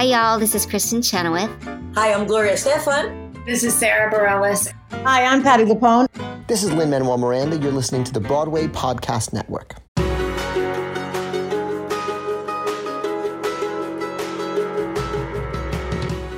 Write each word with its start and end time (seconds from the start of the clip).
Hi, 0.00 0.06
y'all. 0.06 0.38
This 0.38 0.54
is 0.54 0.64
Kristin 0.64 1.04
Chenoweth. 1.04 1.50
Hi, 1.94 2.14
I'm 2.14 2.26
Gloria 2.26 2.54
Estefan. 2.54 3.44
This 3.44 3.62
is 3.62 3.74
Sara 3.74 4.10
Bareilles. 4.10 4.72
Hi, 5.04 5.26
I'm 5.26 5.42
Patti 5.42 5.64
LuPone. 5.64 6.06
This 6.46 6.62
is 6.62 6.72
Lin 6.72 6.88
Manuel 6.88 7.18
Miranda. 7.18 7.58
You're 7.58 7.70
listening 7.70 8.04
to 8.04 8.12
the 8.14 8.18
Broadway 8.18 8.66
Podcast 8.66 9.34
Network. 9.34 9.74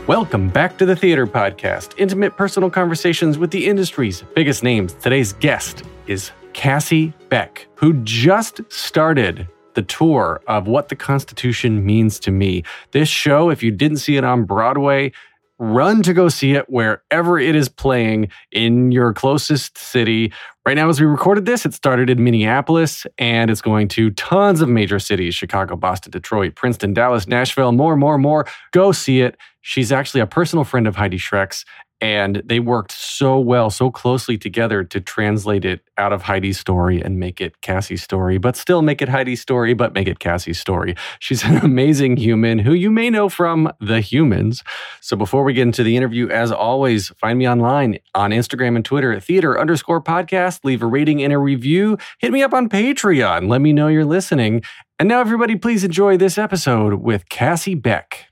Welcome 0.09 0.49
back 0.49 0.77
to 0.79 0.85
the 0.85 0.97
Theater 0.97 1.29
Podcast, 1.29 1.95
intimate 1.99 2.37
personal 2.37 2.69
conversations 2.69 3.39
with 3.39 3.53
the 3.53 3.69
industry's 3.69 4.25
biggest 4.35 4.65
names. 4.65 4.95
Today's 4.95 5.35
guest 5.35 5.85
is 6.09 6.33
Cassie 6.53 7.13
Beck, 7.29 7.69
who 7.77 7.93
just 8.03 8.61
started 8.73 9.47
the 9.75 9.83
tour 9.83 10.41
of 10.47 10.67
What 10.67 10.89
the 10.89 10.97
Constitution 10.97 11.85
Means 11.85 12.19
to 12.21 12.31
Me. 12.31 12.63
This 12.93 13.09
show, 13.09 13.51
if 13.51 13.63
you 13.63 13.71
didn't 13.71 13.99
see 13.99 14.17
it 14.17 14.25
on 14.25 14.45
Broadway, 14.45 15.13
run 15.59 16.03
to 16.03 16.13
go 16.13 16.29
see 16.29 16.53
it 16.53 16.69
wherever 16.69 17.39
it 17.39 17.55
is 17.55 17.69
playing 17.69 18.29
in 18.51 18.91
your 18.91 19.13
closest 19.13 19.79
city. 19.79 20.33
Right 20.67 20.75
now, 20.75 20.89
as 20.89 21.01
we 21.01 21.07
recorded 21.07 21.47
this, 21.47 21.65
it 21.65 21.73
started 21.73 22.11
in 22.11 22.23
Minneapolis 22.25 23.07
and 23.17 23.51
it's 23.51 23.61
going 23.61 23.87
to 23.89 24.11
tons 24.11 24.61
of 24.61 24.69
major 24.69 24.99
cities 24.99 25.35
Chicago, 25.35 25.77
Boston, 25.77 26.11
Detroit, 26.11 26.57
Princeton, 26.57 26.95
Dallas, 26.95 27.29
Nashville, 27.29 27.71
more, 27.71 27.97
more, 27.97 28.19
more. 28.19 28.47
Go 28.73 28.91
see 28.91 29.21
it. 29.21 29.37
She's 29.61 29.93
actually 29.93 30.21
a 30.21 30.27
personal 30.27 30.65
friend 30.65 30.89
of 30.89 30.97
Heidi 30.97 31.19
Schreck's 31.19 31.65
and 32.03 32.43
they 32.45 32.59
worked 32.59 32.91
so 32.91 33.39
well, 33.39 33.71
so 33.71 33.89
closely 33.89 34.37
together 34.37 34.83
to 34.83 35.01
translate 35.01 35.65
it 35.65 35.89
out 35.97 36.13
of 36.13 36.23
Heidi's 36.23 36.59
story 36.59 37.01
and 37.01 37.21
make 37.21 37.41
it 37.41 37.61
Cassie's 37.61 38.03
story, 38.03 38.39
but 38.39 38.57
still 38.57 38.83
make 38.83 39.01
it 39.01 39.09
Heidi's 39.09 39.41
story, 39.41 39.73
but 39.73 39.95
make 39.95 40.09
it 40.09 40.19
Cassie's 40.19 40.59
story. 40.59 40.97
She's 41.21 41.45
an 41.45 41.59
amazing 41.63 42.17
human 42.17 42.59
who 42.59 42.73
you 42.73 42.91
may 42.91 43.09
know 43.09 43.29
from 43.29 43.73
The 43.81 44.01
Humans. 44.01 44.65
So 45.01 45.17
before 45.17 45.45
we 45.45 45.53
get 45.53 45.63
into 45.63 45.85
the 45.85 45.97
interview, 45.97 46.29
as 46.29 46.51
always, 46.51 47.11
find 47.11 47.39
me 47.39 47.49
online 47.49 47.99
on 48.17 48.33
Instagram 48.33 48.75
and 48.75 48.85
Twitter 48.85 49.13
at 49.13 49.23
theater 49.23 49.59
underscore 49.61 50.03
podcast. 50.03 50.65
Leave 50.65 50.83
a 50.83 50.87
rating 50.87 51.23
and 51.23 51.33
a 51.33 51.39
review. 51.39 51.99
Hit 52.19 52.33
me 52.33 52.43
up 52.43 52.53
on 52.53 52.69
Patreon. 52.69 53.49
Let 53.49 53.61
me 53.61 53.73
know 53.73 53.87
you're 53.87 54.05
listening. 54.05 54.63
And 54.99 55.09
now, 55.09 55.21
everybody, 55.21 55.55
please 55.55 55.85
enjoy 55.85 56.17
this 56.17 56.37
episode 56.37 56.95
with 56.95 57.29
Cassie 57.29 57.77
Beck. 57.77 58.32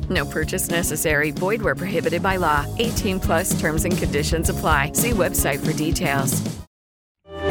No 0.11 0.25
purchase 0.25 0.69
necessary. 0.69 1.31
Void 1.31 1.61
where 1.61 1.75
prohibited 1.75 2.21
by 2.21 2.35
law. 2.35 2.65
18 2.77 3.19
plus 3.19 3.59
terms 3.59 3.85
and 3.85 3.97
conditions 3.97 4.49
apply. 4.49 4.91
See 4.93 5.11
website 5.11 5.65
for 5.65 5.73
details. 5.73 6.41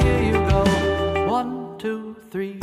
Here 0.01 0.23
you 0.23 0.33
go. 0.33 1.27
One, 1.27 1.79
two, 1.79 2.17
three. 2.31 2.61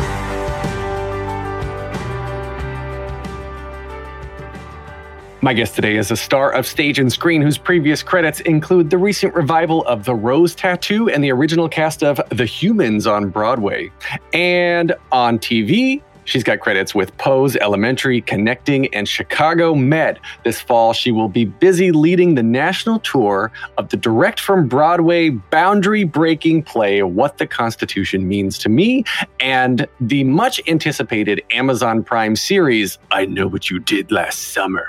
My 5.40 5.53
guest 5.53 5.75
today 5.75 5.97
is 5.97 6.12
a 6.12 6.18
star 6.18 6.52
of 6.52 6.66
stage 6.68 7.00
and 7.00 7.13
screen 7.13 7.41
whose 7.41 7.57
previous 7.57 8.03
credits 8.03 8.40
include 8.41 8.90
the 8.90 8.97
recent 8.97 9.34
revival 9.34 9.86
of 9.86 10.03
The 10.03 10.13
Rose 10.13 10.53
Tattoo 10.53 11.09
and 11.09 11.24
the 11.24 11.31
original 11.31 11.69
cast 11.69 12.03
of 12.03 12.19
The 12.31 12.46
Humans 12.46 13.07
on 13.07 13.30
Broadway. 13.30 13.91
And 14.34 14.94
on 15.12 15.40
TV, 15.40 16.02
She's 16.28 16.44
got 16.44 16.60
credits 16.60 16.94
with 16.94 17.16
Pose, 17.18 17.56
Elementary, 17.56 18.20
Connecting, 18.20 18.94
and 18.94 19.08
Chicago 19.08 19.74
Med. 19.74 20.20
This 20.44 20.60
fall, 20.60 20.92
she 20.92 21.10
will 21.10 21.30
be 21.30 21.46
busy 21.46 21.94
leading 21.94 22.36
the 22.36 22.44
national 22.44 23.00
tour 23.00 23.50
of 23.78 23.88
the 23.88 23.96
direct 23.96 24.42
from 24.42 24.68
Broadway 24.68 25.30
boundary 25.30 26.04
breaking 26.04 26.64
play, 26.64 27.02
What 27.02 27.38
the 27.38 27.48
Constitution 27.48 28.28
Means 28.28 28.58
to 28.60 28.68
Me, 28.68 29.06
and 29.40 29.88
the 30.02 30.26
much 30.26 30.60
anticipated 30.68 31.42
Amazon 31.52 32.04
Prime 32.04 32.36
series, 32.36 33.00
I 33.10 33.24
Know 33.26 33.48
What 33.48 33.70
You 33.70 33.80
Did 33.80 34.12
Last 34.12 34.50
Summer. 34.50 34.86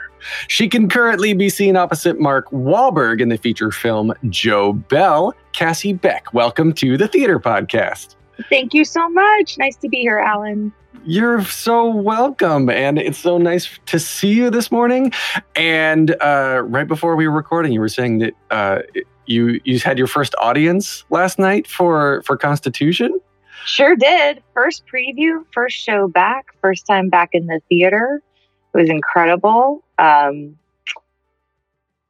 She 0.48 0.66
can 0.66 0.88
currently 0.88 1.34
be 1.34 1.48
seen 1.50 1.76
opposite 1.76 2.18
Mark 2.18 2.50
Wahlberg 2.50 3.20
in 3.20 3.28
the 3.28 3.38
feature 3.38 3.70
film 3.70 4.12
Joe 4.28 4.72
Bell. 4.72 5.32
Cassie 5.52 5.92
Beck, 5.92 6.34
welcome 6.34 6.72
to 6.72 6.96
the 6.96 7.06
Theater 7.06 7.38
Podcast. 7.38 8.16
Thank 8.50 8.74
you 8.74 8.84
so 8.84 9.08
much. 9.08 9.56
Nice 9.56 9.76
to 9.76 9.88
be 9.88 9.98
here, 9.98 10.18
Alan. 10.18 10.72
You're 11.04 11.44
so 11.44 11.88
welcome. 11.88 12.68
And 12.68 12.98
it's 12.98 13.18
so 13.18 13.38
nice 13.38 13.78
to 13.86 13.98
see 13.98 14.32
you 14.32 14.50
this 14.50 14.70
morning. 14.70 15.12
And 15.54 16.14
uh, 16.20 16.62
right 16.64 16.86
before 16.86 17.16
we 17.16 17.26
were 17.28 17.34
recording, 17.34 17.72
you 17.72 17.80
were 17.80 17.88
saying 17.88 18.18
that 18.18 18.34
uh, 18.50 18.80
you 19.26 19.60
you 19.64 19.78
had 19.80 19.98
your 19.98 20.06
first 20.06 20.34
audience 20.40 21.04
last 21.10 21.38
night 21.38 21.66
for 21.66 22.22
for 22.22 22.36
Constitution. 22.36 23.18
Sure 23.64 23.96
did. 23.96 24.42
First 24.54 24.84
preview, 24.86 25.44
first 25.52 25.76
show 25.76 26.08
back, 26.08 26.46
first 26.60 26.86
time 26.86 27.08
back 27.08 27.30
in 27.32 27.46
the 27.46 27.60
theater. 27.68 28.22
It 28.74 28.78
was 28.78 28.90
incredible. 28.90 29.84
Um, 29.98 30.58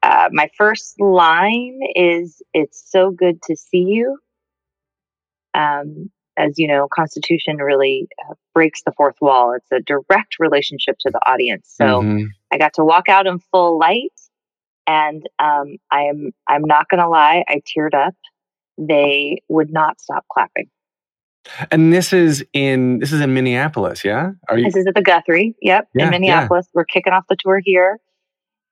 uh, 0.03 0.29
my 0.33 0.49
first 0.57 1.01
line 1.01 1.81
is, 1.97 2.43
"It's 2.55 2.83
so 2.91 3.11
good 3.11 3.43
to 3.43 3.57
see 3.57 3.79
you." 3.79 4.19
Um, 5.55 6.11
as 6.39 6.55
you 6.57 6.69
know, 6.69 6.89
Constitution 6.93 7.57
really 7.57 8.09
uh, 8.29 8.35
breaks 8.55 8.83
the 8.85 8.93
fourth 8.97 9.17
wall. 9.21 9.53
It's 9.55 9.71
a 9.73 9.81
direct 9.81 10.37
relationship 10.39 10.97
to 11.01 11.11
the 11.11 11.21
audience. 11.29 11.73
So 11.75 11.85
mm-hmm. 11.85 12.27
I 12.53 12.59
got 12.59 12.75
to 12.75 12.85
walk 12.85 13.09
out 13.09 13.27
in 13.27 13.39
full 13.51 13.79
light, 13.79 14.13
and 14.87 15.29
um, 15.39 15.77
I'm 15.91 16.31
I'm 16.47 16.63
not 16.65 16.89
going 16.89 17.03
to 17.03 17.09
lie, 17.09 17.45
I 17.49 17.61
teared 17.67 17.95
up. 17.95 18.15
They 18.79 19.43
would 19.49 19.73
not 19.73 20.01
stop 20.01 20.25
clapping. 20.33 20.71
And 21.71 21.93
this 21.93 22.13
is 22.13 22.45
in 22.53 22.99
this 22.99 23.13
is 23.13 23.21
in 23.21 23.35
Minneapolis, 23.35 24.05
yeah? 24.05 24.33
Are 24.49 24.59
you? 24.59 24.65
This 24.65 24.77
is 24.77 24.87
at 24.87 24.95
the 24.95 25.03
Guthrie. 25.03 25.57
Yep, 25.61 25.89
yeah, 25.95 26.05
in 26.05 26.11
Minneapolis. 26.11 26.67
Yeah. 26.69 26.73
We're 26.75 26.85
kicking 26.85 27.13
off 27.13 27.25
the 27.29 27.37
tour 27.43 27.61
here 27.63 27.99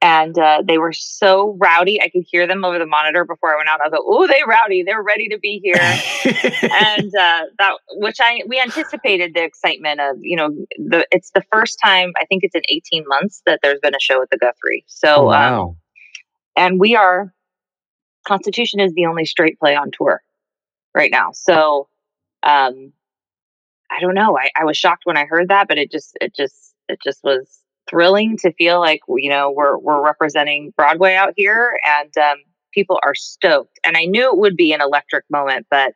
and 0.03 0.39
uh, 0.39 0.63
they 0.67 0.79
were 0.79 0.93
so 0.93 1.57
rowdy. 1.59 2.01
I 2.01 2.09
could 2.09 2.25
hear 2.29 2.47
them 2.47 2.65
over 2.65 2.79
the 2.79 2.87
monitor 2.87 3.25
before 3.25 3.55
I 3.55 3.57
went 3.57 3.69
out. 3.69 3.81
I 3.81 3.89
was 3.89 3.93
like, 3.93 4.03
"Oh, 4.05 4.27
they 4.27 4.43
rowdy! 4.47 4.83
They're 4.83 5.03
ready 5.03 5.29
to 5.29 5.39
be 5.39 5.61
here." 5.63 5.77
and 6.63 7.15
uh, 7.15 7.47
that, 7.59 7.73
which 7.93 8.19
I 8.21 8.43
we 8.47 8.61
anticipated 8.61 9.33
the 9.35 9.43
excitement 9.43 10.01
of, 10.01 10.17
you 10.21 10.37
know, 10.37 10.51
the 10.79 11.07
it's 11.11 11.31
the 11.35 11.43
first 11.51 11.79
time 11.83 12.13
I 12.21 12.27
think 12.27 12.45
it's 12.45 12.55
in 12.55 12.63
18 12.69 13.05
months 13.09 13.43
that 13.47 13.61
there's 13.63 13.81
been 13.81 13.95
a 13.95 14.01
show 14.01 14.21
at 14.21 14.29
the 14.31 14.39
Guthrie. 14.39 14.85
So, 14.87 15.17
oh, 15.17 15.25
wow. 15.25 15.63
Um, 15.63 15.77
and 16.57 16.81
we 16.81 16.95
are 16.95 17.33
Constitution 18.27 18.81
is 18.81 18.93
the 18.95 19.07
only 19.07 19.25
straight 19.25 19.59
play 19.59 19.77
on 19.77 19.91
tour 19.93 20.23
right 20.95 21.11
now. 21.11 21.31
So, 21.33 21.89
um, 22.43 22.93
I 23.91 24.01
don't 24.01 24.15
know. 24.15 24.37
I, 24.37 24.51
I 24.57 24.65
was 24.65 24.77
shocked 24.77 25.03
when 25.05 25.17
I 25.17 25.25
heard 25.25 25.49
that, 25.49 25.69
but 25.69 25.79
it 25.79 25.91
just 25.91 26.19
it 26.21 26.35
just 26.35 26.75
it 26.89 26.99
just 27.03 27.25
was 27.25 27.63
thrilling 27.89 28.37
to 28.39 28.53
feel 28.53 28.81
like 28.81 29.01
you 29.09 29.31
know 29.31 29.51
we're 29.51 29.79
we're 29.79 30.03
representing 30.05 30.73
Broadway 30.77 31.15
out 31.15 31.35
here, 31.37 31.79
and 31.87 32.17
um, 32.19 32.39
People 32.77 33.01
are 33.03 33.15
stoked. 33.15 33.81
And 33.85 33.97
I 33.97 34.05
knew 34.05 34.31
it 34.31 34.37
would 34.37 34.55
be 34.55 34.75
an 34.75 34.83
electric 34.83 35.25
moment, 35.31 35.67
but 35.71 35.95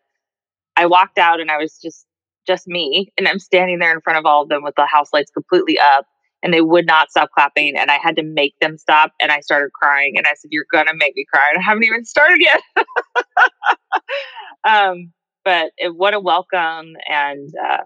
I 0.76 0.86
walked 0.86 1.18
out 1.18 1.38
and 1.38 1.50
I 1.50 1.58
was 1.58 1.78
just 1.78 2.06
just 2.46 2.66
me 2.66 3.12
and 3.18 3.28
I'm 3.28 3.38
standing 3.38 3.78
there 3.80 3.92
in 3.92 4.00
front 4.00 4.18
of 4.18 4.24
all 4.24 4.42
of 4.42 4.48
them 4.48 4.64
with 4.64 4.74
the 4.76 4.86
house 4.86 5.10
lights 5.12 5.30
completely 5.30 5.78
up 5.78 6.06
and 6.42 6.54
they 6.54 6.62
would 6.62 6.86
not 6.86 7.10
stop 7.10 7.28
clapping 7.32 7.76
and 7.76 7.90
I 7.90 7.98
had 7.98 8.16
to 8.16 8.22
make 8.22 8.54
them 8.62 8.78
stop 8.78 9.12
and 9.20 9.30
I 9.30 9.40
started 9.40 9.72
crying 9.74 10.14
and 10.16 10.26
I 10.26 10.32
said 10.34 10.48
you're 10.50 10.64
to 10.72 10.94
make 10.94 11.14
me 11.14 11.26
cry 11.30 11.50
and 11.52 11.62
I 11.62 11.62
haven't 11.62 11.84
even 11.84 12.06
started 12.06 12.40
yet. 12.40 12.62
um 14.64 15.12
but 15.44 15.72
it, 15.76 15.94
what 15.94 16.14
a 16.14 16.20
welcome 16.20 16.94
and 17.06 17.52
uh, 17.62 17.82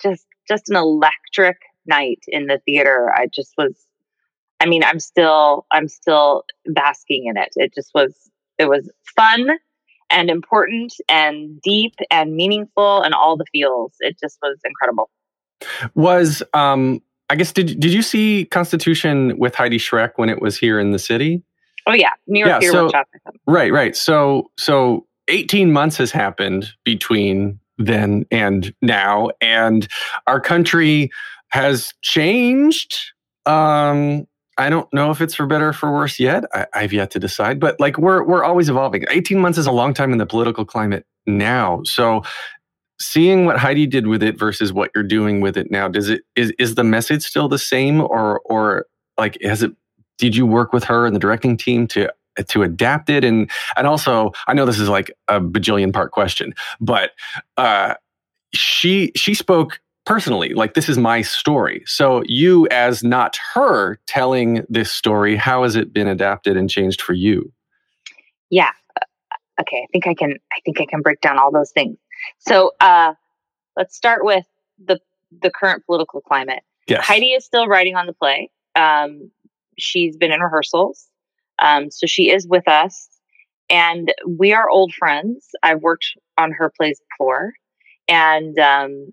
just 0.00 0.24
just 0.46 0.70
an 0.70 0.76
electric 0.76 1.56
night 1.90 2.20
in 2.28 2.46
the 2.46 2.60
theater. 2.64 3.12
I 3.14 3.26
just 3.26 3.52
was 3.58 3.74
I 4.62 4.66
mean, 4.66 4.84
I'm 4.84 5.00
still 5.00 5.66
I'm 5.70 5.88
still 5.88 6.44
basking 6.66 7.26
in 7.26 7.36
it. 7.36 7.50
It 7.56 7.74
just 7.74 7.90
was 7.94 8.14
it 8.58 8.68
was 8.68 8.90
fun 9.16 9.48
and 10.10 10.28
important 10.28 10.92
and 11.08 11.60
deep 11.62 11.94
and 12.10 12.34
meaningful 12.34 13.02
and 13.02 13.14
all 13.14 13.36
the 13.36 13.46
feels. 13.52 13.92
It 14.00 14.18
just 14.20 14.38
was 14.42 14.58
incredible. 14.64 15.10
Was 15.94 16.42
um 16.54 17.00
I 17.30 17.36
guess 17.36 17.52
did 17.52 17.80
did 17.80 17.92
you 17.92 18.02
see 18.02 18.46
Constitution 18.50 19.38
with 19.38 19.54
Heidi 19.54 19.78
Schreck 19.78 20.12
when 20.16 20.28
it 20.28 20.40
was 20.42 20.58
here 20.58 20.78
in 20.80 20.90
the 20.92 20.98
city? 20.98 21.42
Oh 21.86 21.94
yeah, 21.94 22.10
New 22.26 22.40
York 22.40 22.50
Yeah, 22.50 22.58
Theater 22.60 22.72
so- 22.72 22.84
Workshop. 22.84 23.08
Right, 23.46 23.72
right. 23.72 23.96
So 23.96 24.50
so 24.58 25.06
18 25.28 25.72
months 25.72 25.96
has 25.96 26.10
happened 26.10 26.68
between 26.84 27.58
then 27.78 28.26
and 28.30 28.74
now 28.82 29.30
and 29.40 29.88
our 30.26 30.40
country 30.40 31.10
has 31.50 31.92
changed 32.02 33.12
um 33.46 34.26
I 34.58 34.68
don't 34.68 34.92
know 34.92 35.10
if 35.10 35.22
it's 35.22 35.34
for 35.34 35.46
better 35.46 35.68
or 35.68 35.72
for 35.72 35.90
worse 35.90 36.20
yet. 36.20 36.44
I, 36.52 36.66
I've 36.74 36.92
yet 36.92 37.10
to 37.12 37.18
decide, 37.18 37.58
but 37.60 37.80
like 37.80 37.96
we're 37.96 38.22
we're 38.24 38.44
always 38.44 38.68
evolving. 38.68 39.04
18 39.08 39.38
months 39.38 39.56
is 39.56 39.66
a 39.66 39.72
long 39.72 39.94
time 39.94 40.12
in 40.12 40.18
the 40.18 40.26
political 40.26 40.66
climate 40.66 41.06
now. 41.26 41.80
So 41.84 42.22
seeing 43.00 43.46
what 43.46 43.56
Heidi 43.58 43.86
did 43.86 44.06
with 44.06 44.22
it 44.22 44.38
versus 44.38 44.70
what 44.72 44.90
you're 44.94 45.02
doing 45.02 45.40
with 45.40 45.56
it 45.56 45.70
now, 45.70 45.88
does 45.88 46.10
it 46.10 46.22
is 46.36 46.52
is 46.58 46.74
the 46.74 46.84
message 46.84 47.22
still 47.22 47.48
the 47.48 47.58
same 47.58 48.02
or 48.02 48.40
or 48.44 48.86
like 49.16 49.38
has 49.42 49.62
it 49.62 49.72
did 50.18 50.36
you 50.36 50.44
work 50.44 50.74
with 50.74 50.84
her 50.84 51.06
and 51.06 51.16
the 51.16 51.20
directing 51.20 51.56
team 51.56 51.86
to 51.86 52.12
to 52.48 52.62
adapt 52.62 53.08
it 53.08 53.24
and 53.24 53.50
and 53.76 53.86
also 53.86 54.32
I 54.46 54.52
know 54.52 54.66
this 54.66 54.78
is 54.78 54.90
like 54.90 55.10
a 55.28 55.40
bajillion 55.40 55.92
part 55.92 56.12
question, 56.12 56.54
but 56.80 57.12
uh 57.56 57.94
she 58.52 59.12
she 59.16 59.32
spoke 59.32 59.80
personally 60.10 60.54
like 60.54 60.74
this 60.74 60.88
is 60.88 60.98
my 60.98 61.22
story. 61.22 61.84
So 61.86 62.24
you 62.26 62.66
as 62.72 63.04
not 63.04 63.38
her 63.54 64.00
telling 64.08 64.66
this 64.68 64.90
story, 64.90 65.36
how 65.36 65.62
has 65.62 65.76
it 65.76 65.92
been 65.92 66.08
adapted 66.08 66.56
and 66.56 66.68
changed 66.68 67.00
for 67.00 67.12
you? 67.12 67.52
Yeah. 68.50 68.72
Okay, 69.60 69.76
I 69.76 69.86
think 69.92 70.08
I 70.08 70.14
can 70.14 70.32
I 70.52 70.60
think 70.64 70.80
I 70.80 70.86
can 70.86 71.00
break 71.00 71.20
down 71.20 71.38
all 71.38 71.52
those 71.52 71.70
things. 71.70 71.96
So, 72.38 72.72
uh 72.80 73.14
let's 73.76 73.94
start 73.96 74.24
with 74.24 74.44
the 74.84 74.98
the 75.42 75.48
current 75.48 75.86
political 75.86 76.20
climate. 76.20 76.64
Yes. 76.88 77.04
Heidi 77.04 77.30
is 77.30 77.44
still 77.44 77.68
writing 77.68 77.94
on 77.94 78.06
the 78.06 78.12
play. 78.12 78.50
Um, 78.74 79.30
she's 79.78 80.16
been 80.16 80.32
in 80.32 80.40
rehearsals. 80.40 81.06
Um, 81.60 81.88
so 81.92 82.08
she 82.08 82.32
is 82.32 82.48
with 82.48 82.66
us. 82.66 83.08
And 83.68 84.12
we 84.26 84.52
are 84.52 84.68
old 84.68 84.92
friends. 84.92 85.50
I've 85.62 85.82
worked 85.82 86.06
on 86.36 86.50
her 86.50 86.72
plays 86.76 87.00
before. 87.12 87.52
And 88.08 88.58
um, 88.58 89.12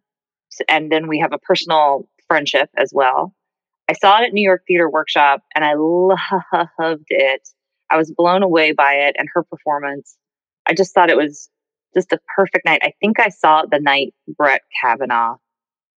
and 0.67 0.91
then 0.91 1.07
we 1.07 1.19
have 1.19 1.33
a 1.33 1.37
personal 1.39 2.07
friendship 2.27 2.69
as 2.77 2.91
well. 2.93 3.33
I 3.89 3.93
saw 3.93 4.21
it 4.21 4.25
at 4.27 4.33
New 4.33 4.41
York 4.43 4.63
Theater 4.67 4.89
Workshop 4.89 5.43
and 5.55 5.63
I 5.63 5.73
loved 5.75 7.05
it. 7.09 7.47
I 7.89 7.97
was 7.97 8.11
blown 8.11 8.43
away 8.43 8.73
by 8.73 8.93
it 8.93 9.15
and 9.17 9.29
her 9.33 9.43
performance. 9.43 10.17
I 10.65 10.73
just 10.73 10.93
thought 10.93 11.09
it 11.09 11.17
was 11.17 11.49
just 11.95 12.11
a 12.11 12.19
perfect 12.35 12.65
night. 12.65 12.81
I 12.83 12.93
think 12.99 13.19
I 13.19 13.29
saw 13.29 13.61
it 13.61 13.69
the 13.71 13.79
night 13.79 14.13
Brett 14.37 14.61
Kavanaugh 14.81 15.37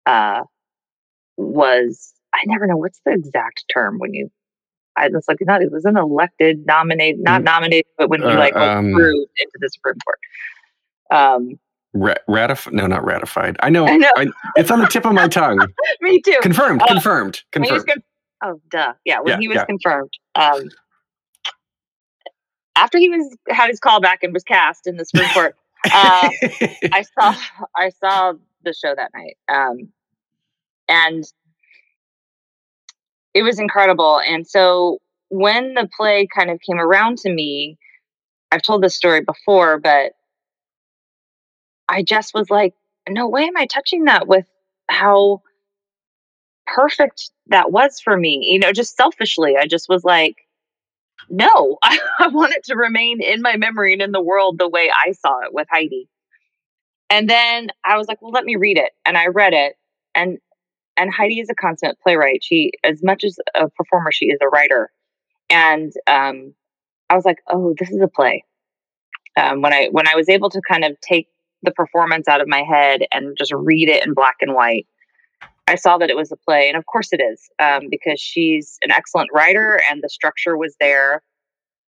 uh, 0.06 0.42
was 1.36 2.12
I 2.34 2.42
never 2.46 2.66
know 2.66 2.76
what's 2.76 3.00
the 3.04 3.12
exact 3.12 3.64
term 3.72 3.98
when 3.98 4.12
you 4.14 4.30
I 4.96 5.08
was 5.08 5.24
like 5.28 5.38
not 5.40 5.62
it 5.62 5.70
was 5.72 5.84
an 5.84 5.96
elected 5.96 6.66
nominated 6.66 7.20
not 7.20 7.40
Mm. 7.42 7.44
nominated 7.44 7.86
but 7.96 8.10
when 8.10 8.20
you 8.20 8.36
Uh, 8.36 8.38
like 8.38 8.54
um, 8.56 8.90
through 8.92 9.22
into 9.38 9.58
the 9.60 9.68
Supreme 9.70 9.96
Court. 10.04 10.18
Um 11.10 11.58
Ra- 11.98 12.14
ratif- 12.28 12.70
no, 12.72 12.86
not 12.86 13.04
ratified. 13.04 13.56
I 13.60 13.70
know, 13.70 13.86
I 13.86 13.96
know. 13.96 14.10
it's 14.56 14.70
on 14.70 14.78
the 14.80 14.86
tip 14.86 15.04
of 15.06 15.12
my 15.12 15.26
tongue. 15.28 15.58
me 16.00 16.20
too. 16.20 16.38
Confirmed, 16.42 16.82
Uh, 16.82 16.86
confirmed, 16.86 17.42
confirmed. 17.52 17.86
con- 17.86 18.02
oh 18.44 18.60
duh. 18.70 18.92
Yeah, 19.04 19.20
when 19.20 19.32
Yeah, 19.34 19.38
he 19.40 19.48
was 19.48 19.56
yeah. 19.56 19.64
confirmed. 19.64 20.10
Um 20.34 20.68
after 22.76 22.98
he 22.98 23.08
was 23.08 23.36
had 23.48 23.68
his 23.68 23.80
call 23.80 24.00
back 24.00 24.22
and 24.22 24.32
was 24.32 24.44
cast 24.44 24.86
in 24.86 24.96
the 24.96 25.04
Supreme 25.10 25.28
Court, 25.30 25.56
uh, 25.86 26.30
I 26.92 27.04
saw 27.18 27.34
I 27.76 27.90
saw 27.90 28.34
the 28.62 28.72
show 28.72 28.94
that 28.94 29.10
night. 29.14 29.36
Um, 29.48 29.88
and 30.88 31.24
it 33.34 33.42
was 33.42 33.58
incredible. 33.58 34.20
And 34.20 34.46
so 34.46 34.98
when 35.28 35.74
the 35.74 35.88
play 35.96 36.26
kind 36.34 36.50
of 36.50 36.60
came 36.60 36.78
around 36.78 37.18
to 37.18 37.32
me, 37.32 37.78
I've 38.52 38.62
told 38.62 38.82
this 38.82 38.94
story 38.94 39.20
before, 39.20 39.78
but 39.78 40.12
I 41.88 42.02
just 42.02 42.34
was 42.34 42.50
like, 42.50 42.74
no 43.08 43.28
way 43.28 43.44
am 43.44 43.56
I 43.56 43.66
touching 43.66 44.04
that 44.04 44.26
with 44.26 44.46
how 44.88 45.42
perfect 46.66 47.30
that 47.46 47.72
was 47.72 48.00
for 48.00 48.16
me. 48.16 48.40
You 48.50 48.58
know, 48.58 48.72
just 48.72 48.96
selfishly, 48.96 49.56
I 49.56 49.66
just 49.66 49.88
was 49.88 50.04
like, 50.04 50.36
no, 51.30 51.78
I, 51.82 51.98
I 52.18 52.28
want 52.28 52.54
it 52.54 52.64
to 52.64 52.76
remain 52.76 53.22
in 53.22 53.42
my 53.42 53.56
memory 53.56 53.92
and 53.92 54.02
in 54.02 54.12
the 54.12 54.22
world 54.22 54.58
the 54.58 54.68
way 54.68 54.90
I 54.94 55.12
saw 55.12 55.40
it 55.40 55.52
with 55.52 55.68
Heidi. 55.70 56.08
And 57.10 57.28
then 57.28 57.70
I 57.84 57.96
was 57.96 58.06
like, 58.06 58.20
well, 58.20 58.32
let 58.32 58.44
me 58.44 58.56
read 58.56 58.76
it. 58.76 58.92
And 59.06 59.16
I 59.16 59.26
read 59.26 59.54
it. 59.54 59.74
And 60.14 60.38
and 60.96 61.12
Heidi 61.12 61.38
is 61.38 61.48
a 61.48 61.54
consummate 61.54 61.98
playwright. 62.02 62.42
She, 62.42 62.72
as 62.82 63.04
much 63.04 63.22
as 63.22 63.38
a 63.54 63.68
performer, 63.70 64.10
she 64.10 64.26
is 64.26 64.38
a 64.42 64.48
writer. 64.48 64.90
And 65.48 65.92
um, 66.08 66.54
I 67.08 67.14
was 67.14 67.24
like, 67.24 67.38
oh, 67.46 67.72
this 67.78 67.88
is 67.90 68.02
a 68.02 68.08
play. 68.08 68.44
Um, 69.36 69.62
when 69.62 69.72
I 69.72 69.88
when 69.92 70.08
I 70.08 70.16
was 70.16 70.28
able 70.28 70.50
to 70.50 70.60
kind 70.68 70.84
of 70.84 71.00
take 71.00 71.28
the 71.62 71.72
performance 71.72 72.28
out 72.28 72.40
of 72.40 72.48
my 72.48 72.62
head 72.62 73.02
and 73.12 73.36
just 73.36 73.52
read 73.52 73.88
it 73.88 74.06
in 74.06 74.14
black 74.14 74.36
and 74.40 74.54
white, 74.54 74.86
I 75.66 75.74
saw 75.74 75.98
that 75.98 76.08
it 76.08 76.16
was 76.16 76.32
a 76.32 76.36
play, 76.36 76.68
and 76.68 76.76
of 76.78 76.86
course 76.86 77.12
it 77.12 77.20
is, 77.20 77.50
um, 77.58 77.88
because 77.90 78.18
she's 78.18 78.78
an 78.82 78.90
excellent 78.90 79.30
writer, 79.34 79.80
and 79.90 80.02
the 80.02 80.08
structure 80.08 80.56
was 80.56 80.74
there. 80.80 81.22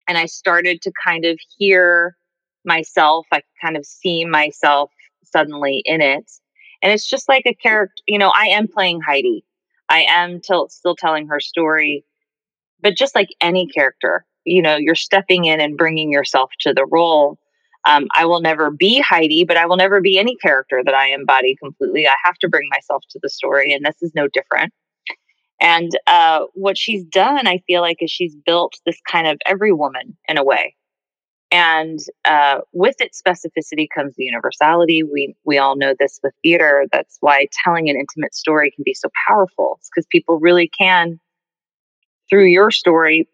And 0.07 0.17
I 0.17 0.25
started 0.25 0.81
to 0.81 0.91
kind 1.05 1.25
of 1.25 1.39
hear 1.57 2.15
myself. 2.65 3.27
I 3.31 3.41
kind 3.61 3.77
of 3.77 3.85
see 3.85 4.25
myself 4.25 4.91
suddenly 5.23 5.83
in 5.85 6.01
it, 6.01 6.31
and 6.81 6.91
it's 6.91 7.07
just 7.07 7.29
like 7.29 7.43
a 7.45 7.53
character. 7.53 8.01
You 8.07 8.17
know, 8.17 8.31
I 8.33 8.47
am 8.47 8.67
playing 8.67 9.01
Heidi. 9.01 9.43
I 9.89 10.05
am 10.09 10.41
till 10.41 10.69
still 10.69 10.95
telling 10.95 11.27
her 11.27 11.39
story, 11.39 12.03
but 12.81 12.95
just 12.95 13.15
like 13.15 13.29
any 13.41 13.67
character, 13.67 14.25
you 14.43 14.61
know, 14.61 14.75
you're 14.75 14.95
stepping 14.95 15.45
in 15.45 15.61
and 15.61 15.77
bringing 15.77 16.11
yourself 16.11 16.51
to 16.61 16.73
the 16.73 16.85
role. 16.85 17.37
Um, 17.87 18.07
I 18.13 18.25
will 18.25 18.41
never 18.41 18.69
be 18.69 18.99
Heidi, 18.99 19.45
but 19.45 19.55
I 19.55 19.65
will 19.65 19.77
never 19.77 20.01
be 20.01 20.19
any 20.19 20.35
character 20.35 20.81
that 20.83 20.93
I 20.93 21.07
embody 21.13 21.55
completely. 21.55 22.05
I 22.05 22.13
have 22.23 22.35
to 22.39 22.49
bring 22.49 22.67
myself 22.69 23.03
to 23.11 23.19
the 23.23 23.29
story, 23.29 23.73
and 23.73 23.85
this 23.85 23.95
is 24.01 24.11
no 24.13 24.27
different. 24.27 24.73
And 25.61 25.91
uh, 26.05 26.41
what 26.53 26.77
she's 26.77 27.03
done, 27.05 27.47
I 27.47 27.63
feel 27.65 27.81
like, 27.81 27.97
is 28.01 28.11
she's 28.11 28.35
built 28.35 28.73
this 28.85 28.99
kind 29.09 29.25
of 29.25 29.37
every 29.45 29.71
woman 29.71 30.17
in 30.27 30.37
a 30.37 30.43
way. 30.43 30.75
And 31.49 31.99
uh, 32.25 32.59
with 32.73 32.95
its 32.99 33.21
specificity 33.21 33.87
comes 33.95 34.15
the 34.17 34.25
universality. 34.25 35.01
We 35.03 35.33
we 35.45 35.57
all 35.57 35.77
know 35.77 35.95
this 35.97 36.19
with 36.21 36.33
theater. 36.43 36.85
That's 36.91 37.17
why 37.21 37.47
telling 37.63 37.89
an 37.89 37.95
intimate 37.95 38.35
story 38.35 38.69
can 38.69 38.83
be 38.83 38.93
so 38.93 39.09
powerful. 39.27 39.79
Because 39.89 40.05
people 40.11 40.39
really 40.39 40.69
can, 40.77 41.19
through 42.29 42.47
your 42.47 42.69
story, 42.69 43.29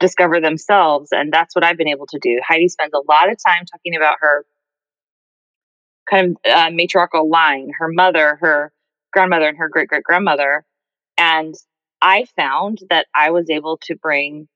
discover 0.00 0.40
themselves. 0.40 1.10
And 1.12 1.32
that's 1.32 1.54
what 1.54 1.64
I've 1.64 1.76
been 1.76 1.88
able 1.88 2.06
to 2.06 2.18
do. 2.20 2.40
Heidi 2.46 2.68
spends 2.68 2.92
a 2.94 3.10
lot 3.10 3.30
of 3.30 3.38
time 3.44 3.64
talking 3.66 3.96
about 3.96 4.16
her 4.20 4.44
kind 6.10 6.36
of 6.44 6.52
uh, 6.52 6.70
matriarchal 6.70 7.28
line, 7.28 7.70
her 7.78 7.88
mother, 7.88 8.36
her 8.40 8.72
grandmother, 9.12 9.48
and 9.48 9.58
her 9.58 9.68
great 9.68 9.88
great 9.88 10.04
grandmother. 10.04 10.64
And 11.16 11.54
I 12.02 12.26
found 12.36 12.80
that 12.90 13.06
I 13.14 13.30
was 13.30 13.48
able 13.50 13.78
to 13.84 13.96
bring 13.96 14.48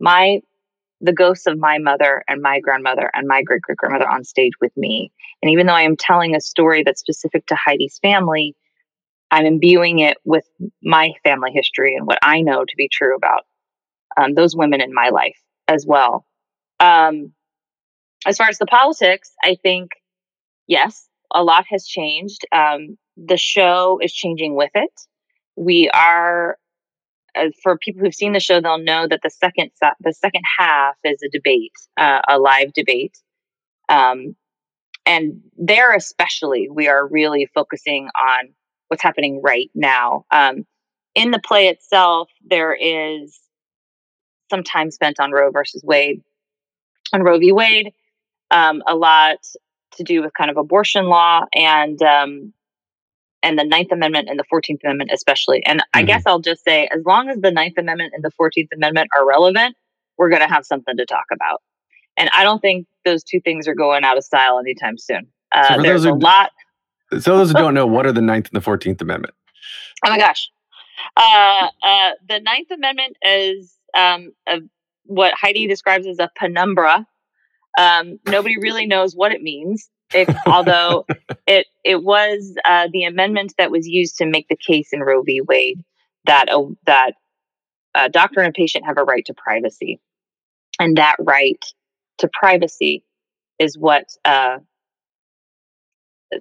my 0.00 0.40
the 1.00 1.12
ghosts 1.12 1.48
of 1.48 1.58
my 1.58 1.78
mother 1.78 2.22
and 2.28 2.40
my 2.40 2.60
grandmother 2.60 3.10
and 3.12 3.26
my 3.26 3.42
great 3.42 3.62
great 3.62 3.76
grandmother 3.76 4.08
on 4.08 4.22
stage 4.22 4.52
with 4.60 4.76
me. 4.76 5.10
And 5.42 5.50
even 5.50 5.66
though 5.66 5.74
I 5.74 5.82
am 5.82 5.96
telling 5.96 6.36
a 6.36 6.40
story 6.40 6.84
that's 6.84 7.00
specific 7.00 7.46
to 7.46 7.56
Heidi's 7.56 7.98
family, 8.00 8.54
I'm 9.32 9.46
imbuing 9.46 9.98
it 9.98 10.18
with 10.24 10.44
my 10.82 11.10
family 11.24 11.50
history 11.52 11.96
and 11.96 12.06
what 12.06 12.18
I 12.22 12.40
know 12.42 12.64
to 12.64 12.74
be 12.76 12.88
true 12.92 13.16
about 13.16 13.42
um, 14.16 14.34
those 14.34 14.56
women 14.56 14.80
in 14.80 14.92
my 14.92 15.10
life 15.10 15.38
as 15.68 15.86
well. 15.86 16.26
Um, 16.80 17.32
as 18.26 18.36
far 18.36 18.48
as 18.48 18.58
the 18.58 18.66
politics, 18.66 19.32
I 19.42 19.56
think, 19.62 19.90
yes, 20.66 21.08
a 21.32 21.42
lot 21.42 21.64
has 21.68 21.86
changed. 21.86 22.46
Um, 22.52 22.98
the 23.16 23.36
show 23.36 23.98
is 24.02 24.12
changing 24.12 24.54
with 24.54 24.70
it. 24.74 24.92
We 25.56 25.90
are 25.90 26.56
uh, 27.34 27.46
for 27.62 27.78
people 27.78 28.02
who've 28.02 28.14
seen 28.14 28.32
the 28.32 28.40
show, 28.40 28.60
they'll 28.60 28.78
know 28.78 29.06
that 29.08 29.20
the 29.22 29.30
second 29.30 29.70
the 30.00 30.12
second 30.12 30.42
half 30.58 30.96
is 31.04 31.22
a 31.22 31.28
debate, 31.30 31.72
uh, 31.96 32.20
a 32.28 32.38
live 32.38 32.72
debate, 32.72 33.16
um, 33.88 34.36
and 35.06 35.40
there 35.56 35.94
especially 35.94 36.68
we 36.70 36.88
are 36.88 37.06
really 37.06 37.48
focusing 37.54 38.08
on 38.20 38.52
what's 38.88 39.02
happening 39.02 39.40
right 39.42 39.70
now. 39.74 40.24
Um, 40.30 40.66
in 41.14 41.30
the 41.30 41.40
play 41.40 41.68
itself, 41.68 42.28
there 42.44 42.74
is 42.74 43.38
some 44.52 44.62
time 44.62 44.90
spent 44.90 45.18
on 45.18 45.32
Roe 45.32 45.50
versus 45.50 45.82
Wade, 45.82 46.22
on 47.14 47.22
Roe 47.22 47.38
v. 47.38 47.52
Wade, 47.52 47.92
um, 48.50 48.82
a 48.86 48.94
lot 48.94 49.38
to 49.96 50.04
do 50.04 50.22
with 50.22 50.32
kind 50.34 50.50
of 50.50 50.58
abortion 50.58 51.06
law 51.06 51.44
and 51.54 52.00
um, 52.02 52.52
and 53.42 53.58
the 53.58 53.64
Ninth 53.64 53.90
Amendment 53.90 54.28
and 54.28 54.38
the 54.38 54.44
Fourteenth 54.44 54.80
Amendment, 54.84 55.10
especially. 55.12 55.64
And 55.64 55.80
mm-hmm. 55.80 55.98
I 55.98 56.02
guess 56.02 56.22
I'll 56.26 56.40
just 56.40 56.62
say, 56.64 56.88
as 56.94 57.02
long 57.06 57.30
as 57.30 57.38
the 57.40 57.50
Ninth 57.50 57.78
Amendment 57.78 58.12
and 58.14 58.22
the 58.22 58.30
Fourteenth 58.30 58.68
Amendment 58.74 59.08
are 59.16 59.26
relevant, 59.26 59.74
we're 60.18 60.28
going 60.28 60.42
to 60.42 60.48
have 60.48 60.66
something 60.66 60.96
to 60.96 61.06
talk 61.06 61.26
about. 61.32 61.62
And 62.18 62.28
I 62.34 62.44
don't 62.44 62.60
think 62.60 62.86
those 63.06 63.24
two 63.24 63.40
things 63.40 63.66
are 63.66 63.74
going 63.74 64.04
out 64.04 64.18
of 64.18 64.24
style 64.24 64.58
anytime 64.58 64.98
soon. 64.98 65.26
Uh, 65.50 65.76
so 65.76 65.82
there's 65.82 66.04
a 66.04 66.12
lot. 66.12 66.50
So 67.10 67.38
those 67.38 67.48
who 67.48 67.54
don't 67.54 67.74
know, 67.74 67.86
what 67.86 68.06
are 68.06 68.12
the 68.12 68.22
Ninth 68.22 68.48
and 68.48 68.56
the 68.56 68.60
Fourteenth 68.60 69.00
Amendment? 69.00 69.34
Oh 70.04 70.10
my 70.10 70.18
gosh. 70.18 70.50
Uh, 71.16 71.68
uh, 71.82 72.10
the 72.28 72.40
Ninth 72.40 72.70
Amendment 72.70 73.16
is 73.22 73.76
um, 73.94 74.32
a, 74.46 74.58
what 75.04 75.34
Heidi 75.34 75.66
describes 75.66 76.06
as 76.06 76.18
a 76.18 76.30
penumbra. 76.36 77.06
Um, 77.78 78.18
nobody 78.26 78.58
really 78.58 78.86
knows 78.86 79.14
what 79.14 79.32
it 79.32 79.42
means. 79.42 79.88
It, 80.12 80.28
although 80.46 81.06
it 81.46 81.66
it 81.84 82.02
was 82.02 82.54
uh, 82.64 82.88
the 82.92 83.04
amendment 83.04 83.54
that 83.58 83.70
was 83.70 83.86
used 83.86 84.18
to 84.18 84.26
make 84.26 84.48
the 84.48 84.56
case 84.56 84.92
in 84.92 85.00
Roe 85.00 85.22
v. 85.22 85.40
Wade 85.40 85.82
that 86.26 86.48
uh, 86.50 86.64
that 86.86 87.12
a 87.94 88.08
doctor 88.08 88.40
and 88.40 88.48
a 88.48 88.52
patient 88.52 88.86
have 88.86 88.98
a 88.98 89.04
right 89.04 89.24
to 89.26 89.34
privacy, 89.34 90.00
and 90.78 90.96
that 90.96 91.16
right 91.18 91.62
to 92.18 92.28
privacy 92.32 93.04
is 93.58 93.78
what 93.78 94.04
uh, 94.24 94.58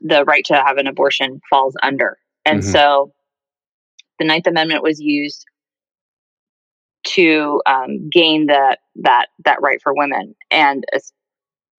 the 0.02 0.24
right 0.26 0.46
to 0.46 0.56
have 0.56 0.78
an 0.78 0.88
abortion 0.88 1.42
falls 1.50 1.76
under. 1.82 2.18
And 2.46 2.62
mm-hmm. 2.62 2.72
so 2.72 3.14
the 4.20 4.26
Ninth 4.26 4.48
Amendment 4.48 4.84
was 4.84 5.00
used 5.00 5.46
to 7.04 7.62
um, 7.66 8.10
gain 8.10 8.48
that 8.48 8.80
that 8.96 9.28
that 9.46 9.62
right 9.62 9.82
for 9.82 9.94
women, 9.94 10.36
and 10.50 10.86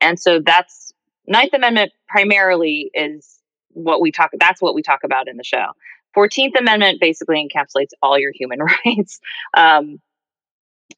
and 0.00 0.18
so 0.18 0.40
that's 0.44 0.92
Ninth 1.26 1.52
Amendment 1.54 1.92
primarily 2.08 2.90
is 2.94 3.38
what 3.70 4.00
we 4.00 4.12
talk. 4.12 4.30
That's 4.38 4.60
what 4.60 4.74
we 4.74 4.82
talk 4.82 5.00
about 5.04 5.28
in 5.28 5.36
the 5.36 5.44
show. 5.44 5.66
Fourteenth 6.14 6.54
Amendment 6.58 7.00
basically 7.00 7.48
encapsulates 7.48 7.90
all 8.02 8.18
your 8.18 8.32
human 8.34 8.58
rights. 8.86 9.20
Um, 9.56 10.00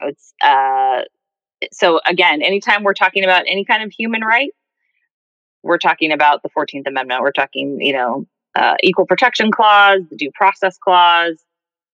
it's 0.01 0.35
uh, 0.43 1.03
so 1.73 2.01
again, 2.07 2.43
anytime 2.43 2.83
we're 2.83 2.95
talking 2.95 3.25
about 3.25 3.45
any 3.47 3.65
kind 3.65 3.83
of 3.83 3.93
human 3.93 4.23
right, 4.23 4.51
we're 5.63 5.79
talking 5.79 6.13
about 6.13 6.43
the 6.43 6.51
14th 6.51 6.87
Amendment. 6.87 7.23
We're 7.23 7.33
talking, 7.33 7.81
you 7.81 7.95
know, 7.95 8.27
uh, 8.55 8.75
Equal 8.83 9.07
Protection 9.07 9.51
Clause, 9.51 10.03
the 10.11 10.17
Due 10.17 10.31
Process 10.33 10.79
Clause. 10.79 11.43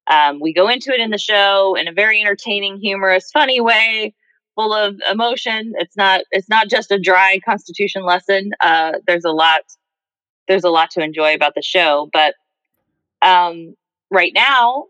Um, 0.06 0.40
we 0.40 0.52
go 0.52 0.68
into 0.68 0.92
it 0.92 1.00
in 1.00 1.10
the 1.10 1.18
show 1.18 1.76
in 1.76 1.88
a 1.88 1.92
very 1.92 2.20
entertaining, 2.20 2.78
humorous, 2.78 3.30
funny 3.30 3.60
way, 3.60 4.14
full 4.56 4.72
of 4.72 4.96
emotion. 5.10 5.72
It's 5.76 5.96
not. 5.96 6.22
It's 6.30 6.48
not 6.48 6.68
just 6.68 6.90
a 6.90 6.98
dry 6.98 7.40
Constitution 7.44 8.04
lesson. 8.04 8.52
Uh, 8.60 8.92
there's 9.06 9.24
a 9.24 9.30
lot. 9.30 9.62
There's 10.48 10.64
a 10.64 10.70
lot 10.70 10.90
to 10.92 11.02
enjoy 11.02 11.34
about 11.34 11.54
the 11.54 11.62
show. 11.62 12.08
But 12.12 12.34
um, 13.22 13.74
right 14.10 14.32
now, 14.34 14.86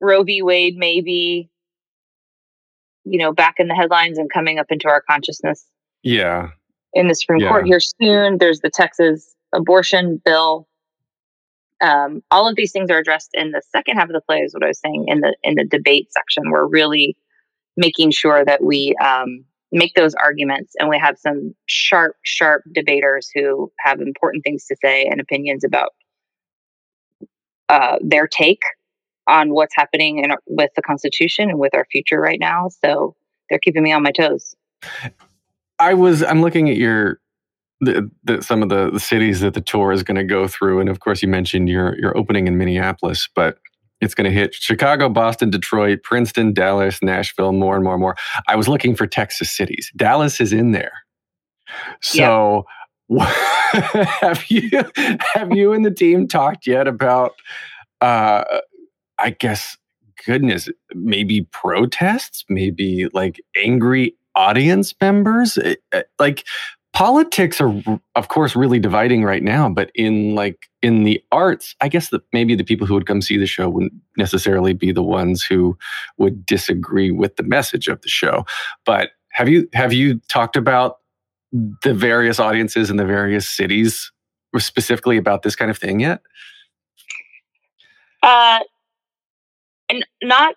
Roe 0.00 0.22
v. 0.22 0.42
Wade 0.42 0.76
may 0.76 1.00
be 1.00 1.50
you 3.04 3.18
know, 3.18 3.32
back 3.32 3.56
in 3.58 3.68
the 3.68 3.74
headlines 3.74 4.18
and 4.18 4.30
coming 4.32 4.58
up 4.58 4.66
into 4.70 4.88
our 4.88 5.00
consciousness. 5.00 5.66
Yeah. 6.02 6.48
In 6.94 7.08
the 7.08 7.14
Supreme 7.14 7.40
yeah. 7.40 7.48
Court 7.48 7.66
here 7.66 7.80
soon. 7.80 8.38
There's 8.38 8.60
the 8.60 8.70
Texas 8.70 9.34
abortion 9.52 10.20
bill. 10.24 10.68
Um, 11.82 12.22
all 12.30 12.48
of 12.48 12.56
these 12.56 12.72
things 12.72 12.90
are 12.90 12.98
addressed 12.98 13.30
in 13.34 13.50
the 13.50 13.60
second 13.70 13.96
half 13.96 14.08
of 14.08 14.12
the 14.12 14.20
play, 14.20 14.38
is 14.38 14.54
what 14.54 14.62
I 14.62 14.68
was 14.68 14.78
saying 14.78 15.06
in 15.08 15.20
the 15.20 15.36
in 15.42 15.56
the 15.56 15.64
debate 15.64 16.12
section. 16.12 16.50
We're 16.50 16.66
really 16.66 17.16
making 17.76 18.12
sure 18.12 18.44
that 18.44 18.62
we 18.62 18.94
um, 19.02 19.44
make 19.72 19.94
those 19.94 20.14
arguments, 20.14 20.74
and 20.78 20.88
we 20.88 20.98
have 20.98 21.18
some 21.18 21.54
sharp, 21.66 22.16
sharp 22.22 22.62
debaters 22.72 23.30
who 23.34 23.72
have 23.80 24.00
important 24.00 24.44
things 24.44 24.66
to 24.66 24.76
say 24.82 25.06
and 25.06 25.20
opinions 25.20 25.64
about 25.64 25.90
uh, 27.68 27.96
their 28.00 28.28
take 28.28 28.62
on 29.26 29.54
what's 29.54 29.74
happening 29.74 30.18
in, 30.18 30.30
with 30.46 30.70
the 30.76 30.82
Constitution 30.82 31.48
and 31.48 31.58
with 31.58 31.74
our 31.74 31.86
future 31.90 32.20
right 32.20 32.38
now. 32.38 32.68
So 32.84 33.16
they're 33.48 33.58
keeping 33.58 33.82
me 33.82 33.92
on 33.92 34.02
my 34.02 34.12
toes. 34.12 34.54
I 35.78 35.94
was. 35.94 36.22
I'm 36.22 36.42
looking 36.42 36.68
at 36.70 36.76
your 36.76 37.18
the, 37.82 38.10
the, 38.24 38.42
some 38.42 38.62
of 38.62 38.68
the, 38.68 38.90
the 38.90 39.00
cities 39.00 39.40
that 39.40 39.54
the 39.54 39.60
tour 39.60 39.92
is 39.92 40.02
going 40.02 40.16
to 40.16 40.24
go 40.24 40.48
through, 40.48 40.80
and 40.80 40.88
of 40.88 41.00
course, 41.00 41.22
you 41.22 41.28
mentioned 41.28 41.68
your 41.68 41.98
your 41.98 42.16
opening 42.16 42.46
in 42.46 42.56
Minneapolis, 42.56 43.28
but 43.34 43.58
it's 44.00 44.14
going 44.14 44.24
to 44.24 44.36
hit 44.36 44.54
Chicago, 44.54 45.08
Boston, 45.08 45.50
Detroit, 45.50 46.02
Princeton, 46.02 46.52
Dallas, 46.52 47.00
Nashville, 47.02 47.52
more 47.52 47.76
and 47.76 47.84
more 47.84 47.94
and 47.94 48.00
more. 48.00 48.16
I 48.48 48.56
was 48.56 48.68
looking 48.68 48.96
for 48.96 49.06
Texas 49.06 49.50
cities. 49.50 49.92
Dallas 49.96 50.40
is 50.40 50.52
in 50.52 50.72
there. 50.72 50.92
So, 52.00 52.66
yep. 53.08 53.20
have 54.20 54.44
you 54.50 54.70
have 55.34 55.52
you 55.52 55.72
and 55.72 55.84
the 55.84 55.90
team 55.90 56.28
talked 56.28 56.66
yet 56.66 56.88
about 56.88 57.34
uh, 58.00 58.44
I 59.18 59.30
guess, 59.30 59.78
goodness, 60.26 60.68
maybe 60.94 61.42
protests, 61.52 62.44
maybe 62.48 63.08
like 63.12 63.40
angry 63.56 64.16
audience 64.34 64.94
members. 65.00 65.56
Eh, 65.58 65.76
eh, 65.92 66.02
like 66.18 66.44
politics 66.92 67.60
are, 67.60 67.74
of 68.14 68.28
course, 68.28 68.54
really 68.54 68.78
dividing 68.78 69.24
right 69.24 69.42
now. 69.42 69.68
But 69.68 69.90
in 69.94 70.34
like 70.34 70.68
in 70.82 71.04
the 71.04 71.22
arts, 71.32 71.74
I 71.80 71.88
guess 71.88 72.10
that 72.10 72.22
maybe 72.32 72.54
the 72.54 72.64
people 72.64 72.86
who 72.86 72.94
would 72.94 73.06
come 73.06 73.22
see 73.22 73.36
the 73.36 73.46
show 73.46 73.68
wouldn't 73.68 73.92
necessarily 74.16 74.72
be 74.72 74.92
the 74.92 75.02
ones 75.02 75.42
who 75.42 75.76
would 76.18 76.44
disagree 76.44 77.10
with 77.10 77.36
the 77.36 77.42
message 77.42 77.88
of 77.88 78.00
the 78.02 78.08
show. 78.08 78.44
But 78.84 79.10
have 79.30 79.48
you 79.48 79.68
have 79.72 79.92
you 79.92 80.20
talked 80.28 80.56
about 80.56 80.98
the 81.52 81.94
various 81.94 82.38
audiences 82.38 82.90
in 82.90 82.96
the 82.96 83.06
various 83.06 83.48
cities 83.48 84.10
specifically 84.58 85.16
about 85.16 85.42
this 85.42 85.56
kind 85.56 85.70
of 85.70 85.78
thing 85.78 86.00
yet? 86.00 86.20
Uh, 88.22 88.60
and 89.88 90.06
not 90.22 90.54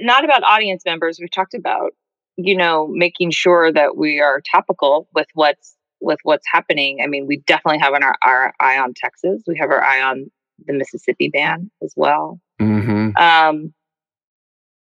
not 0.00 0.24
about 0.24 0.42
audience 0.42 0.82
members 0.84 1.18
we've 1.20 1.30
talked 1.30 1.54
about 1.54 1.92
you 2.36 2.56
know 2.56 2.88
making 2.88 3.30
sure 3.30 3.72
that 3.72 3.96
we 3.96 4.20
are 4.20 4.40
topical 4.50 5.08
with 5.14 5.26
what's 5.34 5.76
with 6.00 6.18
what's 6.22 6.46
happening. 6.50 7.00
I 7.02 7.06
mean 7.06 7.26
we 7.26 7.38
definitely 7.38 7.78
have 7.78 7.92
our, 7.92 8.16
our 8.22 8.54
eye 8.60 8.78
on 8.78 8.94
texas. 8.94 9.42
We 9.46 9.58
have 9.58 9.70
our 9.70 9.82
eye 9.82 10.00
on 10.02 10.30
the 10.66 10.72
mississippi 10.74 11.28
ban 11.28 11.70
as 11.82 11.92
well. 11.96 12.40
Mm-hmm. 12.60 13.16
um, 13.16 13.72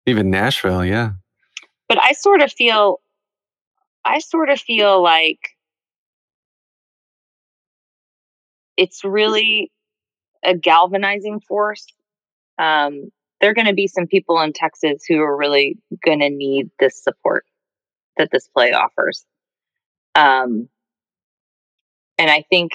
even 0.06 0.30
nashville 0.30 0.84
yeah. 0.84 1.12
But 1.88 1.98
i 2.00 2.12
sort 2.12 2.42
of 2.42 2.52
feel 2.52 3.00
i 4.04 4.18
sort 4.18 4.50
of 4.50 4.60
feel 4.60 5.02
like 5.02 5.40
it's 8.76 9.04
really 9.04 9.70
a 10.42 10.56
galvanizing 10.56 11.40
force 11.40 11.86
um, 12.58 13.10
there 13.42 13.50
are 13.50 13.54
going 13.54 13.66
to 13.66 13.74
be 13.74 13.88
some 13.88 14.06
people 14.06 14.40
in 14.40 14.52
Texas 14.52 15.02
who 15.06 15.20
are 15.20 15.36
really 15.36 15.76
going 16.04 16.20
to 16.20 16.30
need 16.30 16.70
this 16.78 17.02
support 17.02 17.44
that 18.16 18.30
this 18.30 18.48
play 18.48 18.72
offers. 18.72 19.26
Um, 20.14 20.68
and 22.18 22.30
I 22.30 22.44
think, 22.48 22.70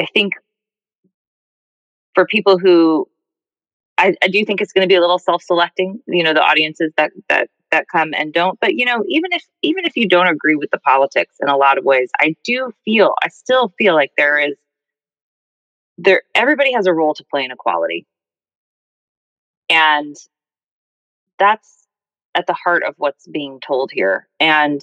I 0.00 0.06
think 0.14 0.32
for 2.14 2.24
people 2.24 2.58
who, 2.58 3.06
I, 3.98 4.14
I 4.22 4.28
do 4.28 4.44
think 4.46 4.62
it's 4.62 4.72
going 4.72 4.88
to 4.88 4.90
be 4.90 4.94
a 4.94 5.00
little 5.00 5.18
self-selecting. 5.18 6.00
You 6.06 6.22
know, 6.22 6.32
the 6.32 6.42
audiences 6.42 6.92
that 6.96 7.10
that 7.28 7.50
that 7.72 7.88
come 7.88 8.14
and 8.14 8.32
don't. 8.32 8.58
But 8.60 8.76
you 8.76 8.86
know, 8.86 9.04
even 9.08 9.32
if 9.32 9.44
even 9.62 9.84
if 9.84 9.96
you 9.96 10.08
don't 10.08 10.28
agree 10.28 10.54
with 10.54 10.70
the 10.70 10.78
politics 10.78 11.34
in 11.42 11.48
a 11.48 11.56
lot 11.56 11.76
of 11.76 11.84
ways, 11.84 12.08
I 12.20 12.36
do 12.44 12.72
feel, 12.84 13.14
I 13.22 13.28
still 13.28 13.74
feel 13.76 13.94
like 13.94 14.12
there 14.16 14.38
is 14.38 14.54
there 15.98 16.22
everybody 16.34 16.72
has 16.72 16.86
a 16.86 16.94
role 16.94 17.14
to 17.14 17.24
play 17.24 17.44
in 17.44 17.50
equality. 17.50 18.06
And 19.68 20.16
that's 21.38 21.86
at 22.34 22.46
the 22.46 22.54
heart 22.54 22.84
of 22.84 22.94
what's 22.96 23.26
being 23.26 23.60
told 23.60 23.90
here. 23.92 24.28
And 24.40 24.80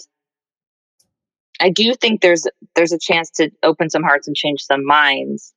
i 1.61 1.69
do 1.69 1.93
think 1.95 2.19
there's 2.19 2.45
there's 2.75 2.91
a 2.91 2.99
chance 2.99 3.29
to 3.29 3.49
open 3.63 3.89
some 3.89 4.03
hearts 4.03 4.27
and 4.27 4.35
change 4.35 4.61
some 4.61 4.85
minds. 4.85 5.53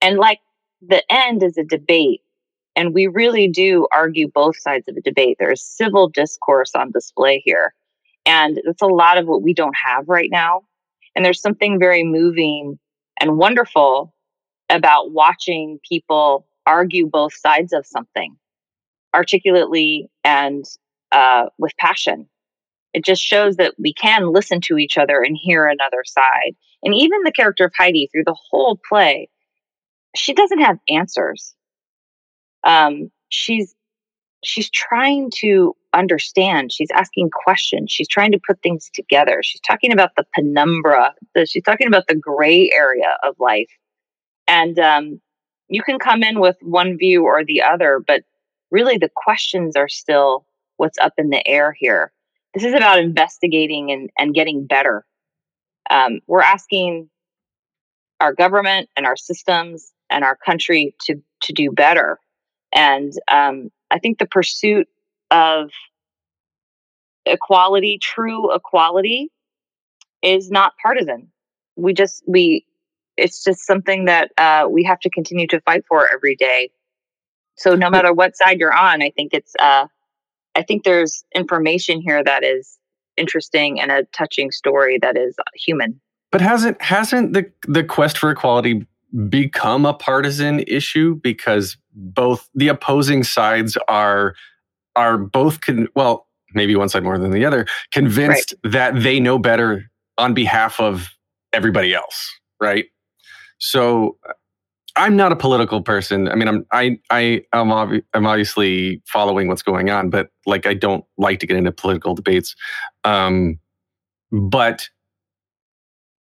And 0.00 0.16
like 0.18 0.40
the 0.80 1.02
end 1.10 1.42
is 1.42 1.58
a 1.58 1.64
debate. 1.64 2.22
And 2.76 2.92
we 2.92 3.06
really 3.06 3.46
do 3.46 3.86
argue 3.92 4.26
both 4.28 4.58
sides 4.58 4.88
of 4.88 4.96
a 4.96 5.00
debate. 5.00 5.36
There's 5.38 5.62
civil 5.62 6.08
discourse 6.08 6.74
on 6.74 6.90
display 6.90 7.40
here. 7.44 7.74
And 8.26 8.58
it's 8.64 8.82
a 8.82 8.86
lot 8.86 9.18
of 9.18 9.26
what 9.26 9.42
we 9.42 9.54
don't 9.54 9.76
have 9.76 10.08
right 10.08 10.30
now. 10.30 10.62
And 11.14 11.24
there's 11.24 11.40
something 11.40 11.78
very 11.78 12.02
moving 12.02 12.78
and 13.20 13.36
wonderful 13.36 14.13
about 14.70 15.12
watching 15.12 15.78
people 15.88 16.46
argue 16.66 17.06
both 17.06 17.34
sides 17.34 17.72
of 17.72 17.86
something 17.86 18.36
articulately 19.14 20.08
and 20.24 20.64
uh, 21.12 21.46
with 21.58 21.72
passion. 21.78 22.28
It 22.92 23.04
just 23.04 23.22
shows 23.22 23.56
that 23.56 23.74
we 23.78 23.92
can 23.92 24.32
listen 24.32 24.60
to 24.62 24.78
each 24.78 24.98
other 24.98 25.20
and 25.20 25.36
hear 25.40 25.66
another 25.66 26.04
side. 26.04 26.54
And 26.82 26.94
even 26.94 27.22
the 27.24 27.32
character 27.32 27.64
of 27.64 27.72
Heidi 27.76 28.08
through 28.10 28.24
the 28.24 28.36
whole 28.50 28.78
play, 28.88 29.28
she 30.14 30.32
doesn't 30.32 30.60
have 30.60 30.78
answers. 30.88 31.54
Um, 32.62 33.10
she's 33.28 33.74
she's 34.44 34.70
trying 34.70 35.30
to 35.40 35.74
understand. 35.92 36.72
She's 36.72 36.90
asking 36.94 37.30
questions. 37.30 37.90
She's 37.90 38.08
trying 38.08 38.32
to 38.32 38.40
put 38.46 38.62
things 38.62 38.90
together. 38.94 39.40
She's 39.42 39.60
talking 39.60 39.92
about 39.92 40.10
the 40.16 40.24
penumbra. 40.34 41.14
The, 41.34 41.46
she's 41.46 41.62
talking 41.62 41.86
about 41.86 42.06
the 42.06 42.14
gray 42.14 42.70
area 42.72 43.16
of 43.22 43.34
life. 43.38 43.70
And 44.46 44.78
um, 44.78 45.20
you 45.68 45.82
can 45.82 45.98
come 45.98 46.22
in 46.22 46.40
with 46.40 46.56
one 46.60 46.98
view 46.98 47.24
or 47.24 47.44
the 47.44 47.62
other, 47.62 48.00
but 48.06 48.22
really 48.70 48.98
the 48.98 49.10
questions 49.14 49.76
are 49.76 49.88
still 49.88 50.46
what's 50.76 50.98
up 50.98 51.14
in 51.18 51.30
the 51.30 51.46
air 51.46 51.72
here. 51.72 52.12
This 52.54 52.64
is 52.64 52.74
about 52.74 52.98
investigating 52.98 53.90
and, 53.90 54.10
and 54.18 54.34
getting 54.34 54.66
better. 54.66 55.04
Um, 55.90 56.20
we're 56.26 56.42
asking 56.42 57.08
our 58.20 58.32
government 58.32 58.88
and 58.96 59.06
our 59.06 59.16
systems 59.16 59.92
and 60.10 60.24
our 60.24 60.36
country 60.36 60.94
to 61.02 61.16
to 61.42 61.52
do 61.52 61.70
better. 61.70 62.18
And 62.72 63.12
um, 63.30 63.70
I 63.90 63.98
think 63.98 64.18
the 64.18 64.26
pursuit 64.26 64.88
of 65.30 65.70
equality, 67.26 67.98
true 68.00 68.54
equality, 68.54 69.30
is 70.22 70.50
not 70.50 70.72
partisan. 70.82 71.30
We 71.76 71.92
just 71.92 72.22
we 72.26 72.66
it's 73.16 73.44
just 73.44 73.66
something 73.66 74.06
that 74.06 74.30
uh, 74.38 74.66
we 74.68 74.84
have 74.84 75.00
to 75.00 75.10
continue 75.10 75.46
to 75.48 75.60
fight 75.60 75.84
for 75.88 76.08
every 76.12 76.36
day. 76.36 76.70
So 77.56 77.74
no 77.74 77.88
matter 77.88 78.12
what 78.12 78.36
side 78.36 78.58
you're 78.58 78.76
on, 78.76 79.02
I 79.02 79.10
think 79.10 79.32
it's 79.32 79.52
uh, 79.60 79.86
I 80.54 80.62
think 80.62 80.84
there's 80.84 81.24
information 81.34 82.00
here 82.00 82.22
that 82.24 82.44
is 82.44 82.78
interesting 83.16 83.80
and 83.80 83.90
a 83.92 84.04
touching 84.16 84.50
story 84.50 84.98
that 85.02 85.16
is 85.16 85.36
human. 85.54 86.00
But 86.32 86.40
hasn't 86.40 86.80
hasn't 86.82 87.32
the 87.32 87.50
the 87.66 87.84
quest 87.84 88.18
for 88.18 88.30
equality 88.30 88.86
become 89.28 89.86
a 89.86 89.94
partisan 89.94 90.60
issue 90.60 91.14
because 91.22 91.76
both 91.94 92.48
the 92.54 92.68
opposing 92.68 93.22
sides 93.22 93.78
are 93.88 94.34
are 94.96 95.16
both 95.16 95.60
con- 95.60 95.88
well 95.94 96.26
maybe 96.54 96.74
one 96.74 96.88
side 96.88 97.04
more 97.04 97.18
than 97.18 97.30
the 97.30 97.44
other 97.44 97.66
convinced 97.92 98.54
right. 98.64 98.72
that 98.72 99.02
they 99.02 99.20
know 99.20 99.38
better 99.38 99.90
on 100.18 100.34
behalf 100.34 100.80
of 100.80 101.10
everybody 101.52 101.94
else 101.94 102.32
right 102.60 102.86
so 103.64 104.18
I'm 104.94 105.16
not 105.16 105.32
a 105.32 105.36
political 105.36 105.80
person. 105.80 106.28
I 106.28 106.34
mean, 106.34 106.48
I'm 106.48 106.66
I 106.70 106.98
I 107.08 107.42
am 107.54 107.68
obvi- 107.68 108.04
I'm 108.12 108.26
obviously 108.26 109.02
following 109.06 109.48
what's 109.48 109.62
going 109.62 109.88
on, 109.88 110.10
but 110.10 110.28
like 110.44 110.66
I 110.66 110.74
don't 110.74 111.02
like 111.16 111.40
to 111.40 111.46
get 111.46 111.56
into 111.56 111.72
political 111.72 112.14
debates. 112.14 112.54
Um, 113.04 113.58
but 114.30 114.86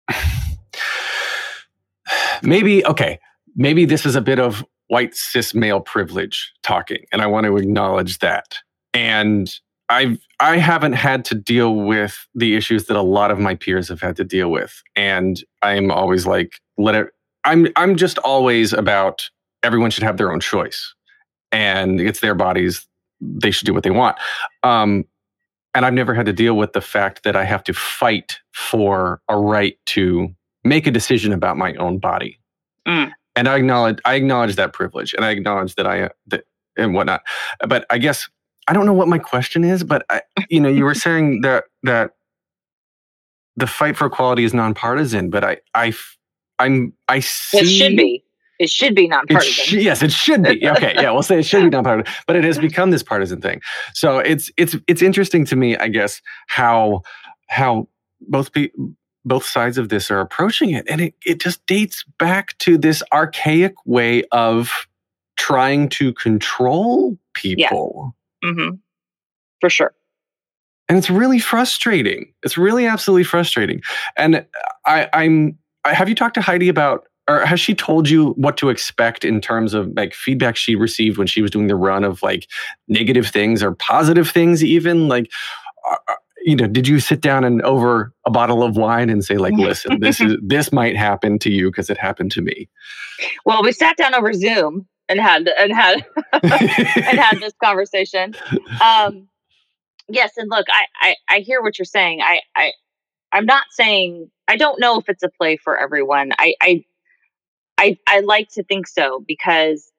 maybe 2.41 2.85
okay, 2.85 3.19
maybe 3.57 3.83
this 3.83 4.05
is 4.05 4.15
a 4.15 4.21
bit 4.21 4.39
of 4.39 4.63
white 4.87 5.15
cis 5.15 5.53
male 5.53 5.81
privilege 5.81 6.53
talking, 6.63 7.03
and 7.11 7.21
I 7.21 7.27
want 7.27 7.45
to 7.45 7.57
acknowledge 7.57 8.19
that. 8.19 8.55
And 8.93 9.53
I've 9.89 10.17
I 10.39 10.59
haven't 10.59 10.93
had 10.93 11.25
to 11.25 11.35
deal 11.35 11.75
with 11.75 12.25
the 12.35 12.55
issues 12.55 12.85
that 12.85 12.95
a 12.95 13.01
lot 13.01 13.31
of 13.31 13.39
my 13.39 13.55
peers 13.55 13.89
have 13.89 13.99
had 13.99 14.15
to 14.15 14.23
deal 14.23 14.49
with, 14.49 14.81
and 14.95 15.43
I'm 15.61 15.91
always 15.91 16.25
like, 16.25 16.53
let 16.77 16.95
it 16.95 17.09
I'm 17.45 17.67
I'm 17.75 17.95
just 17.95 18.17
always 18.19 18.73
about 18.73 19.29
everyone 19.63 19.91
should 19.91 20.03
have 20.03 20.17
their 20.17 20.31
own 20.31 20.39
choice, 20.39 20.93
and 21.51 21.99
it's 21.99 22.19
their 22.19 22.35
bodies; 22.35 22.87
they 23.21 23.51
should 23.51 23.65
do 23.65 23.73
what 23.73 23.83
they 23.83 23.91
want. 23.91 24.17
Um, 24.63 25.05
and 25.75 25.85
I've 25.85 25.93
never 25.93 26.13
had 26.13 26.25
to 26.27 26.33
deal 26.33 26.55
with 26.55 26.73
the 26.73 26.81
fact 26.81 27.23
that 27.23 27.35
I 27.35 27.43
have 27.45 27.63
to 27.65 27.73
fight 27.73 28.39
for 28.53 29.21
a 29.27 29.37
right 29.37 29.77
to 29.87 30.29
make 30.63 30.87
a 30.87 30.91
decision 30.91 31.33
about 31.33 31.57
my 31.57 31.73
own 31.75 31.97
body. 31.97 32.39
Mm. 32.87 33.11
And 33.35 33.47
I 33.47 33.57
acknowledge 33.57 33.99
I 34.05 34.15
acknowledge 34.15 34.55
that 34.55 34.73
privilege, 34.73 35.13
and 35.13 35.25
I 35.25 35.31
acknowledge 35.31 35.75
that 35.75 35.87
I 35.87 36.09
that 36.27 36.45
and 36.77 36.93
whatnot. 36.93 37.23
But 37.67 37.85
I 37.89 37.97
guess 37.97 38.29
I 38.67 38.73
don't 38.73 38.85
know 38.85 38.93
what 38.93 39.07
my 39.07 39.17
question 39.17 39.63
is. 39.63 39.83
But 39.83 40.05
I, 40.09 40.21
you 40.49 40.59
know, 40.59 40.69
you 40.69 40.83
were 40.83 40.95
saying 40.95 41.41
that 41.41 41.65
that 41.83 42.11
the 43.55 43.67
fight 43.67 43.97
for 43.97 44.07
equality 44.07 44.43
is 44.43 44.53
nonpartisan, 44.53 45.29
but 45.29 45.43
I 45.43 45.57
I 45.73 45.93
I'm 46.59 46.93
I 47.07 47.19
see. 47.19 47.59
It 47.59 47.65
should 47.65 47.97
be. 47.97 48.23
It 48.59 48.69
should 48.69 48.95
be 48.95 49.07
nonpartisan. 49.07 49.63
It 49.63 49.67
sh- 49.67 49.73
yes, 49.73 50.03
it 50.03 50.11
should 50.11 50.43
be. 50.43 50.65
Okay, 50.69 50.93
yeah, 50.95 51.11
we'll 51.11 51.23
say 51.23 51.39
it 51.39 51.45
should 51.45 51.63
be 51.63 51.69
nonpartisan, 51.69 52.13
but 52.27 52.35
it 52.35 52.43
has 52.43 52.57
become 52.57 52.91
this 52.91 53.03
partisan 53.03 53.41
thing. 53.41 53.61
So 53.93 54.19
it's 54.19 54.51
it's 54.57 54.75
it's 54.87 55.01
interesting 55.01 55.45
to 55.45 55.55
me, 55.55 55.75
I 55.77 55.87
guess, 55.87 56.21
how 56.47 57.01
how 57.47 57.87
both 58.21 58.53
pe- 58.53 58.69
both 59.25 59.45
sides 59.45 59.77
of 59.77 59.89
this 59.89 60.11
are 60.11 60.19
approaching 60.19 60.69
it, 60.71 60.85
and 60.87 61.01
it 61.01 61.15
it 61.25 61.41
just 61.41 61.65
dates 61.65 62.05
back 62.19 62.57
to 62.59 62.77
this 62.77 63.03
archaic 63.11 63.73
way 63.85 64.23
of 64.31 64.87
trying 65.35 65.89
to 65.89 66.13
control 66.13 67.17
people. 67.33 68.15
Yes. 68.43 68.53
Mm-hmm. 68.53 68.75
For 69.61 69.69
sure. 69.69 69.93
And 70.89 70.97
it's 70.97 71.09
really 71.09 71.39
frustrating. 71.39 72.33
It's 72.43 72.57
really 72.57 72.85
absolutely 72.85 73.23
frustrating. 73.23 73.81
And 74.17 74.45
I, 74.85 75.09
I'm 75.13 75.57
have 75.85 76.09
you 76.09 76.15
talked 76.15 76.35
to 76.35 76.41
Heidi 76.41 76.69
about 76.69 77.07
or 77.29 77.45
has 77.45 77.59
she 77.59 77.73
told 77.73 78.09
you 78.09 78.31
what 78.31 78.57
to 78.57 78.69
expect 78.69 79.23
in 79.23 79.39
terms 79.39 79.73
of 79.73 79.91
like 79.95 80.13
feedback 80.13 80.55
she 80.55 80.75
received 80.75 81.17
when 81.17 81.27
she 81.27 81.41
was 81.41 81.51
doing 81.51 81.67
the 81.67 81.75
run 81.75 82.03
of 82.03 82.21
like 82.21 82.47
negative 82.87 83.27
things 83.27 83.63
or 83.63 83.73
positive 83.75 84.29
things 84.29 84.63
even? 84.63 85.07
Like 85.07 85.31
uh, 85.89 85.95
uh 86.07 86.15
you 86.45 86.57
know 86.57 86.67
did 86.67 86.87
you 86.87 86.99
sit 86.99 87.21
down 87.21 87.45
and 87.45 87.61
over 87.61 88.13
a 88.25 88.31
bottle 88.31 88.63
of 88.63 88.75
wine 88.75 89.09
and 89.09 89.23
say 89.23 89.37
like 89.37 89.53
listen 89.53 90.01
this 90.01 90.19
is 90.19 90.35
this 90.43 90.73
might 90.73 90.93
happen 90.93 91.39
to 91.39 91.49
you 91.49 91.71
because 91.71 91.89
it 91.89 91.97
happened 91.97 92.33
to 92.33 92.41
me 92.41 92.67
well 93.45 93.63
we 93.63 93.71
sat 93.71 93.95
down 93.95 94.13
over 94.13 94.33
zoom 94.33 94.85
and 95.09 95.19
had 95.19 95.47
and 95.47 95.73
had 95.73 96.05
and 96.43 97.19
had 97.19 97.39
this 97.39 97.53
conversation. 97.63 98.33
Um 98.81 99.27
yes 100.09 100.31
and 100.37 100.49
look 100.49 100.65
I, 100.69 100.85
I 101.01 101.15
i 101.29 101.39
hear 101.39 101.61
what 101.61 101.77
you're 101.77 101.85
saying. 101.85 102.21
I 102.21 102.39
i 102.55 102.71
i'm 103.33 103.45
not 103.45 103.65
saying 103.71 104.29
I 104.47 104.57
don't 104.57 104.79
know 104.79 104.99
if 104.99 105.09
it's 105.09 105.23
a 105.23 105.29
play 105.29 105.57
for 105.57 105.77
everyone. 105.77 106.31
I, 106.37 106.55
I, 106.61 106.85
I, 107.77 107.97
I 108.07 108.19
like 108.21 108.49
to 108.53 108.63
think 108.63 108.87
so 108.87 109.23
because 109.27 109.91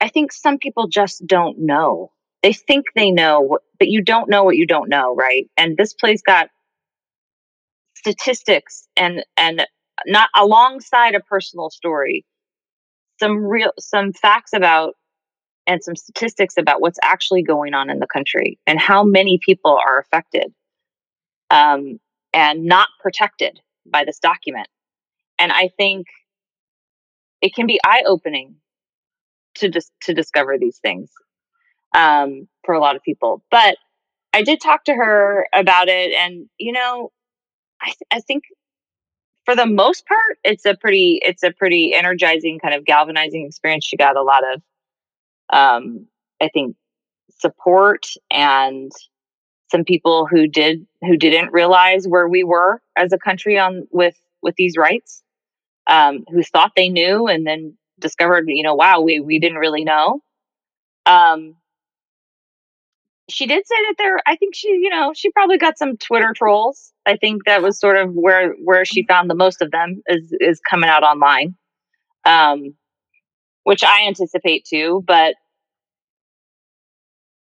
I 0.00 0.08
think 0.08 0.32
some 0.32 0.58
people 0.58 0.88
just 0.88 1.26
don't 1.26 1.58
know. 1.58 2.12
They 2.42 2.52
think 2.52 2.86
they 2.94 3.10
know, 3.10 3.58
but 3.78 3.88
you 3.88 4.02
don't 4.02 4.30
know 4.30 4.44
what 4.44 4.56
you 4.56 4.66
don't 4.66 4.88
know, 4.88 5.14
right? 5.14 5.50
And 5.56 5.76
this 5.76 5.92
play's 5.92 6.22
got 6.22 6.50
statistics 7.94 8.86
and 8.96 9.24
and 9.36 9.66
not 10.06 10.30
alongside 10.36 11.16
a 11.16 11.20
personal 11.20 11.68
story, 11.68 12.24
some 13.18 13.38
real 13.44 13.72
some 13.80 14.12
facts 14.12 14.52
about 14.52 14.94
and 15.66 15.82
some 15.82 15.96
statistics 15.96 16.54
about 16.56 16.80
what's 16.80 17.00
actually 17.02 17.42
going 17.42 17.74
on 17.74 17.90
in 17.90 17.98
the 17.98 18.06
country 18.06 18.58
and 18.68 18.78
how 18.78 19.02
many 19.02 19.40
people 19.44 19.76
are 19.84 19.98
affected. 19.98 20.54
Um, 21.50 21.98
and 22.32 22.64
not 22.64 22.88
protected 23.00 23.60
by 23.86 24.04
this 24.04 24.18
document. 24.18 24.68
And 25.38 25.52
I 25.52 25.70
think 25.76 26.06
it 27.40 27.54
can 27.54 27.66
be 27.66 27.80
eye 27.84 28.02
opening 28.06 28.56
to 29.56 29.68
just 29.68 29.92
to 30.02 30.14
discover 30.14 30.58
these 30.58 30.78
things 30.78 31.10
um, 31.94 32.48
for 32.64 32.74
a 32.74 32.80
lot 32.80 32.96
of 32.96 33.02
people. 33.02 33.42
But 33.50 33.76
I 34.32 34.42
did 34.42 34.60
talk 34.60 34.84
to 34.84 34.94
her 34.94 35.46
about 35.54 35.88
it, 35.88 36.12
and 36.12 36.48
you 36.58 36.72
know, 36.72 37.10
I, 37.80 37.86
th- 37.86 38.08
I 38.10 38.20
think 38.20 38.44
for 39.44 39.56
the 39.56 39.66
most 39.66 40.06
part, 40.06 40.38
it's 40.44 40.66
a 40.66 40.74
pretty 40.74 41.20
it's 41.22 41.42
a 41.42 41.52
pretty 41.52 41.94
energizing 41.94 42.58
kind 42.58 42.74
of 42.74 42.84
galvanizing 42.84 43.46
experience. 43.46 43.84
She 43.84 43.96
got 43.96 44.16
a 44.16 44.22
lot 44.22 44.42
of, 44.52 44.62
um, 45.50 46.06
I 46.40 46.48
think, 46.48 46.76
support 47.38 48.06
and 48.30 48.92
some 49.70 49.84
people 49.84 50.26
who 50.26 50.46
did 50.46 50.86
who 51.02 51.16
didn't 51.16 51.52
realize 51.52 52.06
where 52.06 52.28
we 52.28 52.44
were 52.44 52.80
as 52.96 53.12
a 53.12 53.18
country 53.18 53.58
on 53.58 53.86
with 53.90 54.16
with 54.42 54.54
these 54.56 54.76
rights 54.76 55.22
um, 55.86 56.24
who 56.28 56.42
thought 56.42 56.72
they 56.76 56.88
knew 56.88 57.26
and 57.26 57.46
then 57.46 57.76
discovered 57.98 58.44
you 58.48 58.62
know 58.62 58.74
wow 58.74 59.00
we 59.00 59.20
we 59.20 59.38
didn't 59.38 59.58
really 59.58 59.84
know. 59.84 60.20
Um, 61.06 61.56
she 63.30 63.46
did 63.46 63.66
say 63.66 63.74
that 63.88 63.94
there 63.98 64.18
i 64.26 64.36
think 64.36 64.54
she 64.54 64.68
you 64.68 64.88
know 64.88 65.12
she 65.14 65.30
probably 65.30 65.58
got 65.58 65.78
some 65.78 65.96
twitter 65.96 66.32
trolls. 66.34 66.92
I 67.06 67.16
think 67.16 67.44
that 67.44 67.62
was 67.62 67.78
sort 67.78 67.96
of 67.96 68.12
where 68.12 68.52
where 68.64 68.84
she 68.84 69.04
found 69.06 69.30
the 69.30 69.34
most 69.34 69.62
of 69.62 69.70
them 69.70 70.02
is 70.08 70.32
is 70.40 70.60
coming 70.68 70.88
out 70.88 71.02
online 71.02 71.54
um 72.24 72.74
which 73.64 73.84
i 73.84 74.06
anticipate 74.06 74.64
too 74.64 75.02
but 75.06 75.34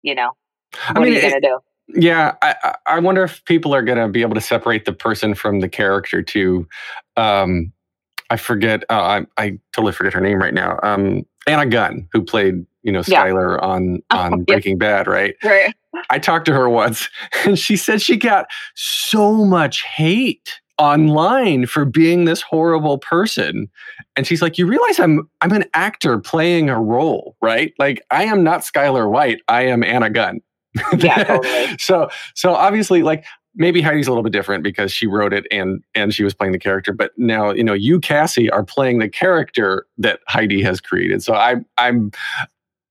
you 0.02 0.14
know 0.14 0.32
what 0.72 0.98
I 0.98 1.00
mean, 1.00 1.12
are 1.12 1.16
you 1.16 1.20
gonna 1.22 1.40
do 1.40 1.58
yeah, 1.88 2.34
I, 2.42 2.74
I 2.86 2.98
wonder 3.00 3.22
if 3.24 3.44
people 3.44 3.74
are 3.74 3.82
going 3.82 3.98
to 3.98 4.08
be 4.08 4.22
able 4.22 4.34
to 4.34 4.40
separate 4.40 4.84
the 4.84 4.92
person 4.92 5.34
from 5.34 5.60
the 5.60 5.68
character 5.68 6.22
too. 6.22 6.66
Um, 7.16 7.72
I 8.30 8.36
forget. 8.36 8.82
Uh, 8.90 9.24
I 9.38 9.42
I 9.42 9.58
totally 9.72 9.92
forget 9.92 10.12
her 10.12 10.20
name 10.20 10.38
right 10.40 10.54
now. 10.54 10.80
Um, 10.82 11.24
Anna 11.46 11.64
Gunn, 11.66 12.08
who 12.12 12.22
played 12.24 12.66
you 12.82 12.90
know 12.92 13.02
Yeah. 13.06 13.24
Skyler 13.24 13.62
on 13.62 14.02
Oh, 14.10 14.18
on 14.18 14.38
yeah. 14.40 14.44
Breaking 14.46 14.78
Bad, 14.78 15.06
right? 15.06 15.36
Right. 15.44 15.72
I 16.10 16.18
talked 16.18 16.44
to 16.46 16.52
her 16.52 16.68
once, 16.68 17.08
and 17.44 17.58
she 17.58 17.76
said 17.76 18.02
she 18.02 18.16
got 18.16 18.46
so 18.74 19.44
much 19.44 19.82
hate 19.82 20.60
online 20.78 21.64
for 21.66 21.84
being 21.86 22.24
this 22.26 22.42
horrible 22.42 22.98
person. 22.98 23.68
And 24.16 24.26
she's 24.26 24.42
like, 24.42 24.58
"You 24.58 24.66
realize 24.66 24.98
I'm 24.98 25.28
I'm 25.40 25.52
an 25.52 25.64
actor 25.72 26.18
playing 26.18 26.68
a 26.68 26.80
role, 26.80 27.36
right? 27.40 27.72
Like 27.78 28.02
I 28.10 28.24
am 28.24 28.42
not 28.42 28.62
Skyler 28.62 29.08
White. 29.08 29.40
I 29.46 29.62
am 29.66 29.84
Anna 29.84 30.10
Gunn." 30.10 30.40
Yeah, 30.98 31.24
totally. 31.24 31.78
so 31.78 32.08
so 32.34 32.54
obviously 32.54 33.02
like 33.02 33.24
maybe 33.54 33.80
Heidi's 33.80 34.06
a 34.06 34.10
little 34.10 34.22
bit 34.22 34.32
different 34.32 34.62
because 34.62 34.92
she 34.92 35.06
wrote 35.06 35.32
it 35.32 35.46
and 35.50 35.82
and 35.94 36.14
she 36.14 36.24
was 36.24 36.34
playing 36.34 36.52
the 36.52 36.58
character 36.58 36.92
but 36.92 37.12
now 37.16 37.52
you 37.52 37.64
know 37.64 37.72
you 37.72 38.00
Cassie 38.00 38.50
are 38.50 38.64
playing 38.64 38.98
the 38.98 39.08
character 39.08 39.86
that 39.98 40.20
Heidi 40.28 40.62
has 40.62 40.80
created 40.80 41.22
so 41.22 41.34
I 41.34 41.56
I'm 41.78 42.12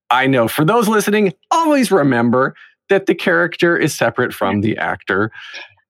I 0.09 0.27
know 0.27 0.47
for 0.47 0.65
those 0.65 0.87
listening 0.87 1.33
always 1.51 1.91
remember 1.91 2.55
that 2.89 3.05
the 3.05 3.15
character 3.15 3.77
is 3.77 3.95
separate 3.95 4.33
from 4.33 4.61
the 4.61 4.71
mm-hmm. 4.71 4.81
actor 4.81 5.31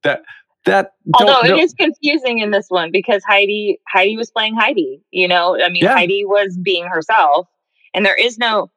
that 0.04 0.24
that 0.66 0.94
Although 1.14 1.42
it 1.46 1.60
is 1.60 1.74
confusing 1.74 2.40
in 2.40 2.52
this 2.52 2.66
one 2.70 2.92
because 2.92 3.24
Heidi 3.24 3.80
Heidi 3.88 4.18
was 4.18 4.32
playing 4.32 4.56
Heidi. 4.56 5.02
You 5.12 5.28
know, 5.28 5.62
I 5.62 5.70
mean 5.70 5.84
Yeah. 5.84 5.94
Heidi 5.94 6.26
was 6.26 6.58
being 6.58 6.86
herself, 6.86 7.48
and 7.94 8.06
there 8.06 8.16
is 8.16 8.38
no 8.38 8.72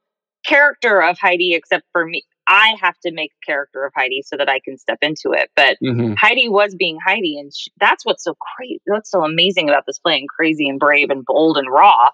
character 0.45 1.03
of 1.03 1.19
Heidi 1.19 1.55
except 1.55 1.85
for 1.93 2.07
me. 2.07 2.25
I 2.49 2.77
have 2.81 2.99
to 3.05 3.13
make 3.13 3.31
a 3.33 3.47
character 3.47 3.85
of 3.85 3.93
Heidi 3.95 4.23
so 4.23 4.37
that 4.37 4.49
I 4.49 4.59
can 4.59 4.79
step 4.79 4.99
into 5.03 5.33
it. 5.33 5.51
But 5.55 5.77
Mhm. 5.83 6.17
Heidi 6.17 6.49
was 6.49 6.75
being 6.75 6.99
Heidi, 7.05 7.39
and 7.39 7.55
sh 7.55 7.69
that's 7.79 8.05
what's 8.07 8.25
so 8.25 8.35
crazy. 8.57 8.81
What's 8.87 9.11
so 9.11 9.23
amazing 9.23 9.69
about 9.69 9.85
this 9.87 9.99
play 9.99 10.19
and 10.19 10.29
crazy 10.29 10.69
and 10.69 10.81
brave 10.81 11.11
and 11.11 11.25
bold 11.25 11.59
and 11.59 11.71
raw 11.71 12.07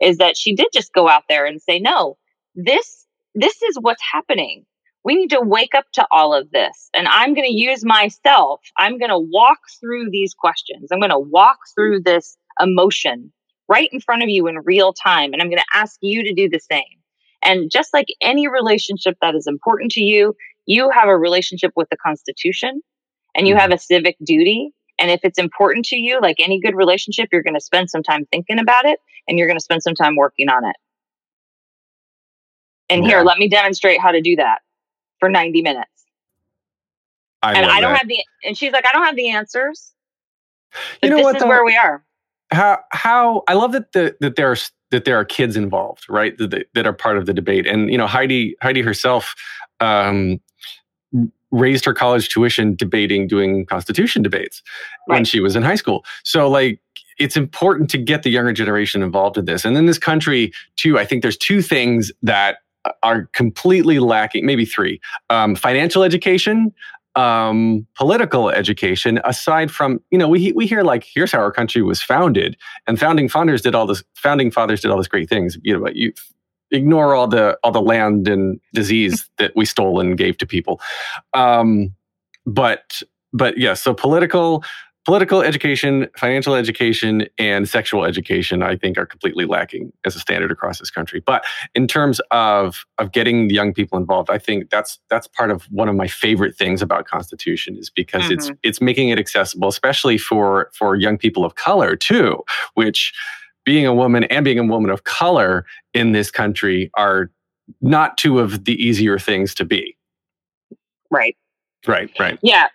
is 0.00 0.16
that 0.18 0.36
she 0.36 0.54
did 0.54 0.68
just 0.72 0.92
go 0.94 1.08
out 1.08 1.24
there 1.28 1.44
and 1.44 1.60
say, 1.60 1.78
"No, 1.78 2.16
this 2.54 3.06
this 3.34 3.62
is 3.62 3.78
what's 3.80 4.02
happening. 4.02 4.64
We 5.04 5.14
need 5.14 5.30
to 5.30 5.40
wake 5.40 5.74
up 5.74 5.86
to 5.94 6.06
all 6.10 6.32
of 6.32 6.50
this, 6.52 6.88
and 6.94 7.06
I'm 7.08 7.34
going 7.34 7.46
to 7.48 7.54
use 7.54 7.84
myself. 7.84 8.60
I'm 8.78 8.98
going 8.98 9.10
to 9.10 9.18
walk 9.18 9.58
through 9.80 10.10
these 10.10 10.32
questions. 10.32 10.90
I'm 10.90 11.00
going 11.00 11.10
to 11.10 11.18
walk 11.18 11.58
through 11.74 12.00
this 12.00 12.36
emotion 12.60 13.32
right 13.68 13.88
in 13.92 14.00
front 14.00 14.22
of 14.22 14.28
you 14.28 14.46
in 14.46 14.58
real 14.64 14.92
time, 14.92 15.32
and 15.32 15.42
I'm 15.42 15.48
going 15.48 15.62
to 15.62 15.76
ask 15.76 15.98
you 16.00 16.22
to 16.24 16.32
do 16.32 16.48
the 16.48 16.60
same." 16.60 17.01
And 17.42 17.70
just 17.70 17.92
like 17.92 18.06
any 18.20 18.48
relationship 18.48 19.16
that 19.20 19.34
is 19.34 19.46
important 19.46 19.90
to 19.92 20.00
you, 20.00 20.36
you 20.66 20.90
have 20.90 21.08
a 21.08 21.16
relationship 21.16 21.72
with 21.74 21.88
the 21.90 21.96
Constitution 21.96 22.80
and 23.34 23.48
you 23.48 23.54
mm-hmm. 23.54 23.60
have 23.60 23.72
a 23.72 23.78
civic 23.78 24.16
duty. 24.22 24.70
And 24.98 25.10
if 25.10 25.20
it's 25.24 25.38
important 25.38 25.86
to 25.86 25.96
you, 25.96 26.20
like 26.20 26.36
any 26.38 26.60
good 26.60 26.76
relationship, 26.76 27.30
you're 27.32 27.42
going 27.42 27.54
to 27.54 27.60
spend 27.60 27.90
some 27.90 28.02
time 28.02 28.26
thinking 28.30 28.58
about 28.58 28.84
it 28.84 29.00
and 29.26 29.38
you're 29.38 29.48
going 29.48 29.58
to 29.58 29.64
spend 29.64 29.82
some 29.82 29.94
time 29.94 30.16
working 30.16 30.48
on 30.48 30.64
it. 30.64 30.76
And 32.88 33.04
here, 33.04 33.22
let 33.22 33.38
me 33.38 33.48
demonstrate 33.48 34.00
how 34.00 34.10
to 34.10 34.20
do 34.20 34.36
that 34.36 34.60
for 35.18 35.30
90 35.30 35.62
minutes. 35.62 35.88
I 37.42 37.54
and 37.54 37.66
I 37.66 37.80
don't 37.80 37.92
that. 37.92 37.98
have 38.00 38.08
the, 38.08 38.22
and 38.44 38.56
she's 38.56 38.72
like, 38.72 38.86
I 38.86 38.92
don't 38.92 39.04
have 39.04 39.16
the 39.16 39.30
answers. 39.30 39.92
You 41.02 41.10
know 41.10 41.16
this 41.16 41.24
what, 41.24 41.36
is 41.36 41.42
though? 41.42 41.48
where 41.48 41.64
we 41.64 41.76
are. 41.76 42.04
how 42.50 42.78
how 42.92 43.42
I 43.48 43.54
love 43.54 43.72
that 43.72 43.92
the 43.92 44.16
that 44.20 44.36
there 44.36 44.50
are 44.50 44.56
that 44.92 45.04
there 45.04 45.16
are 45.16 45.24
kids 45.24 45.56
involved, 45.56 46.04
right? 46.08 46.38
That, 46.38 46.66
that 46.74 46.86
are 46.86 46.92
part 46.92 47.18
of 47.18 47.26
the 47.26 47.34
debate, 47.34 47.66
and 47.66 47.90
you 47.90 47.98
know 47.98 48.06
Heidi 48.06 48.54
Heidi 48.62 48.82
herself 48.82 49.34
um, 49.80 50.40
raised 51.50 51.84
her 51.84 51.94
college 51.94 52.28
tuition 52.28 52.76
debating 52.76 53.26
doing 53.26 53.66
Constitution 53.66 54.22
debates 54.22 54.62
when 55.06 55.24
she 55.24 55.40
was 55.40 55.56
in 55.56 55.62
high 55.62 55.74
school. 55.74 56.04
So 56.22 56.48
like 56.48 56.80
it's 57.18 57.36
important 57.36 57.90
to 57.90 57.98
get 57.98 58.22
the 58.22 58.30
younger 58.30 58.52
generation 58.52 59.02
involved 59.02 59.36
in 59.36 59.46
this, 59.46 59.64
and 59.64 59.76
in 59.76 59.86
this 59.86 59.98
country 59.98 60.52
too. 60.76 60.98
I 60.98 61.04
think 61.04 61.22
there's 61.22 61.36
two 61.36 61.62
things 61.62 62.12
that 62.22 62.58
are 63.02 63.26
completely 63.32 63.98
lacking, 63.98 64.46
maybe 64.46 64.64
three: 64.64 65.00
um, 65.30 65.56
financial 65.56 66.04
education 66.04 66.72
um, 67.14 67.86
political 67.96 68.48
education 68.50 69.20
aside 69.24 69.70
from 69.70 70.00
you 70.10 70.18
know 70.18 70.28
we 70.28 70.52
we 70.52 70.66
hear 70.66 70.82
like 70.82 71.04
here's 71.04 71.32
how 71.32 71.38
our 71.38 71.52
country 71.52 71.82
was 71.82 72.02
founded. 72.02 72.56
And 72.86 72.98
founding 72.98 73.28
founders 73.28 73.62
did 73.62 73.74
all 73.74 73.86
this 73.86 74.02
founding 74.14 74.50
fathers 74.50 74.80
did 74.80 74.90
all 74.90 74.98
this 74.98 75.08
great 75.08 75.28
things. 75.28 75.58
You 75.62 75.74
know 75.74 75.80
but 75.84 75.96
you 75.96 76.12
ignore 76.70 77.14
all 77.14 77.28
the 77.28 77.58
all 77.62 77.72
the 77.72 77.82
land 77.82 78.28
and 78.28 78.60
disease 78.72 79.28
that 79.38 79.52
we 79.54 79.64
stole 79.64 80.00
and 80.00 80.16
gave 80.16 80.38
to 80.38 80.46
people. 80.46 80.80
Um 81.34 81.94
but 82.46 83.02
but 83.32 83.58
yeah 83.58 83.74
so 83.74 83.94
political 83.94 84.64
political 85.04 85.42
education 85.42 86.06
financial 86.16 86.54
education 86.54 87.26
and 87.38 87.68
sexual 87.68 88.04
education 88.04 88.62
i 88.62 88.76
think 88.76 88.96
are 88.96 89.06
completely 89.06 89.44
lacking 89.44 89.92
as 90.04 90.14
a 90.14 90.20
standard 90.20 90.50
across 90.52 90.78
this 90.78 90.90
country 90.90 91.20
but 91.26 91.44
in 91.74 91.88
terms 91.88 92.20
of 92.30 92.84
of 92.98 93.10
getting 93.12 93.50
young 93.50 93.72
people 93.74 93.98
involved 93.98 94.30
i 94.30 94.38
think 94.38 94.70
that's 94.70 95.00
that's 95.10 95.26
part 95.26 95.50
of 95.50 95.64
one 95.64 95.88
of 95.88 95.96
my 95.96 96.06
favorite 96.06 96.54
things 96.56 96.80
about 96.82 97.06
constitution 97.06 97.76
is 97.76 97.90
because 97.90 98.30
it's 98.30 98.50
Mhm. 98.50 98.58
it's 98.62 98.80
making 98.80 99.08
it 99.08 99.18
accessible 99.18 99.68
especially 99.68 100.18
for 100.18 100.70
for 100.72 100.94
young 100.94 101.18
people 101.18 101.44
of 101.44 101.56
color 101.56 101.96
too 101.96 102.42
which 102.74 103.12
being 103.64 103.86
a 103.86 103.94
woman 103.94 104.24
and 104.24 104.44
being 104.44 104.58
a 104.58 104.64
woman 104.64 104.90
of 104.90 105.04
color 105.04 105.64
in 105.94 106.12
this 106.12 106.30
country 106.30 106.90
are 106.96 107.30
not 107.80 108.18
two 108.18 108.38
of 108.40 108.64
the 108.64 108.74
easier 108.74 109.18
things 109.18 109.54
to 109.54 109.64
be 109.64 109.96
Right. 111.10 111.36
right 111.86 112.10
right 112.20 112.38
Yeah, 112.42 112.68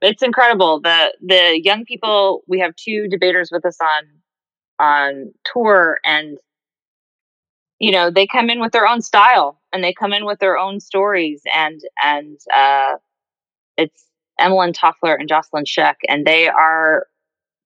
it's 0.00 0.22
incredible. 0.22 0.80
The 0.80 1.14
the 1.20 1.60
young 1.62 1.84
people 1.84 2.42
we 2.46 2.60
have 2.60 2.74
two 2.76 3.08
debaters 3.08 3.50
with 3.52 3.64
us 3.64 3.78
on 3.80 4.04
on 4.78 5.32
tour 5.44 5.98
and 6.04 6.38
you 7.78 7.92
know, 7.92 8.10
they 8.10 8.26
come 8.26 8.50
in 8.50 8.60
with 8.60 8.72
their 8.72 8.86
own 8.86 9.00
style 9.00 9.58
and 9.72 9.82
they 9.82 9.94
come 9.94 10.12
in 10.12 10.26
with 10.26 10.38
their 10.38 10.58
own 10.58 10.80
stories 10.80 11.42
and 11.54 11.80
and 12.02 12.38
uh 12.54 12.96
it's 13.76 14.04
Emmeline 14.38 14.72
Toffler 14.72 15.18
and 15.18 15.28
Jocelyn 15.28 15.64
Sheck 15.64 15.96
and 16.08 16.26
they 16.26 16.48
are 16.48 17.06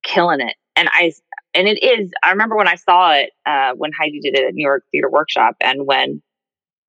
killing 0.03 0.40
it. 0.40 0.55
And 0.77 0.88
I 0.93 1.12
and 1.55 1.69
it 1.69 1.83
is 1.83 2.11
I 2.23 2.31
remember 2.31 2.57
when 2.57 2.69
I 2.69 2.77
saw 2.77 3.12
it 3.12 3.31
uh 3.47 3.73
when 3.75 3.93
Heidi 3.93 4.21
did 4.21 4.37
it 4.37 4.47
at 4.49 4.55
New 4.55 4.64
York 4.64 4.85
Theater 4.93 5.11
Workshop 5.11 5.57
and 5.61 5.87
when 5.87 6.23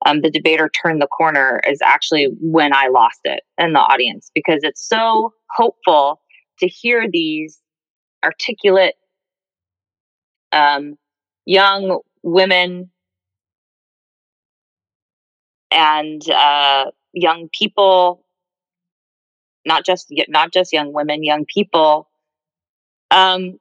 um, 0.05 0.21
the 0.21 0.29
debater 0.29 0.69
turned 0.69 1.01
the 1.01 1.07
corner 1.07 1.59
is 1.67 1.79
actually 1.83 2.27
when 2.39 2.73
I 2.73 2.87
lost 2.87 3.19
it 3.23 3.41
in 3.57 3.73
the 3.73 3.79
audience 3.79 4.31
because 4.33 4.59
it's 4.63 4.87
so 4.87 5.33
hopeful 5.55 6.21
to 6.59 6.67
hear 6.67 7.07
these 7.11 7.59
articulate 8.23 8.95
um, 10.51 10.95
young 11.45 11.99
women 12.23 12.91
and 15.71 16.21
uh, 16.29 16.91
young 17.13 17.49
people, 17.51 18.23
not 19.65 19.85
just 19.85 20.13
not 20.29 20.53
just 20.53 20.71
young 20.71 20.93
women, 20.93 21.23
young 21.23 21.45
people, 21.53 22.09
um, 23.11 23.59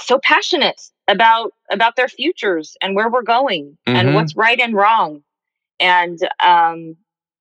so 0.00 0.18
passionate 0.22 0.80
about 1.08 1.52
about 1.70 1.96
their 1.96 2.08
futures 2.08 2.76
and 2.82 2.94
where 2.94 3.08
we're 3.08 3.22
going 3.22 3.78
and 3.86 4.08
Mhm. 4.08 4.14
what's 4.14 4.36
right 4.36 4.60
and 4.60 4.74
wrong 4.74 5.22
and 5.80 6.18
um 6.42 6.96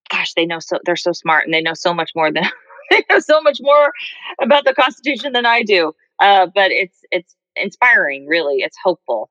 gosh 0.10 0.34
they 0.34 0.46
know 0.46 0.60
so 0.60 0.80
they're 0.86 0.96
so 0.96 1.12
smart 1.12 1.46
and 1.46 1.54
they 1.54 1.62
know 1.62 1.74
so 1.74 1.94
much 1.94 2.12
more 2.16 2.32
than 2.32 2.44
they 2.90 3.04
know 3.10 3.20
so 3.20 3.42
much 3.42 3.60
more 3.62 3.92
about 4.42 4.66
the 4.66 4.74
constitution 4.74 5.34
than 5.34 5.46
i 5.46 5.64
do 5.64 5.94
uh 6.20 6.48
but 6.54 6.72
it's 6.72 7.00
it's 7.12 7.36
inspiring 7.56 8.26
really 8.28 8.58
it's 8.58 8.78
hopeful 8.84 9.30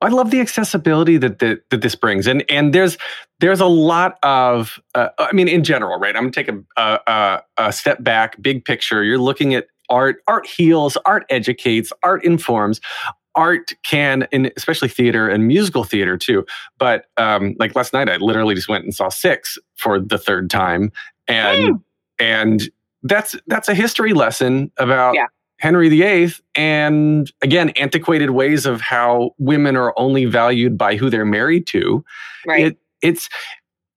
I 0.00 0.08
love 0.08 0.30
the 0.30 0.40
accessibility 0.40 1.16
that, 1.16 1.40
that 1.40 1.68
that 1.70 1.80
this 1.80 1.96
brings, 1.96 2.26
and 2.26 2.44
and 2.48 2.72
there's 2.72 2.96
there's 3.40 3.60
a 3.60 3.66
lot 3.66 4.18
of 4.22 4.78
uh, 4.94 5.08
I 5.18 5.32
mean 5.32 5.48
in 5.48 5.64
general, 5.64 5.98
right? 5.98 6.14
I'm 6.14 6.30
gonna 6.30 6.30
take 6.30 6.48
a, 6.48 6.62
a 6.76 7.00
a 7.06 7.42
a 7.56 7.72
step 7.72 8.02
back, 8.02 8.40
big 8.40 8.64
picture. 8.64 9.02
You're 9.02 9.18
looking 9.18 9.54
at 9.54 9.66
art. 9.88 10.22
Art 10.28 10.46
heals. 10.46 10.96
Art 11.04 11.24
educates. 11.30 11.92
Art 12.04 12.24
informs. 12.24 12.80
Art 13.38 13.72
can, 13.84 14.26
in 14.32 14.50
especially 14.56 14.88
theater 14.88 15.28
and 15.28 15.46
musical 15.46 15.84
theater 15.84 16.18
too. 16.18 16.44
But 16.76 17.06
um, 17.16 17.54
like 17.60 17.76
last 17.76 17.92
night, 17.92 18.08
I 18.08 18.16
literally 18.16 18.54
just 18.56 18.68
went 18.68 18.82
and 18.84 18.92
saw 18.94 19.08
Six 19.08 19.56
for 19.76 20.00
the 20.00 20.18
third 20.18 20.50
time, 20.50 20.90
and 21.28 21.80
and 22.18 22.68
that's 23.04 23.36
that's 23.46 23.68
a 23.68 23.74
history 23.74 24.12
lesson 24.12 24.72
about 24.76 25.14
Yeah. 25.14 25.26
Henry 25.58 25.88
VIII, 25.88 26.32
and 26.56 27.32
again, 27.42 27.70
antiquated 27.70 28.30
ways 28.30 28.66
of 28.66 28.80
how 28.80 29.34
women 29.38 29.76
are 29.76 29.94
only 29.96 30.24
valued 30.24 30.76
by 30.76 30.96
who 30.96 31.08
they're 31.10 31.24
married 31.24 31.66
to. 31.68 32.04
right 32.46 32.66
It, 32.66 32.78
it's 33.02 33.28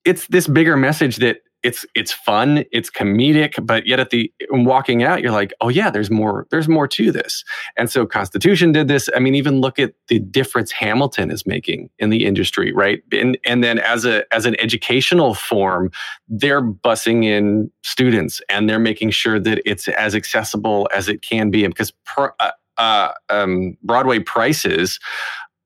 it's 0.06 0.28
this 0.28 0.48
bigger 0.48 0.78
message 0.78 1.18
that 1.18 1.42
it's 1.64 1.86
it's 1.96 2.12
fun, 2.12 2.64
it's 2.72 2.90
comedic, 2.90 3.64
but 3.66 3.86
yet 3.86 4.00
at 4.00 4.10
the 4.10 4.32
walking 4.50 5.04
out, 5.04 5.22
you're 5.22 5.32
like, 5.32 5.54
oh 5.62 5.70
yeah, 5.70 5.90
there's 5.92 6.10
more, 6.10 6.48
there's 6.50 6.68
more 6.68 6.88
to 6.88 7.12
this. 7.12 7.44
And 7.78 7.90
so 7.90 8.06
Constitution 8.06 8.72
did 8.72 8.88
this. 8.88 9.10
I 9.16 9.20
mean, 9.20 9.36
even 9.36 9.62
look 9.62 9.78
at 9.78 9.94
the 10.08 10.20
difference 10.20 10.72
Hamilton 10.72 11.30
is 11.30 11.46
making 11.46 11.90
in 12.00 12.10
the 12.10 12.26
industry, 12.26 12.72
right? 12.74 13.04
And 13.12 13.38
and 13.46 13.64
then 13.64 13.80
as 13.80 14.06
a 14.06 14.24
as 14.34 14.46
an 14.46 14.60
educational 14.60 15.36
form, 15.36 15.92
they're 16.28 16.64
bussing 16.64 17.24
in 17.26 17.72
students 17.84 18.42
and 18.50 18.68
they're 18.68 18.80
making 18.80 19.12
sure 19.12 19.40
that 19.40 19.62
it's 19.64 19.88
as 19.88 20.16
accessible 20.16 20.90
as 20.94 21.08
it 21.08 21.22
can 21.22 21.52
be. 21.52 21.68
Because 21.68 21.94
uh, 22.18 22.52
uh, 22.78 23.12
um, 23.30 23.78
Broadway 23.84 24.20
prices, 24.20 25.00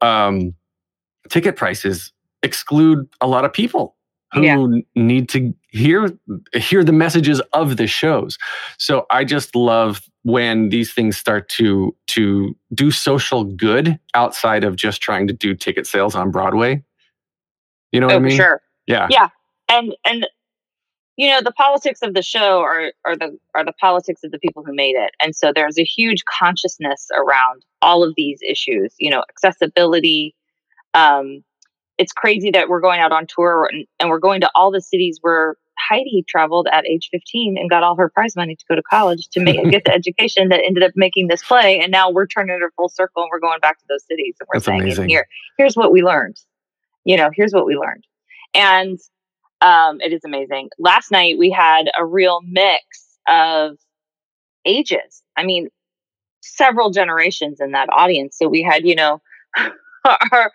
um, 0.02 0.54
ticket 1.30 1.56
prices 1.56 2.12
exclude 2.44 3.08
a 3.22 3.28
lot 3.28 3.46
of 3.46 3.54
people 3.54 3.96
who 4.36 4.44
Yeah. 4.44 4.82
need 4.96 5.30
to 5.30 5.54
hear 5.70 6.10
hear 6.54 6.84
the 6.84 6.92
messages 6.92 7.42
of 7.54 7.78
the 7.78 7.88
shows. 7.88 8.38
So 8.78 9.06
I 9.10 9.24
just 9.24 9.56
love 9.56 10.02
when 10.24 10.70
these 10.70 10.94
things 10.94 11.18
start 11.18 11.50
to 11.50 11.96
to 12.08 12.56
do 12.74 12.92
social 12.92 13.44
good 13.46 14.00
outside 14.14 14.64
of 14.64 14.76
just 14.76 15.02
trying 15.02 15.28
to 15.28 15.34
do 15.34 15.56
ticket 15.56 15.88
sales 15.88 16.16
on 16.16 16.32
Broadway. 16.32 16.84
You 17.92 18.00
know 18.02 18.08
what 18.08 18.16
oh, 18.16 18.18
I 18.18 18.22
mean? 18.22 18.36
sure. 18.36 18.62
Yeah. 18.88 19.08
Yeah. 19.10 19.30
And 19.70 19.96
and 20.06 20.28
you 21.18 21.30
know 21.30 21.42
the 21.42 21.52
politics 21.54 22.02
of 22.02 22.14
the 22.14 22.22
show 22.22 22.60
are 22.60 22.92
are 23.06 23.16
the 23.16 23.38
are 23.56 23.64
the 23.64 23.74
politics 23.74 24.24
of 24.24 24.32
the 24.32 24.40
people 24.40 24.64
who 24.66 24.74
made 24.76 24.96
it, 24.98 25.12
and 25.22 25.34
so 25.34 25.54
there's 25.56 25.80
a 25.80 25.84
huge 25.84 26.24
consciousness 26.26 27.08
around 27.16 27.64
all 27.82 28.04
of 28.04 28.14
these 28.18 28.40
issues. 28.48 28.94
You 29.00 29.12
know, 29.12 29.24
accessibility. 29.30 30.36
Um, 30.94 31.44
it's 31.98 32.12
crazy 32.12 32.52
that 32.52 32.70
we're 32.70 32.82
going 32.82 33.00
out 33.00 33.12
on 33.12 33.26
tour 33.28 33.70
and, 33.72 33.86
and 34.00 34.10
we're 34.10 34.20
going 34.20 34.42
to 34.42 34.50
all 34.56 34.72
the 34.72 34.82
cities 34.82 35.20
where 35.22 35.56
Heidi 35.78 36.24
traveled 36.28 36.68
at 36.72 36.86
age 36.86 37.10
15 37.12 37.58
and 37.58 37.70
got 37.70 37.84
all 37.84 37.96
her 37.96 38.10
prize 38.10 38.36
money 38.36 38.56
to 38.56 38.66
go 38.68 38.76
to 38.76 38.82
college 38.84 39.28
to 39.30 39.40
make 39.40 39.62
get 39.70 39.84
the 39.86 39.94
education 39.94 40.50
that 40.50 40.62
ended 40.66 40.84
up 40.84 40.92
making 40.96 41.28
this 41.28 41.44
play. 41.44 41.80
And 41.80 41.92
now 41.92 42.10
we're 42.10 42.28
turning 42.28 42.56
it 42.56 42.72
full 42.76 42.90
circle 42.90 43.24
and 43.24 43.30
we're 43.32 43.40
going 43.40 43.60
back 43.60 43.78
to 43.80 43.86
those 43.90 44.06
cities 44.06 44.36
and 44.40 44.48
we're 44.48 44.56
That's 44.58 44.66
saying, 44.66 44.82
amazing. 44.82 45.10
here, 45.10 45.28
here's 45.58 45.76
what 45.76 45.92
we 45.92 46.02
learned. 46.02 46.38
You 47.04 47.18
know, 47.18 47.30
here's 47.34 47.54
what 47.54 47.66
we 47.66 47.76
learned. 47.76 48.06
And 48.54 49.00
um, 49.62 50.00
it 50.02 50.14
is 50.14 50.22
amazing. 50.26 50.70
Last 50.80 51.12
night 51.12 51.38
we 51.38 51.52
had 51.52 51.90
a 51.98 52.06
real 52.06 52.42
mix 52.44 52.82
of 53.28 53.78
ages. 54.66 55.24
I 55.38 55.44
mean, 55.44 55.70
several 56.42 56.92
generations 56.92 57.60
in 57.60 57.72
that 57.72 57.90
audience. 57.92 58.38
So 58.38 58.48
we 58.48 58.64
had, 58.64 58.86
you 58.86 58.96
know, 58.96 59.22
our 60.32 60.52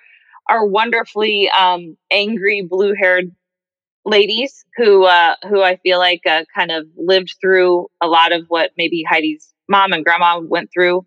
our 0.50 0.66
wonderfully 0.66 1.48
um, 1.50 1.96
angry 2.10 2.60
blue 2.60 2.92
haired 2.94 3.30
ladies 4.04 4.64
who 4.76 5.04
uh, 5.04 5.36
who 5.48 5.62
I 5.62 5.76
feel 5.76 5.98
like 5.98 6.22
uh, 6.26 6.44
kind 6.54 6.72
of 6.72 6.86
lived 6.96 7.36
through 7.40 7.86
a 8.00 8.08
lot 8.08 8.32
of 8.32 8.46
what 8.48 8.72
maybe 8.76 9.04
Heidi's 9.08 9.54
mom 9.68 9.92
and 9.92 10.04
grandma 10.04 10.40
went 10.40 10.70
through, 10.72 11.06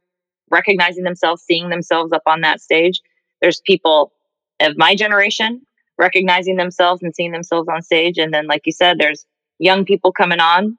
recognizing 0.49 1.03
themselves, 1.03 1.43
seeing 1.43 1.69
themselves 1.69 2.13
up 2.13 2.23
on 2.25 2.41
that 2.41 2.61
stage. 2.61 3.01
There's 3.41 3.61
people 3.61 4.13
of 4.61 4.77
my 4.77 4.95
generation 4.95 5.61
recognizing 5.99 6.55
themselves 6.55 7.03
and 7.03 7.13
seeing 7.13 7.31
themselves 7.31 7.67
on 7.67 7.81
stage, 7.81 8.17
and 8.17 8.33
then, 8.33 8.47
like 8.47 8.61
you 8.65 8.71
said, 8.71 8.97
there's 8.97 9.25
young 9.59 9.83
people 9.83 10.13
coming 10.13 10.39
on, 10.39 10.77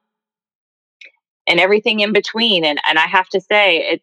and 1.46 1.60
everything 1.60 2.00
in 2.00 2.14
between. 2.14 2.64
And 2.64 2.80
and 2.88 2.98
I 2.98 3.06
have 3.06 3.28
to 3.30 3.40
say, 3.40 3.76
it 3.78 4.02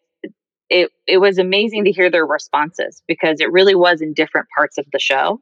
it 0.72 0.90
it 1.06 1.18
was 1.18 1.36
amazing 1.38 1.84
to 1.84 1.92
hear 1.92 2.10
their 2.10 2.24
responses 2.26 3.02
because 3.06 3.40
it 3.40 3.52
really 3.52 3.74
was 3.74 4.00
in 4.00 4.14
different 4.14 4.48
parts 4.56 4.78
of 4.78 4.86
the 4.92 4.98
show. 4.98 5.40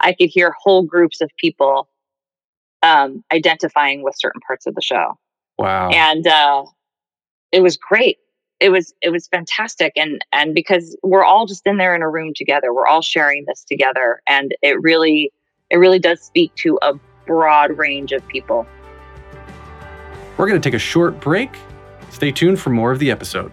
I 0.00 0.12
could 0.14 0.30
hear 0.30 0.54
whole 0.62 0.82
groups 0.84 1.20
of 1.20 1.30
people 1.38 1.88
um, 2.82 3.22
identifying 3.32 4.02
with 4.02 4.14
certain 4.16 4.40
parts 4.46 4.66
of 4.66 4.74
the 4.74 4.80
show, 4.80 5.18
Wow. 5.58 5.90
and 5.90 6.26
uh, 6.26 6.64
it 7.52 7.62
was 7.62 7.76
great. 7.76 8.18
It 8.60 8.70
was 8.70 8.94
it 9.02 9.10
was 9.10 9.26
fantastic, 9.28 9.92
and 9.96 10.24
and 10.32 10.54
because 10.54 10.96
we're 11.02 11.24
all 11.24 11.46
just 11.46 11.66
in 11.66 11.76
there 11.76 11.94
in 11.94 12.02
a 12.02 12.08
room 12.08 12.32
together, 12.34 12.72
we're 12.72 12.86
all 12.86 13.02
sharing 13.02 13.44
this 13.46 13.64
together, 13.64 14.22
and 14.26 14.54
it 14.62 14.80
really 14.80 15.32
it 15.70 15.76
really 15.76 15.98
does 15.98 16.20
speak 16.22 16.54
to 16.56 16.78
a 16.82 16.94
broad 17.26 17.76
range 17.76 18.12
of 18.12 18.26
people. 18.28 18.66
We're 20.36 20.46
going 20.48 20.60
to 20.60 20.66
take 20.66 20.74
a 20.74 20.78
short 20.78 21.20
break. 21.20 21.50
Stay 22.10 22.32
tuned 22.32 22.58
for 22.60 22.70
more 22.70 22.92
of 22.92 22.98
the 22.98 23.10
episode. 23.10 23.52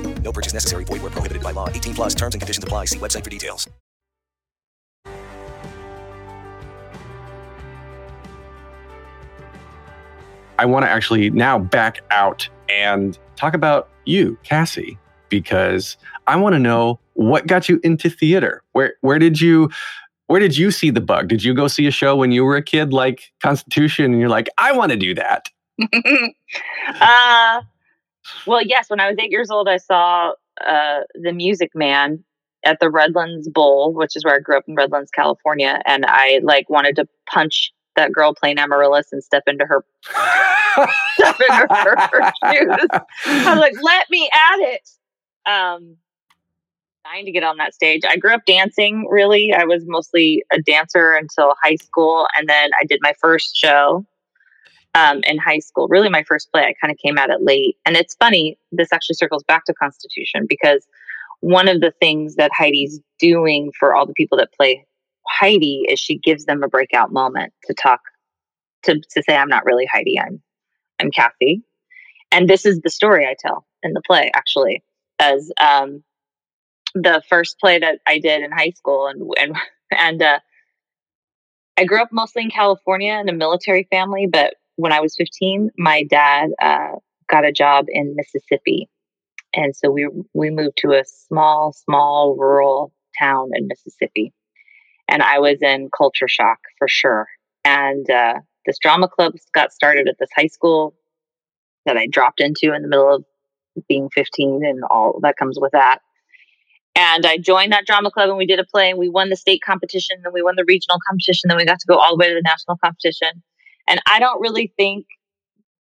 No 0.23 0.31
purchase 0.31 0.53
necessary. 0.53 0.85
Void 0.85 1.01
where 1.01 1.11
prohibited 1.11 1.43
by 1.43 1.51
law. 1.51 1.67
18 1.67 1.93
plus 1.95 2.15
terms 2.15 2.35
and 2.35 2.41
conditions 2.41 2.63
apply. 2.63 2.85
See 2.85 2.99
website 2.99 3.23
for 3.23 3.29
details. 3.29 3.67
I 10.61 10.65
want 10.65 10.85
to 10.85 10.89
actually 10.91 11.31
now 11.31 11.57
back 11.57 12.01
out 12.11 12.47
and 12.69 13.17
talk 13.35 13.55
about 13.55 13.89
you, 14.05 14.37
Cassie, 14.43 14.95
because 15.27 15.97
I 16.27 16.35
want 16.35 16.53
to 16.53 16.59
know 16.59 16.99
what 17.13 17.47
got 17.47 17.67
you 17.67 17.79
into 17.83 18.11
theater. 18.11 18.61
Where 18.73 18.93
where 19.01 19.17
did 19.17 19.41
you 19.41 19.71
where 20.27 20.39
did 20.39 20.55
you 20.55 20.69
see 20.69 20.91
the 20.91 21.01
bug? 21.01 21.29
Did 21.29 21.43
you 21.43 21.55
go 21.55 21.67
see 21.67 21.87
a 21.87 21.91
show 21.91 22.15
when 22.15 22.31
you 22.31 22.45
were 22.45 22.55
a 22.55 22.61
kid 22.61 22.93
like 22.93 23.31
Constitution 23.41 24.05
and 24.05 24.19
you're 24.19 24.29
like, 24.29 24.49
I 24.59 24.71
want 24.71 24.91
to 24.91 24.97
do 24.97 25.15
that? 25.15 25.49
uh, 27.01 27.61
well, 28.45 28.61
yes. 28.61 28.89
When 28.89 28.99
I 28.99 29.09
was 29.09 29.17
eight 29.19 29.31
years 29.31 29.49
old, 29.49 29.67
I 29.67 29.77
saw 29.77 30.33
uh, 30.65 30.99
the 31.15 31.33
Music 31.33 31.71
Man 31.75 32.23
at 32.65 32.79
the 32.79 32.89
Redlands 32.89 33.49
Bowl, 33.49 33.93
which 33.93 34.15
is 34.15 34.23
where 34.23 34.35
I 34.35 34.39
grew 34.39 34.57
up 34.57 34.65
in 34.67 34.75
Redlands, 34.75 35.11
California, 35.11 35.81
and 35.85 36.05
I 36.07 36.39
like 36.43 36.69
wanted 36.69 36.95
to 36.97 37.07
punch 37.29 37.73
that 37.95 38.11
girl 38.11 38.33
playing 38.33 38.57
Amaryllis 38.57 39.07
and 39.11 39.23
step 39.23 39.43
into 39.47 39.65
her 39.65 39.83
step 41.13 41.35
into 41.49 41.67
her, 41.69 41.95
her 41.97 42.31
shoes. 42.51 42.87
I 43.25 43.51
was 43.51 43.59
like, 43.59 43.73
"Let 43.81 44.09
me 44.09 44.29
at 44.33 44.59
it." 44.59 44.89
Um, 45.45 45.97
dying 47.03 47.25
to 47.25 47.31
get 47.31 47.43
on 47.43 47.57
that 47.57 47.73
stage. 47.73 48.01
I 48.07 48.17
grew 48.17 48.33
up 48.33 48.45
dancing. 48.45 49.07
Really, 49.09 49.53
I 49.53 49.65
was 49.65 49.83
mostly 49.87 50.43
a 50.53 50.61
dancer 50.61 51.13
until 51.13 51.55
high 51.61 51.75
school, 51.75 52.27
and 52.37 52.47
then 52.47 52.69
I 52.79 52.85
did 52.85 52.99
my 53.01 53.13
first 53.19 53.55
show 53.55 54.05
um, 54.95 55.21
in 55.23 55.37
high 55.37 55.59
school. 55.59 55.87
Really, 55.87 56.09
my 56.09 56.23
first 56.23 56.51
play. 56.51 56.63
I 56.63 56.73
kind 56.81 56.91
of 56.91 56.97
came 56.97 57.17
at 57.17 57.29
it 57.29 57.41
late, 57.41 57.77
and 57.85 57.95
it's 57.95 58.15
funny. 58.15 58.57
This 58.71 58.89
actually 58.91 59.15
circles 59.15 59.43
back 59.43 59.65
to 59.65 59.73
Constitution 59.73 60.45
because 60.47 60.85
one 61.39 61.67
of 61.67 61.81
the 61.81 61.93
things 61.99 62.35
that 62.35 62.51
Heidi's 62.53 62.99
doing 63.19 63.71
for 63.77 63.95
all 63.95 64.05
the 64.05 64.13
people 64.13 64.37
that 64.37 64.53
play 64.53 64.85
Heidi 65.27 65.85
is 65.87 65.99
she 65.99 66.17
gives 66.17 66.45
them 66.45 66.63
a 66.63 66.67
breakout 66.67 67.11
moment 67.11 67.53
to 67.65 67.73
talk 67.73 68.01
to 68.83 68.99
to 68.99 69.23
say, 69.23 69.35
"I'm 69.35 69.49
not 69.49 69.65
really 69.65 69.85
Heidi. 69.85 70.19
I'm 70.19 70.41
I'm 70.99 71.11
Cassie," 71.11 71.63
and 72.31 72.49
this 72.49 72.65
is 72.65 72.81
the 72.81 72.89
story 72.89 73.25
I 73.25 73.35
tell 73.39 73.65
in 73.83 73.93
the 73.93 74.01
play. 74.01 74.31
Actually, 74.33 74.83
as 75.19 75.51
um, 75.59 76.03
the 76.93 77.21
first 77.29 77.59
play 77.59 77.79
that 77.79 77.99
I 78.07 78.19
did 78.19 78.43
in 78.43 78.51
high 78.51 78.71
school, 78.71 79.07
and 79.07 79.31
and 79.39 79.55
and 79.91 80.21
uh, 80.21 80.39
I 81.77 81.85
grew 81.85 82.01
up 82.01 82.09
mostly 82.11 82.43
in 82.43 82.49
California 82.49 83.13
in 83.13 83.29
a 83.29 83.33
military 83.33 83.87
family, 83.89 84.27
but 84.27 84.55
when 84.75 84.91
I 84.91 84.99
was 84.99 85.15
15, 85.15 85.71
my 85.77 86.03
dad 86.03 86.49
uh, 86.61 86.95
got 87.29 87.45
a 87.45 87.51
job 87.51 87.85
in 87.89 88.15
Mississippi, 88.15 88.89
and 89.53 89.75
so 89.75 89.89
we 89.91 90.07
we 90.33 90.49
moved 90.49 90.77
to 90.77 90.91
a 90.91 91.03
small, 91.05 91.73
small 91.73 92.35
rural 92.37 92.93
town 93.19 93.51
in 93.53 93.67
Mississippi, 93.67 94.33
and 95.07 95.21
I 95.21 95.39
was 95.39 95.61
in 95.61 95.89
culture 95.95 96.27
shock 96.27 96.59
for 96.77 96.87
sure. 96.87 97.27
And 97.63 98.09
uh, 98.09 98.39
this 98.65 98.79
drama 98.79 99.07
club 99.07 99.33
got 99.53 99.71
started 99.71 100.07
at 100.07 100.15
this 100.19 100.29
high 100.35 100.47
school 100.47 100.95
that 101.85 101.97
I 101.97 102.07
dropped 102.07 102.41
into 102.41 102.73
in 102.73 102.81
the 102.81 102.87
middle 102.87 103.15
of 103.15 103.25
being 103.87 104.09
15 104.13 104.61
and 104.65 104.83
all 104.89 105.19
that 105.21 105.37
comes 105.37 105.57
with 105.59 105.71
that. 105.71 105.99
And 106.95 107.25
I 107.25 107.37
joined 107.37 107.71
that 107.71 107.85
drama 107.85 108.11
club 108.11 108.29
and 108.29 108.37
we 108.37 108.45
did 108.45 108.59
a 108.59 108.65
play 108.65 108.89
and 108.89 108.99
we 108.99 109.09
won 109.09 109.29
the 109.29 109.37
state 109.37 109.61
competition, 109.65 110.17
then 110.23 110.33
we 110.33 110.43
won 110.43 110.55
the 110.57 110.65
regional 110.67 110.97
competition, 111.07 111.47
then 111.47 111.57
we 111.57 111.65
got 111.65 111.79
to 111.79 111.87
go 111.87 111.97
all 111.97 112.15
the 112.15 112.19
way 112.19 112.27
to 112.29 112.35
the 112.35 112.41
national 112.41 112.77
competition. 112.77 113.41
And 113.87 114.01
I 114.05 114.19
don't 114.19 114.41
really 114.41 114.73
think 114.77 115.05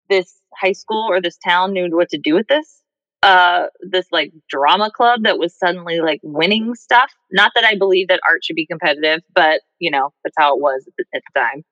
this 0.08 0.34
high 0.54 0.72
school 0.72 1.06
or 1.08 1.20
this 1.20 1.38
town 1.38 1.72
knew 1.72 1.88
what 1.90 2.08
to 2.10 2.18
do 2.18 2.34
with 2.34 2.48
this 2.48 2.82
uh 3.22 3.66
this 3.80 4.06
like 4.10 4.32
drama 4.48 4.90
club 4.90 5.24
that 5.24 5.38
was 5.38 5.56
suddenly 5.56 6.00
like 6.00 6.20
winning 6.22 6.74
stuff. 6.74 7.10
Not 7.30 7.52
that 7.54 7.64
I 7.64 7.76
believe 7.76 8.08
that 8.08 8.20
art 8.26 8.44
should 8.44 8.56
be 8.56 8.66
competitive, 8.66 9.20
but 9.34 9.60
you 9.78 9.90
know, 9.90 10.12
that's 10.24 10.34
how 10.38 10.56
it 10.56 10.60
was 10.60 10.84
at 10.86 10.94
the, 10.96 11.04
at 11.14 11.22
the 11.34 11.40
time. 11.40 11.62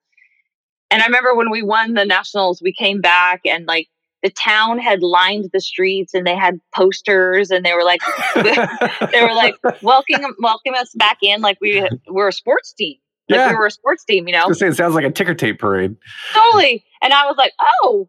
And 0.90 1.02
I 1.02 1.06
remember 1.06 1.34
when 1.34 1.50
we 1.50 1.62
won 1.62 1.94
the 1.94 2.04
nationals, 2.04 2.62
we 2.62 2.72
came 2.72 3.00
back 3.00 3.40
and 3.44 3.66
like 3.66 3.88
the 4.22 4.30
town 4.30 4.78
had 4.78 5.02
lined 5.02 5.50
the 5.52 5.60
streets 5.60 6.12
and 6.12 6.26
they 6.26 6.36
had 6.36 6.60
posters 6.74 7.50
and 7.50 7.64
they 7.64 7.72
were 7.72 7.84
like 7.84 8.00
they 8.34 9.22
were 9.22 9.34
like 9.34 9.54
welcoming 9.82 10.34
welcome 10.40 10.74
us 10.74 10.92
back 10.96 11.18
in 11.22 11.40
like 11.40 11.58
we 11.60 11.86
were 12.08 12.28
a 12.28 12.32
sports 12.32 12.72
team. 12.72 12.96
Like 13.28 13.38
Yeah. 13.38 13.50
we 13.50 13.56
were 13.56 13.66
a 13.66 13.70
sports 13.70 14.04
team, 14.04 14.26
you 14.26 14.34
know? 14.34 14.50
say, 14.52 14.68
it 14.68 14.76
sounds 14.76 14.94
like 14.94 15.04
a 15.04 15.10
ticker 15.10 15.34
tape 15.34 15.58
parade. 15.58 15.96
totally. 16.32 16.84
And 17.02 17.12
I 17.12 17.26
was 17.26 17.36
like, 17.36 17.52
oh, 17.60 18.08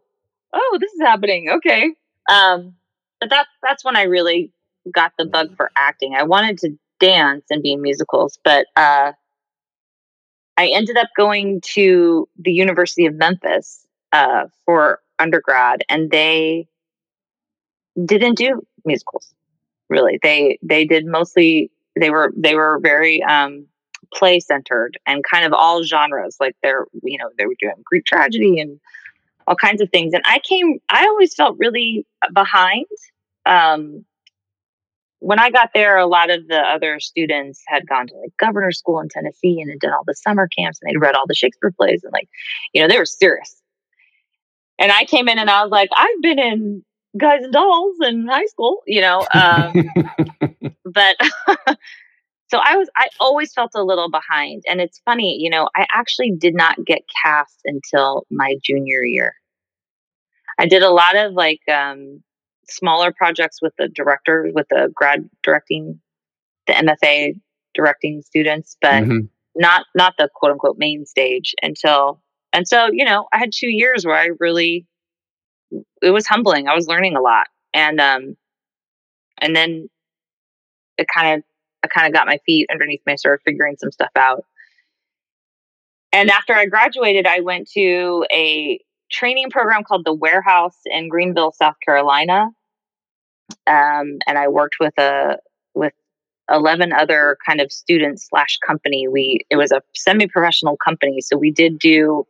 oh, 0.52 0.78
this 0.80 0.92
is 0.92 1.00
happening. 1.00 1.50
Okay. 1.50 1.90
Um, 2.30 2.74
but 3.20 3.28
that's 3.30 3.48
that's 3.62 3.84
when 3.84 3.96
I 3.96 4.02
really 4.04 4.52
got 4.92 5.12
the 5.18 5.26
bug 5.26 5.56
for 5.56 5.70
acting. 5.76 6.14
I 6.14 6.22
wanted 6.22 6.58
to 6.58 6.70
dance 7.00 7.44
and 7.50 7.62
be 7.62 7.72
in 7.72 7.82
musicals, 7.82 8.38
but 8.44 8.66
uh, 8.76 9.12
I 10.56 10.66
ended 10.68 10.96
up 10.96 11.08
going 11.16 11.60
to 11.74 12.28
the 12.38 12.52
University 12.52 13.06
of 13.06 13.14
Memphis 13.14 13.86
uh, 14.12 14.44
for 14.64 15.00
undergrad, 15.18 15.84
and 15.88 16.10
they 16.10 16.66
didn't 18.04 18.36
do 18.36 18.62
musicals. 18.84 19.34
Really, 19.88 20.18
they 20.22 20.58
they 20.62 20.84
did 20.84 21.04
mostly. 21.06 21.70
They 21.98 22.10
were 22.10 22.32
they 22.36 22.54
were 22.54 22.78
very 22.80 23.22
um, 23.22 23.66
play 24.14 24.40
centered 24.40 24.98
and 25.06 25.24
kind 25.24 25.44
of 25.44 25.52
all 25.52 25.82
genres. 25.82 26.36
Like 26.40 26.56
they're 26.62 26.86
you 27.02 27.18
know 27.18 27.30
they 27.38 27.46
were 27.46 27.56
doing 27.60 27.74
Greek 27.84 28.04
tragedy 28.04 28.60
and 28.60 28.80
all 29.46 29.56
kinds 29.56 29.80
of 29.80 29.90
things. 29.90 30.14
And 30.14 30.22
I 30.26 30.38
came. 30.40 30.78
I 30.88 31.04
always 31.04 31.34
felt 31.34 31.56
really 31.58 32.06
behind. 32.32 32.86
Um, 33.46 34.04
when 35.20 35.38
I 35.38 35.50
got 35.50 35.70
there, 35.74 35.98
a 35.98 36.06
lot 36.06 36.30
of 36.30 36.48
the 36.48 36.58
other 36.58 36.98
students 36.98 37.62
had 37.66 37.86
gone 37.86 38.06
to 38.06 38.14
like 38.14 38.32
governor 38.38 38.72
school 38.72 39.00
in 39.00 39.08
Tennessee 39.08 39.60
and 39.60 39.70
had 39.70 39.80
done 39.80 39.92
all 39.92 40.04
the 40.06 40.14
summer 40.14 40.48
camps 40.48 40.78
and 40.80 40.90
they'd 40.90 40.98
read 40.98 41.14
all 41.14 41.26
the 41.26 41.34
Shakespeare 41.34 41.72
plays 41.76 42.02
and 42.02 42.12
like, 42.12 42.28
you 42.72 42.80
know, 42.80 42.88
they 42.88 42.98
were 42.98 43.04
serious. 43.04 43.60
And 44.78 44.90
I 44.90 45.04
came 45.04 45.28
in 45.28 45.38
and 45.38 45.50
I 45.50 45.62
was 45.62 45.70
like, 45.70 45.90
I've 45.94 46.22
been 46.22 46.38
in 46.38 46.82
Guys 47.18 47.42
and 47.42 47.52
Dolls 47.52 47.96
in 48.00 48.26
high 48.28 48.46
school, 48.46 48.82
you 48.86 49.02
know. 49.02 49.26
Um, 49.34 49.90
but 50.84 51.16
so 52.50 52.58
I 52.62 52.76
was, 52.76 52.88
I 52.96 53.08
always 53.20 53.52
felt 53.52 53.70
a 53.74 53.82
little 53.84 54.10
behind. 54.10 54.64
And 54.68 54.80
it's 54.80 55.00
funny, 55.04 55.36
you 55.40 55.48
know, 55.50 55.68
I 55.76 55.86
actually 55.90 56.32
did 56.32 56.54
not 56.54 56.84
get 56.84 57.02
cast 57.24 57.60
until 57.64 58.24
my 58.30 58.56
junior 58.62 59.02
year. 59.04 59.34
I 60.58 60.66
did 60.66 60.82
a 60.82 60.90
lot 60.90 61.16
of 61.16 61.32
like 61.32 61.60
um, 61.72 62.22
smaller 62.68 63.12
projects 63.12 63.62
with 63.62 63.72
the 63.78 63.88
director, 63.88 64.50
with 64.52 64.66
the 64.68 64.90
grad 64.94 65.28
directing, 65.42 66.00
the 66.66 66.74
MFA 66.74 67.34
directing 67.74 68.22
students, 68.22 68.76
but 68.80 69.04
Mhm. 69.04 69.28
not 69.54 69.86
not 69.94 70.14
the 70.18 70.28
quote 70.34 70.52
unquote 70.52 70.78
main 70.78 71.06
stage 71.06 71.54
until 71.62 72.20
and 72.52 72.66
so 72.68 72.88
you 72.92 73.04
know 73.04 73.26
I 73.32 73.38
had 73.38 73.50
two 73.52 73.68
years 73.70 74.04
where 74.04 74.16
I 74.16 74.30
really 74.38 74.86
it 76.02 76.10
was 76.10 76.26
humbling. 76.26 76.68
I 76.68 76.74
was 76.74 76.88
learning 76.88 77.16
a 77.16 77.20
lot, 77.20 77.46
and 77.72 78.00
um, 78.00 78.36
and 79.38 79.54
then 79.56 79.88
it 80.98 81.06
kind 81.12 81.38
of 81.38 81.44
I 81.82 81.88
kind 81.88 82.06
of 82.06 82.12
got 82.12 82.26
my 82.26 82.38
feet 82.44 82.68
underneath 82.70 83.00
me, 83.06 83.16
started 83.16 83.42
figuring 83.44 83.76
some 83.78 83.90
stuff 83.90 84.10
out. 84.16 84.44
And 86.12 86.30
after 86.30 86.54
I 86.54 86.66
graduated, 86.66 87.26
I 87.26 87.40
went 87.40 87.70
to 87.72 88.26
a 88.32 88.80
training 89.10 89.50
program 89.50 89.84
called 89.84 90.04
the 90.04 90.14
Warehouse 90.14 90.78
in 90.86 91.08
Greenville, 91.08 91.52
South 91.52 91.76
Carolina. 91.84 92.48
Um, 93.66 94.18
and 94.26 94.38
I 94.38 94.48
worked 94.48 94.76
with 94.80 94.96
a 94.98 95.38
with 95.74 95.92
eleven 96.50 96.92
other 96.92 97.36
kind 97.46 97.60
of 97.60 97.72
students 97.72 98.28
slash 98.28 98.58
company. 98.64 99.08
We 99.08 99.40
it 99.50 99.56
was 99.56 99.72
a 99.72 99.82
semi 99.94 100.26
professional 100.26 100.76
company, 100.76 101.20
so 101.20 101.36
we 101.36 101.50
did 101.50 101.78
do 101.78 102.26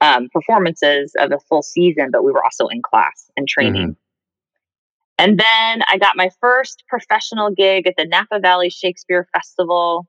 um, 0.00 0.28
performances 0.32 1.14
of 1.18 1.32
a 1.32 1.38
full 1.48 1.62
season, 1.62 2.10
but 2.10 2.24
we 2.24 2.32
were 2.32 2.44
also 2.44 2.68
in 2.68 2.82
class 2.82 3.30
and 3.36 3.48
training. 3.48 3.96
And 5.18 5.38
then 5.38 5.82
I 5.88 5.98
got 5.98 6.16
my 6.16 6.30
first 6.40 6.84
professional 6.88 7.50
gig 7.50 7.86
at 7.86 7.94
the 7.96 8.04
Napa 8.04 8.38
Valley 8.40 8.70
Shakespeare 8.70 9.26
Festival. 9.32 10.06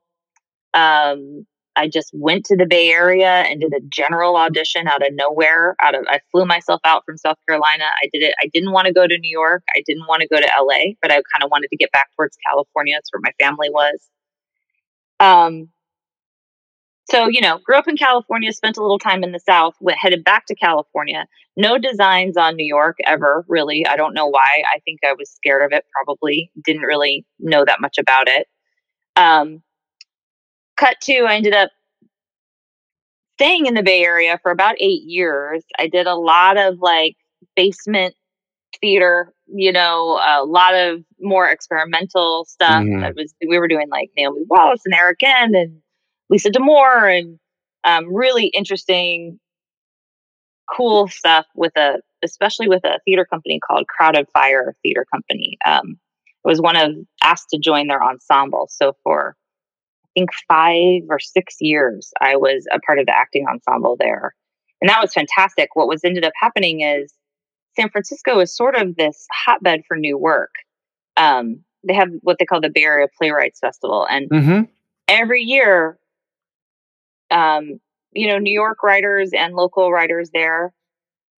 Um, 0.74 1.46
I 1.76 1.88
just 1.88 2.10
went 2.12 2.44
to 2.46 2.56
the 2.56 2.66
Bay 2.66 2.90
Area 2.90 3.44
and 3.46 3.60
did 3.60 3.72
a 3.72 3.80
general 3.88 4.36
audition 4.36 4.88
out 4.88 5.06
of 5.06 5.14
nowhere. 5.14 5.76
Out 5.80 5.94
of 5.94 6.04
I 6.08 6.20
flew 6.32 6.44
myself 6.44 6.80
out 6.84 7.04
from 7.06 7.16
South 7.16 7.36
Carolina. 7.48 7.84
I 8.02 8.08
did 8.12 8.22
it. 8.22 8.34
I 8.42 8.48
didn't 8.52 8.72
want 8.72 8.86
to 8.88 8.92
go 8.92 9.06
to 9.06 9.18
New 9.18 9.30
York. 9.30 9.62
I 9.74 9.82
didn't 9.86 10.06
want 10.08 10.22
to 10.22 10.28
go 10.28 10.40
to 10.40 10.48
LA, 10.60 10.94
but 11.00 11.12
I 11.12 11.22
kind 11.32 11.44
of 11.44 11.50
wanted 11.50 11.68
to 11.68 11.76
get 11.76 11.92
back 11.92 12.08
towards 12.16 12.36
California. 12.48 12.96
That's 12.96 13.10
where 13.12 13.20
my 13.22 13.32
family 13.40 13.70
was. 13.70 14.08
Um, 15.20 15.68
so 17.10 17.28
you 17.28 17.40
know, 17.40 17.58
grew 17.58 17.76
up 17.76 17.88
in 17.88 17.96
California, 17.96 18.52
spent 18.52 18.76
a 18.76 18.82
little 18.82 18.98
time 18.98 19.24
in 19.24 19.32
the 19.32 19.40
South, 19.40 19.74
went 19.80 19.98
headed 19.98 20.24
back 20.24 20.46
to 20.46 20.54
California. 20.54 21.26
No 21.56 21.78
designs 21.78 22.36
on 22.36 22.56
New 22.56 22.66
York 22.66 22.96
ever, 23.04 23.44
really. 23.48 23.86
I 23.86 23.96
don't 23.96 24.14
know 24.14 24.26
why. 24.26 24.62
I 24.72 24.78
think 24.84 25.00
I 25.04 25.14
was 25.14 25.30
scared 25.30 25.62
of 25.62 25.76
it. 25.76 25.84
Probably 25.92 26.50
didn't 26.64 26.82
really 26.82 27.24
know 27.38 27.64
that 27.64 27.80
much 27.80 27.98
about 27.98 28.28
it. 28.28 28.46
Um, 29.16 29.62
cut 30.76 31.00
to, 31.02 31.24
I 31.24 31.34
ended 31.34 31.54
up 31.54 31.70
staying 33.38 33.66
in 33.66 33.74
the 33.74 33.82
Bay 33.82 34.04
Area 34.04 34.38
for 34.42 34.50
about 34.50 34.76
eight 34.78 35.02
years. 35.04 35.64
I 35.78 35.88
did 35.88 36.06
a 36.06 36.14
lot 36.14 36.56
of 36.56 36.78
like 36.80 37.16
basement 37.56 38.14
theater, 38.80 39.32
you 39.46 39.72
know, 39.72 40.20
a 40.22 40.44
lot 40.44 40.74
of 40.74 41.00
more 41.20 41.48
experimental 41.48 42.44
stuff. 42.44 42.84
That 43.00 43.14
was 43.16 43.34
we 43.46 43.58
were 43.58 43.68
doing 43.68 43.88
like 43.90 44.10
Naomi 44.16 44.42
Wallace 44.48 44.82
and 44.84 44.94
Eric 44.94 45.20
Ehn 45.24 45.56
and 45.60 45.80
Lisa 46.30 46.50
D'Amour 46.50 47.08
and 47.08 47.38
um, 47.84 48.12
really 48.12 48.46
interesting, 48.46 49.38
cool 50.74 51.08
stuff 51.08 51.46
with 51.54 51.72
a 51.76 52.00
especially 52.24 52.68
with 52.68 52.84
a 52.84 52.98
theater 53.04 53.24
company 53.24 53.60
called 53.66 53.86
Crowded 53.86 54.26
Fire 54.32 54.74
Theater 54.82 55.06
Company. 55.12 55.56
Um, 55.64 55.98
I 56.44 56.48
was 56.48 56.60
one 56.60 56.76
of 56.76 56.90
asked 57.22 57.50
to 57.50 57.58
join 57.58 57.86
their 57.86 58.02
ensemble. 58.02 58.68
So 58.70 58.94
for 59.02 59.36
I 60.04 60.08
think 60.14 60.30
five 60.48 61.02
or 61.08 61.18
six 61.20 61.56
years, 61.60 62.10
I 62.20 62.36
was 62.36 62.66
a 62.72 62.80
part 62.80 62.98
of 62.98 63.06
the 63.06 63.16
acting 63.16 63.46
ensemble 63.48 63.96
there. 63.98 64.34
And 64.80 64.88
that 64.88 65.00
was 65.00 65.12
fantastic. 65.12 65.70
What 65.74 65.88
was 65.88 66.04
ended 66.04 66.24
up 66.24 66.32
happening 66.40 66.80
is 66.80 67.12
San 67.78 67.90
Francisco 67.90 68.40
is 68.40 68.54
sort 68.54 68.74
of 68.74 68.96
this 68.96 69.26
hotbed 69.32 69.82
for 69.86 69.96
new 69.96 70.18
work. 70.18 70.50
Um, 71.16 71.64
they 71.86 71.94
have 71.94 72.10
what 72.22 72.38
they 72.38 72.44
call 72.44 72.60
the 72.60 72.70
Bay 72.70 72.84
Area 72.84 73.06
Playwrights 73.16 73.60
Festival. 73.60 74.06
And 74.08 74.28
Mm-hmm. 74.28 74.62
every 75.06 75.42
year, 75.42 75.98
um, 77.30 77.80
you 78.12 78.28
know, 78.28 78.38
New 78.38 78.52
York 78.52 78.82
writers 78.82 79.30
and 79.32 79.54
local 79.54 79.90
writers 79.90 80.30
there 80.30 80.72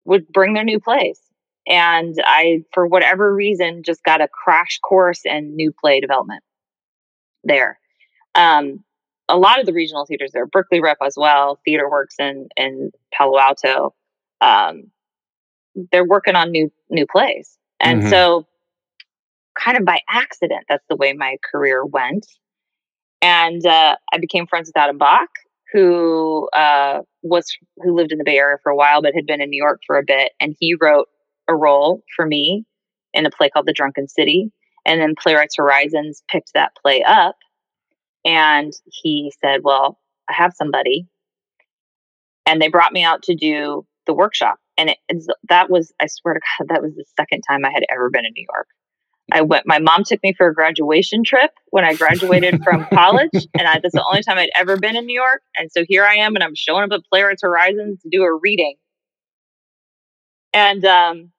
would 0.05 0.29
bring 0.33 0.55
their 0.55 0.65
new 0.65 0.81
plays. 0.81 1.21
And 1.67 2.17
I, 2.25 2.65
for 2.73 2.87
whatever 2.87 3.35
reason, 3.35 3.83
just 3.83 4.03
got 4.03 4.21
a 4.21 4.29
crash 4.29 4.79
course 4.81 5.23
in 5.25 5.55
new 5.57 5.73
play 5.73 6.01
development 6.01 6.43
there. 7.45 7.79
Um, 8.35 8.85
a 9.29 9.37
lot 9.37 9.61
of 9.61 9.67
the 9.67 9.73
regional 9.73 10.07
theaters 10.07 10.33
there, 10.33 10.47
Berkeley 10.47 10.81
Rep 10.81 10.99
as 11.05 11.15
well, 11.17 11.61
Theater 11.65 11.89
Works 11.89 12.17
in, 12.19 12.49
in 12.57 12.91
Palo 13.13 13.39
Alto, 13.39 13.95
um, 14.41 14.91
they're 15.93 16.07
working 16.07 16.35
on 16.35 16.51
new 16.51 16.73
new 16.89 17.07
plays. 17.07 17.57
And 17.79 18.03
Mhm. 18.03 18.11
so 18.11 18.47
kind 19.55 19.77
of 19.77 19.85
by 19.85 20.01
accident, 20.09 20.65
that's 20.69 20.87
the 20.89 20.97
way 20.97 21.13
my 21.13 21.37
career 21.51 21.85
went. 21.85 22.27
And 23.23 23.65
uh, 23.65 23.97
I 24.13 24.19
became 24.19 24.47
friends 24.47 24.69
with 24.69 24.77
Adam 24.77 24.99
Bock, 24.99 25.29
who 25.73 26.49
uh, 26.53 27.01
was 27.23 27.47
who 27.83 27.95
lived 27.95 28.13
in 28.13 28.19
the 28.19 28.25
Bay 28.25 28.39
Area 28.39 28.57
for 28.63 28.71
a 28.71 28.77
while, 28.77 29.03
but 29.03 29.15
had 29.15 29.27
been 29.27 29.41
in 29.41 29.51
New 29.51 29.63
York 29.63 29.81
for 29.87 29.99
a 29.99 30.05
bit. 30.05 30.33
And 30.41 30.57
he 30.59 30.75
wrote 30.81 31.09
a 31.49 31.55
role 31.55 32.03
for 32.17 32.27
me 32.27 32.65
in 33.13 33.27
a 33.27 33.31
play 33.31 33.51
called 33.51 33.67
The 33.67 33.73
Drunken 33.73 34.09
City. 34.09 34.53
And 34.87 35.01
then 35.01 35.15
Playwrights 35.21 35.57
Horizons 35.57 36.23
picked 36.31 36.53
that 36.55 36.73
play 36.81 37.03
up, 37.03 37.37
and 38.25 38.73
he 38.87 39.33
said, 39.43 39.61
"Well, 39.63 39.99
I 40.29 40.33
have 40.35 40.55
somebody." 40.55 41.07
And 42.47 42.61
they 42.61 42.69
brought 42.69 42.93
me 42.93 43.05
out 43.05 43.23
to 43.25 43.35
do 43.35 43.87
the 44.07 44.15
workshop, 44.15 44.59
and 44.79 44.91
it, 44.91 44.99
that 45.49 45.69
was, 45.69 45.93
I 46.01 46.07
swear 46.07 46.35
to 46.35 46.41
God, 46.41 46.69
that 46.75 46.83
was 46.83 46.95
the 46.95 47.05
second 47.17 47.43
time 47.43 47.65
I 47.65 47.71
had 47.71 47.85
ever 47.93 48.09
been 48.09 48.25
in 48.25 48.33
New 48.35 48.47
York. 48.51 48.67
I 49.33 49.43
went. 49.43 49.67
My 49.67 49.79
mom 49.79 50.05
took 50.05 50.23
me 50.23 50.33
for 50.33 50.49
a 50.49 50.55
graduation 50.55 51.25
trip 51.25 51.51
when 51.71 51.85
I 51.85 51.95
graduated 51.95 52.63
from 52.65 52.87
college, 52.93 53.47
and 53.59 53.69
I, 53.69 53.81
that's 53.81 53.95
the 53.95 54.05
only 54.09 54.23
time 54.23 54.39
I'd 54.39 54.51
ever 54.57 54.77
been 54.77 54.97
in 54.97 55.07
New 55.07 55.19
York. 55.19 55.43
And 55.57 55.71
so 55.71 55.85
here 55.89 56.05
I 56.05 56.17
am, 56.17 56.35
and 56.35 56.45
I'm 56.45 56.55
showing 56.55 56.85
up 56.85 56.93
at 56.93 57.01
Playwrights 57.11 57.43
Horizons 57.43 58.01
to 58.03 58.09
do 58.11 58.23
a 58.23 58.35
reading, 58.35 58.77
and 60.53 60.85
um, 60.85 61.33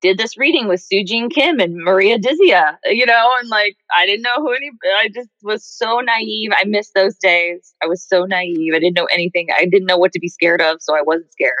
did 0.00 0.18
this 0.18 0.36
reading 0.36 0.68
with 0.68 0.80
Sue 0.80 1.04
Jean 1.04 1.28
Kim 1.28 1.60
and 1.60 1.76
Maria 1.76 2.18
Dizzia, 2.18 2.76
you 2.86 3.06
know, 3.06 3.30
and 3.38 3.48
like 3.48 3.76
I 3.94 4.06
didn't 4.06 4.22
know 4.22 4.36
who 4.36 4.52
any. 4.52 4.70
I 4.98 5.08
just 5.14 5.28
was 5.42 5.64
so 5.64 6.00
naive. 6.00 6.50
I 6.56 6.64
missed 6.64 6.94
those 6.94 7.16
days. 7.16 7.74
I 7.82 7.86
was 7.86 8.02
so 8.06 8.24
naive. 8.24 8.72
I 8.74 8.78
didn't 8.78 8.96
know 8.96 9.08
anything. 9.12 9.48
I 9.56 9.66
didn't 9.66 9.86
know 9.86 9.98
what 9.98 10.12
to 10.12 10.20
be 10.20 10.28
scared 10.28 10.62
of, 10.62 10.78
so 10.80 10.96
I 10.96 11.02
wasn't 11.02 11.32
scared. 11.32 11.52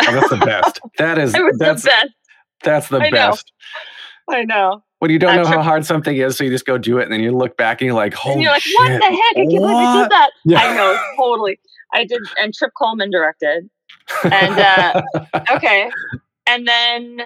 Oh, 0.00 0.12
that's 0.12 0.30
the 0.30 0.36
best. 0.36 0.80
That 0.98 1.18
is 1.18 1.32
was 1.32 1.58
the 1.58 1.64
that's 1.64 1.84
best. 1.84 2.08
that's 2.62 2.88
the 2.88 2.98
I 2.98 3.10
know. 3.10 3.34
I 4.28 4.44
know. 4.44 4.82
When 4.98 5.10
you 5.10 5.18
don't 5.18 5.36
know 5.36 5.46
how 5.46 5.62
hard 5.62 5.86
something 5.86 6.16
is, 6.16 6.36
so 6.36 6.44
you 6.44 6.50
just 6.50 6.66
go 6.66 6.76
do 6.76 6.98
it, 6.98 7.04
and 7.04 7.12
then 7.12 7.20
you 7.20 7.30
look 7.30 7.56
back 7.56 7.80
and 7.80 7.86
you're 7.86 7.94
like, 7.94 8.14
"Holy 8.14 8.34
and 8.34 8.42
you're 8.42 8.52
like, 8.52 8.62
shit! 8.62 8.76
what 8.78 8.88
the 8.88 9.04
heck? 9.04 9.12
I 9.12 9.34
can't 9.34 9.48
believe 9.48 9.62
I 9.64 10.02
did 10.02 10.10
that. 10.10 10.30
Yeah. 10.44 10.58
I 10.58 10.74
know, 10.74 11.00
totally. 11.16 11.60
I 11.92 12.04
did, 12.04 12.20
and 12.40 12.52
Trip 12.52 12.72
Cullman 12.76 13.10
directed. 13.10 13.70
And 14.24 14.58
uh, 14.58 15.02
okay. 15.52 15.90
And 16.46 16.66
then 16.66 17.20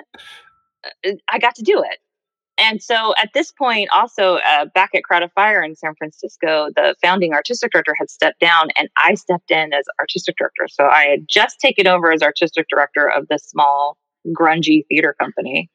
uh, 0.84 1.12
I 1.28 1.38
got 1.38 1.54
to 1.56 1.62
do 1.62 1.82
it. 1.82 1.98
And 2.58 2.82
so 2.82 3.14
at 3.16 3.30
this 3.32 3.50
point, 3.50 3.88
also 3.90 4.36
uh, 4.36 4.66
back 4.74 4.90
at 4.94 5.04
Crowded 5.04 5.32
Fire 5.34 5.62
in 5.62 5.74
San 5.74 5.94
Francisco, 5.96 6.68
the 6.76 6.94
founding 7.02 7.32
artistic 7.32 7.72
director 7.72 7.94
had 7.98 8.10
stepped 8.10 8.40
down, 8.40 8.68
and 8.76 8.88
I 8.96 9.14
stepped 9.14 9.50
in 9.50 9.72
as 9.72 9.84
artistic 9.98 10.36
director. 10.36 10.68
So 10.68 10.84
I 10.84 11.04
had 11.04 11.20
just 11.28 11.58
taken 11.60 11.86
over 11.86 12.12
as 12.12 12.22
artistic 12.22 12.66
director 12.68 13.08
of 13.08 13.26
this 13.28 13.44
small, 13.44 13.96
grungy 14.28 14.86
theater 14.88 15.16
company. 15.18 15.70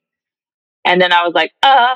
And 0.87 1.01
then 1.01 1.11
I 1.11 1.25
was 1.25 1.33
like, 1.35 1.51
uh, 1.63 1.95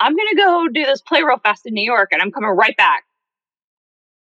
I'm 0.00 0.16
going 0.16 0.28
to 0.30 0.36
go 0.36 0.66
do 0.66 0.84
this 0.84 1.00
play 1.02 1.22
real 1.22 1.38
fast 1.38 1.66
in 1.66 1.72
New 1.72 1.84
York, 1.84 2.08
and 2.10 2.20
I'm 2.20 2.32
coming 2.32 2.50
right 2.50 2.76
back. 2.76 3.04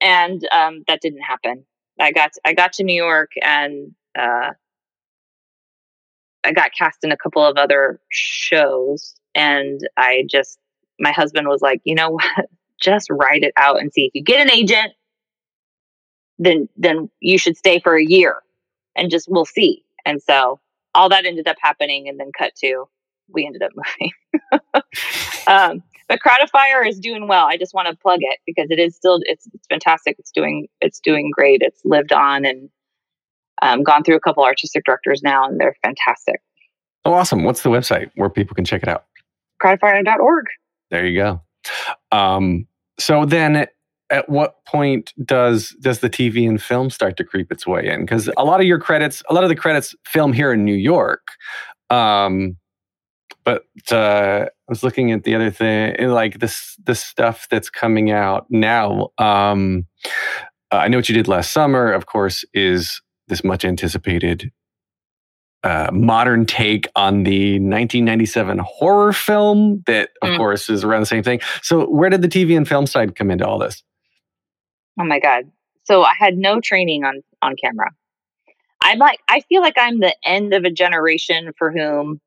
And 0.01 0.43
um, 0.51 0.83
that 0.89 1.01
didn't 1.01 1.23
happen. 1.23 1.65
I 2.01 2.11
got 2.11 2.33
I 2.45 2.55
got 2.55 2.73
to 2.75 2.83
New 2.83 3.01
York, 3.01 3.31
and 3.41 3.93
uh, 4.19 4.51
I 6.43 6.53
got 6.53 6.73
cast 6.77 7.05
in 7.05 7.13
a 7.13 7.17
couple 7.17 7.47
of 7.47 7.57
other 7.57 8.01
shows, 8.11 9.15
and 9.37 9.81
I 9.97 10.25
just 10.29 10.59
my 10.99 11.13
husband 11.13 11.47
was 11.47 11.63
like, 11.63 11.81
you 11.85 11.95
know 11.95 12.11
what, 12.11 12.47
just 12.81 13.07
write 13.11 13.45
it 13.45 13.53
out 13.57 13.79
and 13.81 13.93
see 13.93 14.07
if 14.07 14.11
you 14.13 14.25
get 14.25 14.41
an 14.41 14.51
agent, 14.51 14.93
then 16.41 16.69
then 16.77 17.09
you 17.21 17.39
should 17.39 17.57
stay 17.57 17.79
for 17.79 17.95
a 17.95 18.05
year, 18.05 18.43
and 18.97 19.09
just 19.09 19.29
we'll 19.31 19.45
see. 19.45 19.85
And 20.05 20.21
so 20.21 20.59
all 20.97 21.09
that 21.11 21.27
ended 21.27 21.47
up 21.47 21.59
happening, 21.61 22.09
and 22.09 22.19
then 22.19 22.33
cut 22.37 22.57
to 22.57 22.89
we 23.29 23.47
ended 23.47 23.63
up 23.63 23.73
moving. 23.75 24.83
um, 25.47 25.83
but 26.09 26.21
Crowded 26.21 26.51
Fire 26.51 26.85
is 26.85 26.99
doing 26.99 27.27
well. 27.27 27.47
I 27.47 27.57
just 27.57 27.75
want 27.75 27.89
to 27.89 27.97
plug 27.97 28.19
it 28.21 28.39
because 28.47 28.67
it 28.71 28.79
is 28.79 28.95
still 28.95 29.21
it's, 29.23 29.49
it's 29.55 29.67
fantastic. 29.69 30.17
It's 30.19 30.31
doing 30.31 30.69
it's 30.81 31.01
doing 31.01 31.31
great. 31.35 31.63
It's 31.63 31.81
lived 31.85 32.13
on 32.13 32.45
and 32.45 32.69
um, 33.63 33.83
gone 33.83 34.03
through 34.03 34.17
a 34.17 34.21
couple 34.21 34.45
artistic 34.45 34.85
directors 34.85 35.23
now, 35.23 35.47
and 35.47 35.59
they're 35.59 35.77
fantastic. 35.83 36.41
Oh, 37.05 37.13
awesome! 37.15 37.45
What's 37.45 37.63
the 37.63 37.71
website 37.71 38.11
where 38.17 38.29
people 38.29 38.55
can 38.55 38.65
check 38.65 38.83
it 38.83 38.89
out? 38.89 39.07
Crowdfire.org. 39.63 40.47
There 40.91 41.07
you 41.07 41.19
go. 41.19 41.41
Um, 42.11 42.67
so 42.99 43.25
then, 43.25 43.67
at 44.11 44.29
what 44.29 44.65
point 44.67 45.15
does 45.25 45.71
does 45.81 46.01
the 46.01 46.11
TV 46.11 46.49
and 46.49 46.61
film 46.63 46.91
start 46.91 47.17
to 47.17 47.25
creep 47.25 47.51
its 47.51 47.67
way 47.67 47.89
in? 47.89 48.03
Because 48.03 48.29
a 48.37 48.45
lot 48.45 48.61
of 48.61 48.67
your 48.67 48.79
credits, 48.79 49.23
a 49.31 49.35
lot 49.35 49.45
of 49.45 49.49
the 49.49 49.57
credits, 49.57 49.95
film 50.05 50.33
here 50.33 50.53
in 50.53 50.65
New 50.65 50.75
York. 50.75 51.27
Um, 51.89 52.57
but 53.45 53.65
uh, 53.91 54.47
I 54.47 54.49
was 54.69 54.83
looking 54.83 55.13
at 55.13 55.25
the 55.25 55.35
other 55.35 55.51
thing, 55.51 55.97
like 56.09 56.39
this 56.39 56.77
this 56.85 57.01
stuff 57.03 57.47
that's 57.51 57.71
coming 57.71 58.11
out 58.11 58.47
now. 58.51 59.11
Um, 59.19 59.87
uh, 60.71 60.77
I 60.77 60.89
know 60.89 60.99
what 60.99 61.09
you 61.09 61.15
did 61.15 61.29
last 61.29 61.53
summer. 61.53 61.93
Of 61.93 62.07
course, 62.07 62.45
is 62.55 63.01
this 63.29 63.45
much 63.45 63.65
anticipated 63.65 64.51
uh, 65.65 65.91
modern 65.93 66.45
take 66.45 66.89
on 66.97 67.23
the 67.25 67.53
1997 67.61 68.59
horror 68.59 69.13
film 69.13 69.83
that, 69.87 70.11
of 70.21 70.31
Mm. 70.31 70.37
course, 70.37 70.69
is 70.69 70.83
around 70.83 71.01
the 71.03 71.07
same 71.07 71.23
thing. 71.23 71.41
So, 71.63 71.87
where 71.87 72.11
did 72.11 72.23
the 72.23 72.29
TV 72.29 72.57
and 72.57 72.67
film 72.67 72.87
side 72.87 73.15
come 73.15 73.31
into 73.31 73.47
all 73.47 73.59
this? 73.59 73.83
Oh 74.99 75.05
my 75.05 75.21
god! 75.21 75.45
So 75.85 76.03
I 76.03 76.15
had 76.19 76.37
no 76.37 76.61
training 76.61 77.05
on 77.05 77.23
on 77.41 77.55
camera. 77.63 77.91
I'm 78.83 78.99
like 78.99 79.21
I 79.29 79.41
feel 79.43 79.63
like 79.63 79.77
I'm 79.79 80.01
the 80.01 80.15
end 80.25 80.53
of 80.53 80.65
a 80.65 80.71
generation 80.71 81.53
for 81.57 81.71
whom 81.71 82.21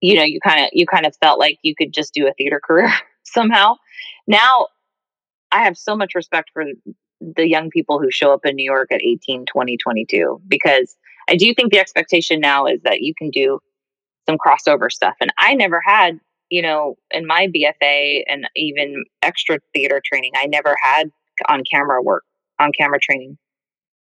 you 0.00 0.14
know 0.14 0.22
you 0.22 0.40
kind 0.40 0.64
of 0.64 0.70
you 0.72 0.86
kind 0.86 1.06
of 1.06 1.14
felt 1.22 1.38
like 1.38 1.58
you 1.62 1.74
could 1.74 1.92
just 1.92 2.14
do 2.14 2.26
a 2.26 2.32
theater 2.34 2.60
career 2.62 2.92
somehow. 3.24 3.74
Now 4.26 4.68
I 5.52 5.64
have 5.64 5.76
so 5.76 5.96
much 5.96 6.14
respect 6.14 6.50
for 6.52 6.64
the 7.20 7.48
young 7.48 7.70
people 7.70 7.98
who 7.98 8.10
show 8.10 8.32
up 8.32 8.44
in 8.44 8.56
New 8.56 8.64
York 8.64 8.92
at 8.92 9.00
18, 9.02 9.46
20, 9.46 9.76
22 9.78 10.42
because 10.48 10.96
I 11.28 11.36
do 11.36 11.52
think 11.54 11.72
the 11.72 11.78
expectation 11.78 12.40
now 12.40 12.66
is 12.66 12.80
that 12.82 13.00
you 13.00 13.14
can 13.16 13.30
do 13.30 13.58
some 14.28 14.36
crossover 14.38 14.90
stuff 14.90 15.14
and 15.20 15.32
I 15.38 15.54
never 15.54 15.80
had, 15.84 16.20
you 16.50 16.62
know, 16.62 16.96
in 17.10 17.26
my 17.26 17.48
BFA 17.48 18.22
and 18.28 18.48
even 18.54 19.04
extra 19.22 19.58
theater 19.72 20.00
training, 20.04 20.32
I 20.36 20.46
never 20.46 20.76
had 20.80 21.10
on 21.48 21.62
camera 21.70 22.02
work, 22.02 22.24
on 22.58 22.70
camera 22.78 22.98
training. 23.00 23.38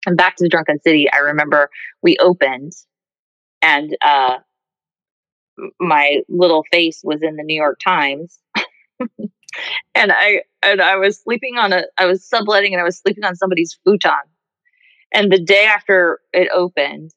And 0.05 0.17
back 0.17 0.35
to 0.37 0.43
the 0.43 0.49
Drunken 0.49 0.79
City, 0.81 1.07
I 1.11 1.17
remember 1.17 1.69
we 2.01 2.17
opened 2.19 2.73
and 3.61 3.95
uh 4.01 4.37
my 5.79 6.21
little 6.29 6.63
face 6.71 7.01
was 7.03 7.21
in 7.23 7.35
the 7.35 7.43
New 7.43 7.55
York 7.55 7.79
Times. 7.83 8.39
and 9.95 10.11
I 10.11 10.41
and 10.63 10.81
I 10.81 10.97
was 10.97 11.19
sleeping 11.19 11.57
on 11.57 11.73
a 11.73 11.83
I 11.97 12.05
was 12.05 12.23
subletting 12.23 12.73
and 12.73 12.81
I 12.81 12.83
was 12.83 12.97
sleeping 12.97 13.23
on 13.23 13.35
somebody's 13.35 13.77
futon. 13.83 14.11
And 15.13 15.31
the 15.31 15.39
day 15.39 15.65
after 15.65 16.19
it 16.33 16.49
opened, 16.53 17.11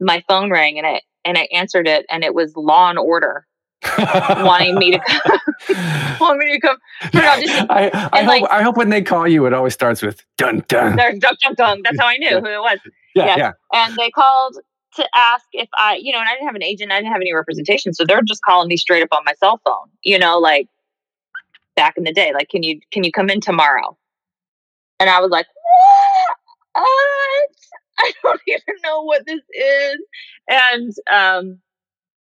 my 0.00 0.22
phone 0.28 0.50
rang 0.50 0.78
and 0.78 0.86
I 0.86 1.02
and 1.24 1.36
I 1.36 1.48
answered 1.52 1.86
it 1.86 2.06
and 2.10 2.24
it 2.24 2.34
was 2.34 2.56
Law 2.56 2.90
and 2.90 2.98
Order 2.98 3.46
wanting 3.98 4.76
me 4.76 4.92
to 4.92 4.98
come, 4.98 6.16
wanting 6.20 6.38
me 6.38 6.54
to 6.54 6.60
come 6.60 6.76
for 7.12 7.18
an 7.18 7.24
audition. 7.24 7.66
I, 7.70 8.10
I 8.12 8.22
hope 8.22 8.42
like- 8.42 8.50
I 8.50 8.62
hope 8.62 8.76
when 8.76 8.88
they 8.88 9.02
call 9.02 9.28
you, 9.28 9.46
it 9.46 9.52
always 9.52 9.74
starts 9.74 10.02
with 10.02 10.24
dun 10.36 10.64
dun. 10.68 10.96
There's 10.96 11.18
dun, 11.18 11.34
dun, 11.40 11.54
dun. 11.54 11.82
That's 11.84 11.98
how 12.00 12.06
I 12.06 12.16
knew 12.16 12.40
who 12.40 12.46
it 12.46 12.60
was. 12.60 12.78
Yeah, 13.14 13.36
yeah. 13.36 13.52
And 13.72 13.96
they 13.96 14.10
called 14.10 14.58
to 14.98 15.08
ask 15.14 15.46
if 15.52 15.68
I, 15.76 15.96
you 15.96 16.12
know, 16.12 16.20
and 16.20 16.28
I 16.28 16.32
didn't 16.32 16.46
have 16.46 16.54
an 16.54 16.62
agent, 16.62 16.92
I 16.92 16.98
didn't 16.98 17.12
have 17.12 17.20
any 17.20 17.32
representation, 17.32 17.94
so 17.94 18.04
they're 18.04 18.22
just 18.22 18.42
calling 18.42 18.68
me 18.68 18.76
straight 18.76 19.02
up 19.02 19.08
on 19.12 19.22
my 19.24 19.34
cell 19.34 19.60
phone. 19.64 19.88
You 20.02 20.18
know, 20.18 20.38
like 20.38 20.68
back 21.76 21.96
in 21.96 22.04
the 22.04 22.12
day, 22.12 22.32
like, 22.32 22.48
can 22.48 22.62
you 22.62 22.80
can 22.92 23.04
you 23.04 23.12
come 23.12 23.30
in 23.30 23.40
tomorrow? 23.40 23.96
And 25.00 25.08
I 25.08 25.20
was 25.20 25.30
like, 25.30 25.46
what? 25.54 26.78
I 28.00 28.12
don't 28.22 28.40
even 28.46 28.74
know 28.84 29.02
what 29.02 29.26
this 29.26 29.40
is. 29.52 29.98
And 30.48 30.92
um, 31.12 31.58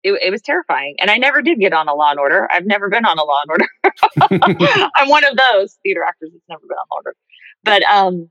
it, 0.04 0.14
it 0.22 0.32
was 0.32 0.42
terrifying. 0.42 0.96
And 1.00 1.10
I 1.10 1.18
never 1.18 1.42
did 1.42 1.60
get 1.60 1.74
on 1.74 1.88
a 1.88 1.96
Law 1.96 2.12
and 2.12 2.20
Order. 2.20 2.48
I've 2.52 2.66
never 2.66 2.90
been 2.90 3.06
on 3.06 3.18
a 3.18 3.24
Law 3.24 3.42
and 3.42 3.52
Order. 3.52 4.90
I'm 4.96 5.10
one 5.10 5.26
of 5.26 5.36
those 5.36 5.78
theater 5.84 6.04
actors 6.08 6.30
that's 6.32 6.46
never 6.48 6.62
been 6.62 6.78
on 6.78 6.86
Law 6.92 6.98
and 6.98 7.06
Order. 7.08 7.16
But 7.64 7.84
um, 7.84 8.30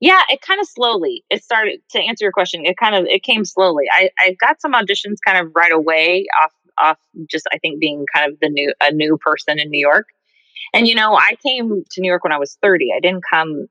yeah, 0.00 0.22
it 0.28 0.40
kind 0.42 0.60
of 0.60 0.68
slowly. 0.68 1.24
It 1.30 1.42
started 1.42 1.80
to 1.90 2.00
answer 2.00 2.24
your 2.24 2.32
question. 2.32 2.66
It 2.66 2.76
kind 2.76 2.94
of 2.94 3.06
it 3.06 3.22
came 3.22 3.44
slowly. 3.44 3.84
I 3.90 4.10
I 4.18 4.36
got 4.40 4.60
some 4.60 4.72
auditions 4.72 5.16
kind 5.26 5.38
of 5.38 5.52
right 5.54 5.72
away 5.72 6.26
off 6.42 6.52
off 6.78 6.98
just 7.30 7.46
I 7.52 7.58
think 7.58 7.80
being 7.80 8.04
kind 8.14 8.30
of 8.30 8.38
the 8.40 8.50
new 8.50 8.74
a 8.80 8.92
new 8.92 9.16
person 9.16 9.58
in 9.58 9.70
New 9.70 9.80
York. 9.80 10.08
And 10.74 10.86
you 10.86 10.94
know, 10.94 11.14
I 11.14 11.36
came 11.44 11.84
to 11.90 12.00
New 12.00 12.08
York 12.08 12.24
when 12.24 12.32
I 12.32 12.38
was 12.38 12.58
30. 12.62 12.92
I 12.94 13.00
didn't 13.00 13.24
come 13.28 13.66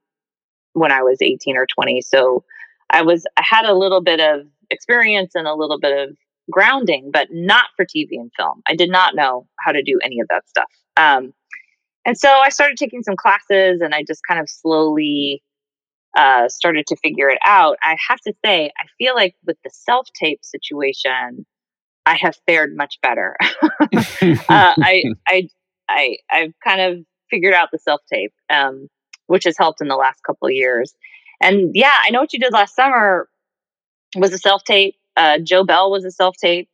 when 0.73 0.91
I 0.91 1.03
was 1.03 1.21
18 1.21 1.57
or 1.57 1.67
20. 1.67 2.01
So 2.01 2.43
I 2.89 3.01
was 3.01 3.25
I 3.37 3.43
had 3.47 3.65
a 3.65 3.75
little 3.75 4.01
bit 4.01 4.19
of 4.19 4.47
experience 4.71 5.33
and 5.35 5.47
a 5.47 5.53
little 5.53 5.79
bit 5.79 5.97
of 5.97 6.15
grounding, 6.51 7.11
but 7.11 7.27
not 7.31 7.65
for 7.75 7.85
TV 7.85 8.09
and 8.13 8.31
film. 8.35 8.61
I 8.67 8.75
did 8.75 8.89
not 8.89 9.15
know 9.15 9.47
how 9.59 9.71
to 9.71 9.83
do 9.83 9.99
any 10.03 10.19
of 10.19 10.27
that 10.29 10.47
stuff. 10.47 10.71
Um, 10.97 11.33
and 12.05 12.17
so 12.17 12.29
I 12.29 12.49
started 12.49 12.77
taking 12.77 13.01
some 13.01 13.15
classes, 13.15 13.81
and 13.81 13.95
I 13.95 14.03
just 14.03 14.21
kind 14.27 14.39
of 14.39 14.47
slowly 14.47 15.41
uh, 16.15 16.47
started 16.49 16.87
to 16.87 16.95
figure 16.97 17.29
it 17.29 17.39
out. 17.45 17.77
I 17.81 17.97
have 18.09 18.19
to 18.21 18.33
say, 18.43 18.71
I 18.77 18.85
feel 18.97 19.15
like 19.15 19.35
with 19.45 19.57
the 19.63 19.69
self 19.69 20.07
tape 20.19 20.39
situation, 20.43 21.45
I 22.05 22.15
have 22.15 22.35
fared 22.47 22.75
much 22.75 22.99
better. 23.01 23.35
uh, 23.71 24.37
I, 24.49 25.03
I, 25.27 25.49
I, 25.89 26.17
I've 26.31 26.53
kind 26.63 26.81
of 26.81 27.05
figured 27.29 27.53
out 27.53 27.69
the 27.71 27.79
self 27.79 28.01
tape, 28.11 28.33
um, 28.49 28.87
which 29.27 29.43
has 29.43 29.57
helped 29.57 29.81
in 29.81 29.87
the 29.87 29.95
last 29.95 30.21
couple 30.23 30.47
of 30.47 30.53
years. 30.53 30.93
And 31.41 31.71
yeah, 31.73 31.97
I 32.01 32.11
know 32.11 32.21
what 32.21 32.33
you 32.33 32.39
did 32.39 32.53
last 32.53 32.75
summer 32.75 33.27
was 34.15 34.33
a 34.33 34.37
self 34.37 34.63
tape. 34.63 34.95
Uh, 35.17 35.39
Joe 35.39 35.63
Bell 35.63 35.91
was 35.91 36.05
a 36.05 36.11
self 36.11 36.35
tape. 36.37 36.69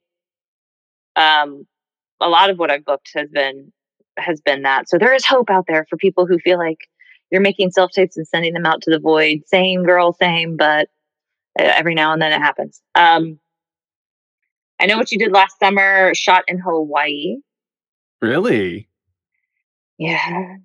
Um, 1.16 1.66
a 2.20 2.30
lot 2.30 2.50
of 2.50 2.60
what 2.60 2.72
I've 2.72 2.86
booked 2.86 3.12
has 3.16 3.30
been 3.30 3.72
has 4.18 4.42
been 4.42 4.64
that. 4.64 4.90
So 4.90 4.98
there 4.98 5.14
is 5.14 5.26
hope 5.26 5.50
out 5.50 5.66
there 5.68 5.86
for 5.90 5.98
people 5.98 6.28
who 6.28 6.38
feel 6.40 6.58
like 6.58 6.78
you're 7.32 7.42
making 7.42 7.72
self 7.72 7.92
tapes 7.92 8.18
and 8.18 8.28
sending 8.28 8.54
them 8.54 8.66
out 8.66 8.82
to 8.84 8.92
the 8.92 9.00
void. 9.00 9.44
Same 9.48 9.84
girl, 9.84 10.14
same, 10.14 10.58
but 10.58 10.90
uh, 11.60 11.64
every 11.64 11.96
now 11.96 12.14
and 12.14 12.22
then 12.22 12.32
it 12.32 12.40
happens. 12.40 12.82
Um, 12.96 13.40
I 14.80 14.86
know 14.86 14.98
what 14.98 15.12
you 15.12 15.20
did 15.20 15.32
last 15.32 15.60
summer. 15.60 16.14
Shot 16.14 16.44
in 16.48 16.58
Hawaii. 16.60 17.38
Really? 18.22 18.88
Yeah, 19.98 20.56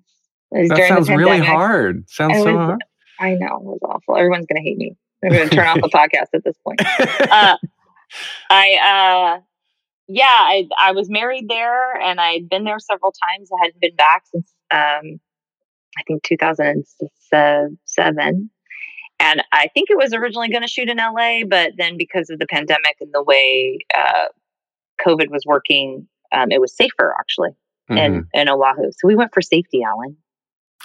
That 0.51 0.85
sounds 0.87 1.09
really 1.09 1.39
hard. 1.39 2.09
Sounds 2.09 2.37
It 2.37 2.43
so 2.43 2.57
hard. 2.57 2.83
I 3.19 3.33
know 3.33 3.57
it 3.57 3.63
was 3.63 3.79
awful. 3.83 4.17
Everyone's 4.17 4.45
gonna 4.47 4.61
hate 4.61 4.77
me. 4.77 4.95
I'm 5.23 5.31
gonna 5.31 5.49
turn 5.49 5.67
off 5.67 5.75
the 5.81 5.89
podcast 5.93 6.27
at 6.33 6.43
this 6.43 6.55
point. 6.63 6.81
Uh, 7.31 7.57
I 8.49 9.37
uh, 9.37 9.41
yeah, 10.07 10.25
I 10.25 10.67
I 10.79 10.91
was 10.93 11.09
married 11.09 11.49
there, 11.49 11.95
and 11.99 12.19
I'd 12.19 12.49
been 12.49 12.63
there 12.63 12.79
several 12.79 13.11
times. 13.11 13.49
I 13.51 13.65
hadn't 13.65 13.81
been 13.81 13.95
back 13.95 14.23
since 14.31 14.51
um, 14.71 15.19
I 15.97 16.03
think 16.07 16.23
2007, 16.23 18.49
and 19.19 19.43
I 19.51 19.67
think 19.73 19.89
it 19.89 19.97
was 19.97 20.13
originally 20.13 20.49
going 20.49 20.61
to 20.61 20.67
shoot 20.67 20.89
in 20.89 20.97
LA, 20.97 21.39
but 21.47 21.71
then 21.77 21.97
because 21.97 22.29
of 22.29 22.37
the 22.39 22.45
pandemic 22.45 22.97
and 23.01 23.11
the 23.13 23.23
way 23.23 23.79
uh, 23.97 24.25
COVID 25.05 25.29
was 25.29 25.43
working, 25.45 26.07
um, 26.31 26.51
it 26.51 26.61
was 26.61 26.75
safer 26.75 27.15
actually 27.19 27.51
Mm-hmm. 27.89 28.15
in, 28.15 28.27
in 28.33 28.49
Oahu. 28.49 28.91
So 28.91 29.07
we 29.07 29.15
went 29.15 29.33
for 29.33 29.41
safety, 29.41 29.81
Alan. 29.81 30.17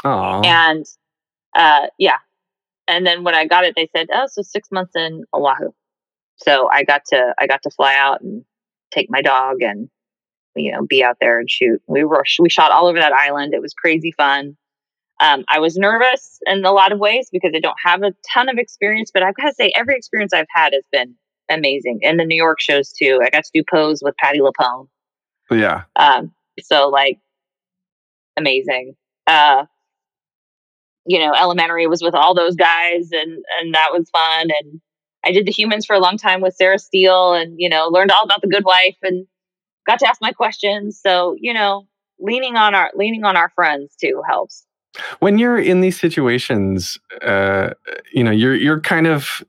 Oh, 0.05 0.43
And 0.45 0.87
uh, 1.55 1.89
yeah. 1.99 2.19
And 2.87 3.07
then 3.07 3.25
when 3.25 3.35
I 3.35 3.47
got 3.47 3.65
it, 3.65 3.75
they 3.75 3.89
said, 3.95 4.09
oh, 4.13 4.27
so 4.31 4.43
six 4.43 4.71
months 4.71 4.95
in 4.95 5.25
Oahu. 5.35 5.71
So 6.37 6.69
I 6.71 6.85
got 6.85 7.05
to, 7.07 7.35
I 7.39 7.47
got 7.47 7.63
to 7.63 7.71
fly 7.71 7.95
out 7.97 8.21
and 8.21 8.45
take 8.93 9.11
my 9.11 9.23
dog 9.23 9.63
and, 9.63 9.89
you 10.55 10.73
know, 10.73 10.87
be 10.87 11.03
out 11.03 11.17
there 11.21 11.41
and 11.41 11.51
shoot. 11.51 11.83
We 11.87 12.05
were, 12.05 12.25
we 12.39 12.49
shot 12.49 12.71
all 12.71 12.87
over 12.87 12.99
that 12.99 13.13
island. 13.13 13.55
It 13.55 13.63
was 13.63 13.75
crazy 13.75 14.13
fun. 14.13 14.57
Um, 15.23 15.45
I 15.49 15.61
was 15.61 15.77
nervous 15.77 16.41
in 16.47 16.65
a 16.65 16.73
lot 16.73 16.91
of 16.91 16.99
ways 16.99 17.29
because 17.31 17.53
I 17.55 17.61
don't 17.61 17.79
have 17.83 18.03
a 18.03 18.13
ton 18.35 18.49
of 18.49 18.59
experience, 18.59 19.13
but 19.15 19.23
I've 19.23 19.37
got 19.37 19.45
to 19.45 19.55
say 19.55 19.73
every 19.77 19.95
experience 19.95 20.33
I've 20.33 20.47
had 20.51 20.73
has 20.73 20.83
been 20.91 21.15
amazing. 21.49 22.01
And 22.03 22.19
the 22.19 22.25
New 22.25 22.37
York 22.37 22.61
shows 22.61 22.93
too. 22.93 23.21
I 23.23 23.31
got 23.31 23.45
to 23.45 23.51
do 23.55 23.63
pose 23.71 24.01
with 24.03 24.17
Patti 24.17 24.41
LuPone. 24.41 24.89
yeah. 25.55 25.85
Um, 25.95 26.33
so 26.61 26.89
like 26.89 27.21
amazing. 28.37 28.97
Uh, 29.29 29.67
you 31.07 31.21
know, 31.21 31.33
elementary 31.35 31.87
was 31.87 32.03
with 32.03 32.17
all 32.17 32.35
those 32.35 32.57
guys 32.57 33.11
and, 33.13 33.45
and 33.61 33.75
that 33.75 33.91
was 33.93 34.11
fun. 34.11 34.49
And 34.61 34.81
I 35.25 35.31
did 35.31 35.47
the 35.47 35.53
humans 35.53 35.87
for 35.87 35.95
a 35.95 36.01
long 36.01 36.17
time 36.17 36.41
with 36.41 36.57
Sarah 36.57 36.81
Steele 36.81 37.35
and, 37.35 37.55
you 37.59 37.69
know, 37.69 37.87
learned 37.89 38.11
all 38.11 38.25
about 38.25 38.43
the 38.43 38.49
good 38.49 38.65
wife 38.65 38.97
and 39.03 39.29
got 39.87 40.01
to 40.01 40.09
ask 40.09 40.21
my 40.21 40.33
questions. 40.33 41.01
So, 41.01 41.37
you 41.39 41.55
know, 41.55 41.87
leaning 42.19 42.57
on 42.57 42.75
our, 42.75 42.91
leaning 42.97 43.23
on 43.23 43.37
our 43.37 43.51
friends 43.51 43.95
too 44.01 44.21
helps. 44.29 44.67
When 45.21 45.39
you're 45.39 45.59
in 45.59 45.81
these 45.81 45.99
situations 45.99 46.99
uh 47.23 47.71
you 48.13 48.23
know 48.25 48.31
you're 48.31 48.55
you're 48.55 48.81
kind 48.81 49.07
of 49.07 49.43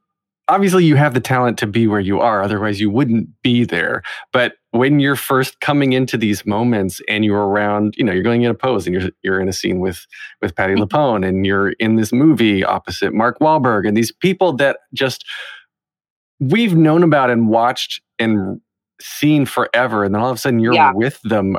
obviously 0.49 0.83
you 0.85 0.95
have 0.95 1.13
the 1.13 1.21
talent 1.21 1.57
to 1.57 1.65
be 1.67 1.87
where 1.87 1.99
you 2.01 2.19
are 2.19 2.41
otherwise 2.41 2.79
you 2.81 2.89
wouldn't 2.89 3.29
be 3.41 3.63
there. 3.63 4.03
But 4.31 4.53
when 4.71 4.99
you're 4.99 5.15
first 5.15 5.59
coming 5.61 5.93
into 5.93 6.17
these 6.17 6.45
moments 6.45 7.01
and 7.07 7.23
you're 7.25 7.47
around 7.47 7.95
you 7.97 8.03
know 8.03 8.11
you're 8.13 8.23
going 8.23 8.43
in 8.43 8.51
a 8.51 8.53
pose 8.55 8.85
and 8.87 8.93
you're 8.99 9.11
you're 9.21 9.39
in 9.41 9.47
a 9.49 9.53
scene 9.53 9.79
with 9.79 10.05
with 10.41 10.55
Patti 10.55 10.75
LuPone 10.75 11.25
and 11.27 11.45
you're 11.45 11.71
in 11.73 11.95
this 11.95 12.11
movie 12.11 12.63
opposite 12.63 13.13
Mark 13.13 13.39
Wahlberg 13.39 13.87
and 13.87 13.95
these 13.95 14.11
people 14.11 14.53
that 14.53 14.79
just 14.93 15.25
we've 16.39 16.75
known 16.75 17.03
about 17.03 17.29
and 17.29 17.47
watched 17.47 18.01
and 18.19 18.59
seen 19.01 19.45
forever 19.45 20.03
and 20.03 20.13
then 20.15 20.21
all 20.21 20.29
of 20.29 20.35
a 20.37 20.39
sudden 20.39 20.59
you're 20.59 20.73
Yeah. 20.73 20.91
with 20.93 21.21
them. 21.23 21.57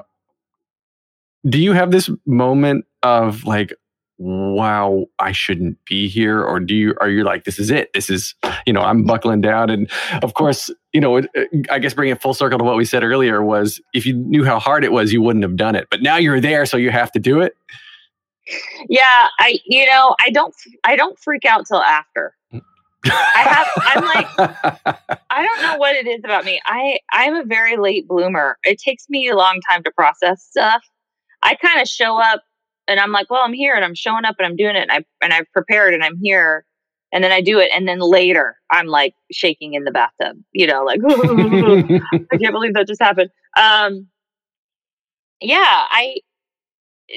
Do 1.49 1.59
you 1.61 1.73
have 1.73 1.91
this 1.91 2.09
moment 2.27 2.87
of 3.05 3.45
like 3.45 3.75
wow 4.19 5.07
i 5.21 5.33
shouldn't 5.33 5.79
be 5.87 6.09
here 6.09 6.43
or 6.43 6.61
do 6.61 6.75
you 6.75 6.95
are 7.01 7.11
you 7.11 7.25
like 7.25 7.45
this 7.45 7.59
is 7.59 7.71
it 7.71 7.93
this 7.95 8.11
is 8.11 8.35
you 8.67 8.73
know 8.73 8.83
i'm 8.83 9.05
buckling 9.05 9.43
down 9.43 9.71
and 9.71 9.91
of 10.23 10.35
course 10.35 10.71
you 10.95 11.01
know 11.01 11.17
it- 11.19 11.31
it- 11.35 11.67
i 11.71 11.79
guess 11.81 11.95
bringing 11.95 12.15
it 12.17 12.23
full 12.23 12.35
circle 12.35 12.59
to 12.59 12.65
what 12.65 12.77
we 12.77 12.85
said 12.87 13.05
earlier 13.05 13.45
was 13.45 13.81
if 13.95 14.07
you 14.07 14.15
knew 14.15 14.45
how 14.45 14.59
hard 14.61 14.85
it 14.85 14.93
was 14.93 15.13
you 15.13 15.23
wouldn't 15.23 15.45
have 15.45 15.57
done 15.57 15.77
it 15.77 15.89
but 15.91 16.03
now 16.03 16.17
you're 16.17 16.41
there 16.41 16.67
so 16.67 16.77
you 16.79 16.91
have 16.91 17.13
to 17.13 17.21
do 17.21 17.41
it 17.43 17.57
Yeah. 18.89 19.29
I, 19.39 19.59
you 19.67 19.87
know, 19.87 20.15
I 20.21 20.31
don't, 20.31 20.55
I 20.85 20.97
don't 20.97 21.19
freak 21.19 21.45
out 21.47 21.67
till 21.67 21.83
after. 21.83 22.35
I 23.05 23.43
have, 23.43 23.69
I'm 23.77 24.05
like, 24.05 24.99
I 25.31 25.45
don't 25.47 25.63
know 25.63 25.77
what 25.79 25.97
it 25.97 26.07
is 26.07 26.21
about 26.25 26.45
me. 26.45 26.61
I 26.67 26.99
I'm 27.13 27.35
a 27.37 27.45
very 27.45 27.77
late 27.77 28.09
bloomer. 28.09 28.59
It 28.65 28.79
takes 28.81 29.09
me 29.11 29.29
a 29.29 29.37
long 29.37 29.61
time 29.69 29.83
to 29.85 29.91
process 29.93 30.43
stuff. 30.45 30.83
I 31.43 31.55
kind 31.57 31.81
of 31.83 31.89
show 31.89 32.19
up 32.19 32.43
and 32.89 33.01
I'm 33.01 33.13
like, 33.13 33.31
well, 33.31 33.43
I'm 33.43 33.53
here 33.53 33.75
and 33.75 33.85
I'm 33.85 33.95
showing 33.95 34.25
up 34.25 34.37
and 34.39 34.47
I'm 34.47 34.57
doing 34.57 34.77
it 34.77 34.89
and 34.89 34.93
I 34.93 35.05
and 35.23 35.33
I've 35.33 35.51
prepared 35.53 35.95
and 35.95 36.05
I'm 36.05 36.19
here. 36.21 36.65
And 37.13 37.23
then 37.23 37.31
I 37.31 37.41
do 37.41 37.61
it 37.61 37.71
and 37.73 37.87
then 37.87 38.01
later 38.01 38.57
I'm 38.73 38.89
like 38.89 39.15
shaking 39.31 39.75
in 39.75 39.85
the 39.85 39.93
bathtub, 39.93 40.37
you 40.51 40.67
know, 40.67 40.83
like 40.83 40.99
I 41.05 42.37
can't 42.39 42.53
believe 42.53 42.75
that 42.75 42.89
just 42.89 43.01
happened. 43.01 43.31
Um 43.57 44.09
yeah, 45.41 45.83
I 45.91 46.17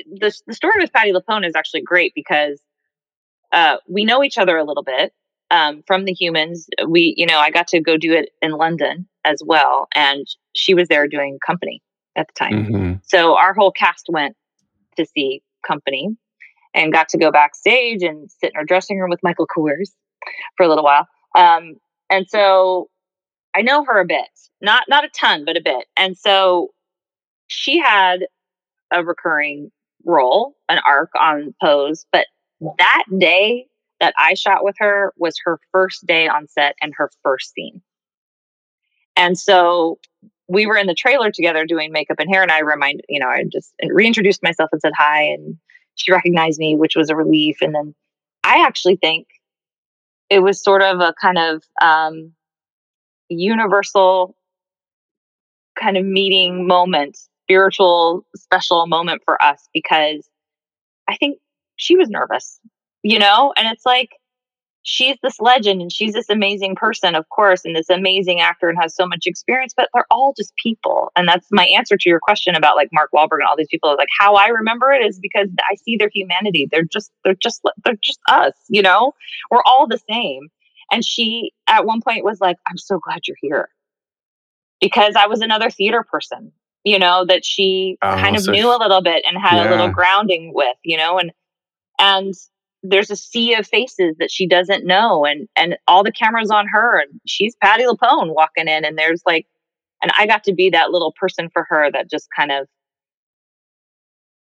the 0.06 0.32
the 0.46 0.54
story 0.54 0.76
with 0.80 0.94
Patti 0.94 1.12
LuPone 1.12 1.48
is 1.48 1.56
actually 1.56 1.82
great 1.82 2.14
because 2.14 2.62
uh 3.52 3.78
we 3.90 4.06
know 4.06 4.24
each 4.24 4.38
other 4.38 4.56
a 4.56 4.64
little 4.64 4.84
bit 4.84 5.14
um, 5.52 5.84
from 5.88 6.06
the 6.06 6.14
humans. 6.14 6.68
We, 6.88 7.14
you 7.18 7.26
know, 7.26 7.40
I 7.40 7.52
got 7.52 7.68
to 7.70 7.80
go 7.80 7.98
do 7.98 8.14
it 8.14 8.30
in 8.42 8.52
London 8.52 9.08
as 9.26 9.42
well, 9.46 9.88
and 9.96 10.26
she 10.56 10.74
was 10.74 10.88
there 10.88 11.08
doing 11.08 11.40
company 11.46 11.82
at 12.16 12.28
the 12.28 12.34
time. 12.34 12.66
Mhm. 12.66 13.02
So 13.06 13.38
our 13.38 13.54
whole 13.54 13.72
cast 13.72 14.08
went 14.10 14.36
to 14.98 15.06
see 15.06 15.42
company 15.68 16.10
and 16.74 16.94
got 16.94 17.10
to 17.10 17.18
go 17.18 17.32
backstage 17.32 18.04
and 18.04 18.30
sit 18.32 18.52
in 18.54 18.58
our 18.58 18.66
dressing 18.66 19.00
room 19.00 19.10
with 19.10 19.24
Michael 19.24 19.48
Coors 19.48 19.92
for 20.56 20.66
a 20.66 20.70
little 20.70 20.84
while. 20.84 21.08
Um, 21.36 21.76
and 22.10 22.28
so 22.28 22.90
I 23.56 23.62
know 23.62 23.84
her 23.86 24.00
a 24.00 24.06
bit, 24.06 24.30
not 24.62 24.84
not 24.88 25.04
a 25.04 25.10
ton, 25.10 25.46
but 25.46 25.58
a 25.58 25.62
bit. 25.62 25.86
And 25.96 26.18
so 26.18 26.70
she 27.48 27.80
had 27.80 28.28
a 28.92 29.04
recurring 29.04 29.72
role, 30.06 30.56
an 30.70 30.80
arc 30.86 31.10
on 31.20 31.54
Pose, 31.62 32.06
but 32.12 32.28
that 32.78 33.04
day 33.18 33.68
that 34.00 34.14
I 34.18 34.36
shot 34.36 34.64
with 34.64 34.76
her 34.80 35.14
was 35.18 35.36
her 35.44 35.60
first 35.72 36.06
day 36.06 36.28
on 36.28 36.48
set 36.48 36.76
and 36.82 36.94
her 36.96 37.10
first 37.24 37.54
scene. 37.54 37.82
And 39.16 39.38
so 39.38 40.00
we 40.48 40.66
were 40.66 40.78
in 40.78 40.88
the 40.88 40.94
trailer 40.94 41.32
together 41.32 41.66
doing 41.66 41.92
makeup 41.92 42.20
and 42.20 42.30
hair, 42.30 42.42
and 42.42 42.52
I 42.52 42.60
remind 42.60 43.02
you 43.10 43.20
know 43.20 43.28
I 43.28 43.44
just 43.52 43.74
reintroduced 43.90 44.44
myself 44.44 44.70
and 44.72 44.82
said 44.82 44.94
hi, 44.96 45.24
and 45.24 45.58
she 45.96 46.12
recognized 46.12 46.60
me, 46.60 46.76
which 46.76 46.96
was 46.96 47.10
a 47.10 47.16
relief. 47.16 47.58
And 47.62 47.76
then 47.76 47.96
I 48.44 48.64
actually 48.66 48.96
think 48.96 49.28
it 50.30 50.40
was 50.40 50.62
sort 50.62 50.82
of 50.82 51.00
a 51.00 51.14
kind 51.20 51.38
of 51.38 51.64
um, 51.82 52.34
universal 53.30 54.36
kind 55.80 55.98
of 55.98 56.06
meeting 56.06 56.68
moment, 56.68 57.18
spiritual, 57.44 58.26
special 58.36 58.88
moment 58.88 59.22
for 59.26 59.42
us 59.42 59.68
because 59.74 60.30
I 61.08 61.16
think 61.18 61.40
she 61.76 61.96
was 61.96 62.10
nervous, 62.10 62.60
you 63.04 63.20
know? 63.20 63.54
And 63.56 63.68
it's 63.68 63.86
like, 63.86 64.12
she's 64.90 65.18
this 65.22 65.42
legend 65.42 65.82
and 65.82 65.92
she's 65.92 66.14
this 66.14 66.30
amazing 66.30 66.74
person, 66.74 67.14
of 67.14 67.28
course, 67.28 67.66
and 67.66 67.76
this 67.76 67.90
amazing 67.90 68.40
actor 68.40 68.70
and 68.70 68.78
has 68.82 68.96
so 68.96 69.06
much 69.06 69.28
experience, 69.28 69.74
but 69.76 69.90
they're 69.94 70.08
all 70.10 70.34
just 70.38 70.56
people. 70.56 71.12
And 71.18 71.28
that's 71.28 71.46
my 71.52 71.66
answer 71.66 71.98
to 71.98 72.10
your 72.10 72.22
question 72.22 72.56
about 72.56 72.78
like 72.78 72.88
Mark 72.94 73.12
Wahlberg 73.14 73.40
and 73.40 73.48
all 73.50 73.58
these 73.58 73.68
people. 73.70 73.94
Like 73.98 74.08
how 74.18 74.36
I 74.36 74.48
remember 74.48 74.94
it 74.94 75.06
is 75.06 75.20
because 75.20 75.50
I 75.70 75.76
see 75.76 75.98
their 75.98 76.10
humanity. 76.14 76.70
They're 76.72 76.86
just, 76.86 77.12
they're 77.26 77.36
just, 77.36 77.62
they're 77.84 77.98
just 78.02 78.20
us, 78.30 78.54
you 78.70 78.82
know? 78.82 79.12
We're 79.52 79.62
all 79.66 79.88
the 79.88 80.00
same. 80.10 80.48
And 80.90 81.04
she 81.04 81.52
at 81.68 81.86
one 81.86 82.00
point 82.02 82.24
was 82.24 82.40
like, 82.40 82.56
I'm 82.66 82.78
so 82.78 82.98
glad 82.98 83.28
you're 83.28 83.36
here 83.42 83.68
because 84.80 85.16
I 85.18 85.28
was 85.28 85.42
another 85.42 85.70
theater 85.70 86.06
person, 86.10 86.54
you 86.86 86.98
know, 86.98 87.26
that 87.26 87.44
she 87.44 87.98
Oh, 88.02 88.12
kind 88.12 88.38
of 88.38 88.44
so 88.44 88.54
knew 88.54 88.74
a 88.74 88.80
little 88.80 89.02
bit 89.02 89.26
and 89.28 89.38
had 89.38 89.68
a 89.68 89.70
little 89.70 89.90
grounding 89.90 90.54
with, 90.54 90.78
you 90.82 90.96
know, 90.96 91.20
and 91.20 91.34
and 92.00 92.34
there's 92.84 93.12
a 93.12 93.16
sea 93.16 93.56
of 93.56 93.68
faces 93.68 94.16
that 94.20 94.32
she 94.32 94.48
doesn't 94.48 94.86
know 94.86 95.26
and 95.26 95.48
and 95.56 95.78
all 95.88 96.04
the 96.04 96.12
cameras 96.12 96.52
on 96.52 96.68
her 96.68 97.00
and 97.00 97.20
she's 97.26 97.56
Patti 97.62 97.84
LuPone 97.84 98.34
walking 98.34 98.68
in 98.68 98.86
and 98.86 98.98
there's 98.98 99.22
like 99.26 99.48
and 100.02 100.12
I 100.18 100.28
got 100.28 100.44
to 100.44 100.54
be 100.54 100.70
that 100.70 100.92
little 100.92 101.14
person 101.20 101.50
for 101.50 101.66
her 101.70 101.92
that 101.92 102.10
just 102.10 102.28
kind 102.36 102.52
of 102.52 102.68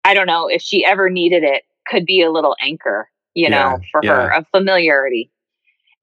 I 0.04 0.14
don't 0.14 0.28
know 0.28 0.48
if 0.48 0.62
she 0.62 0.86
ever 0.86 1.10
needed 1.10 1.44
it 1.44 1.64
could 1.88 2.06
be 2.06 2.22
a 2.22 2.32
little 2.32 2.56
anchor, 2.62 3.10
you 3.34 3.50
know, 3.50 3.58
Yeah, 3.58 3.78
for 3.92 4.02
her 4.06 4.34
of 4.34 4.46
familiarity. 4.56 5.32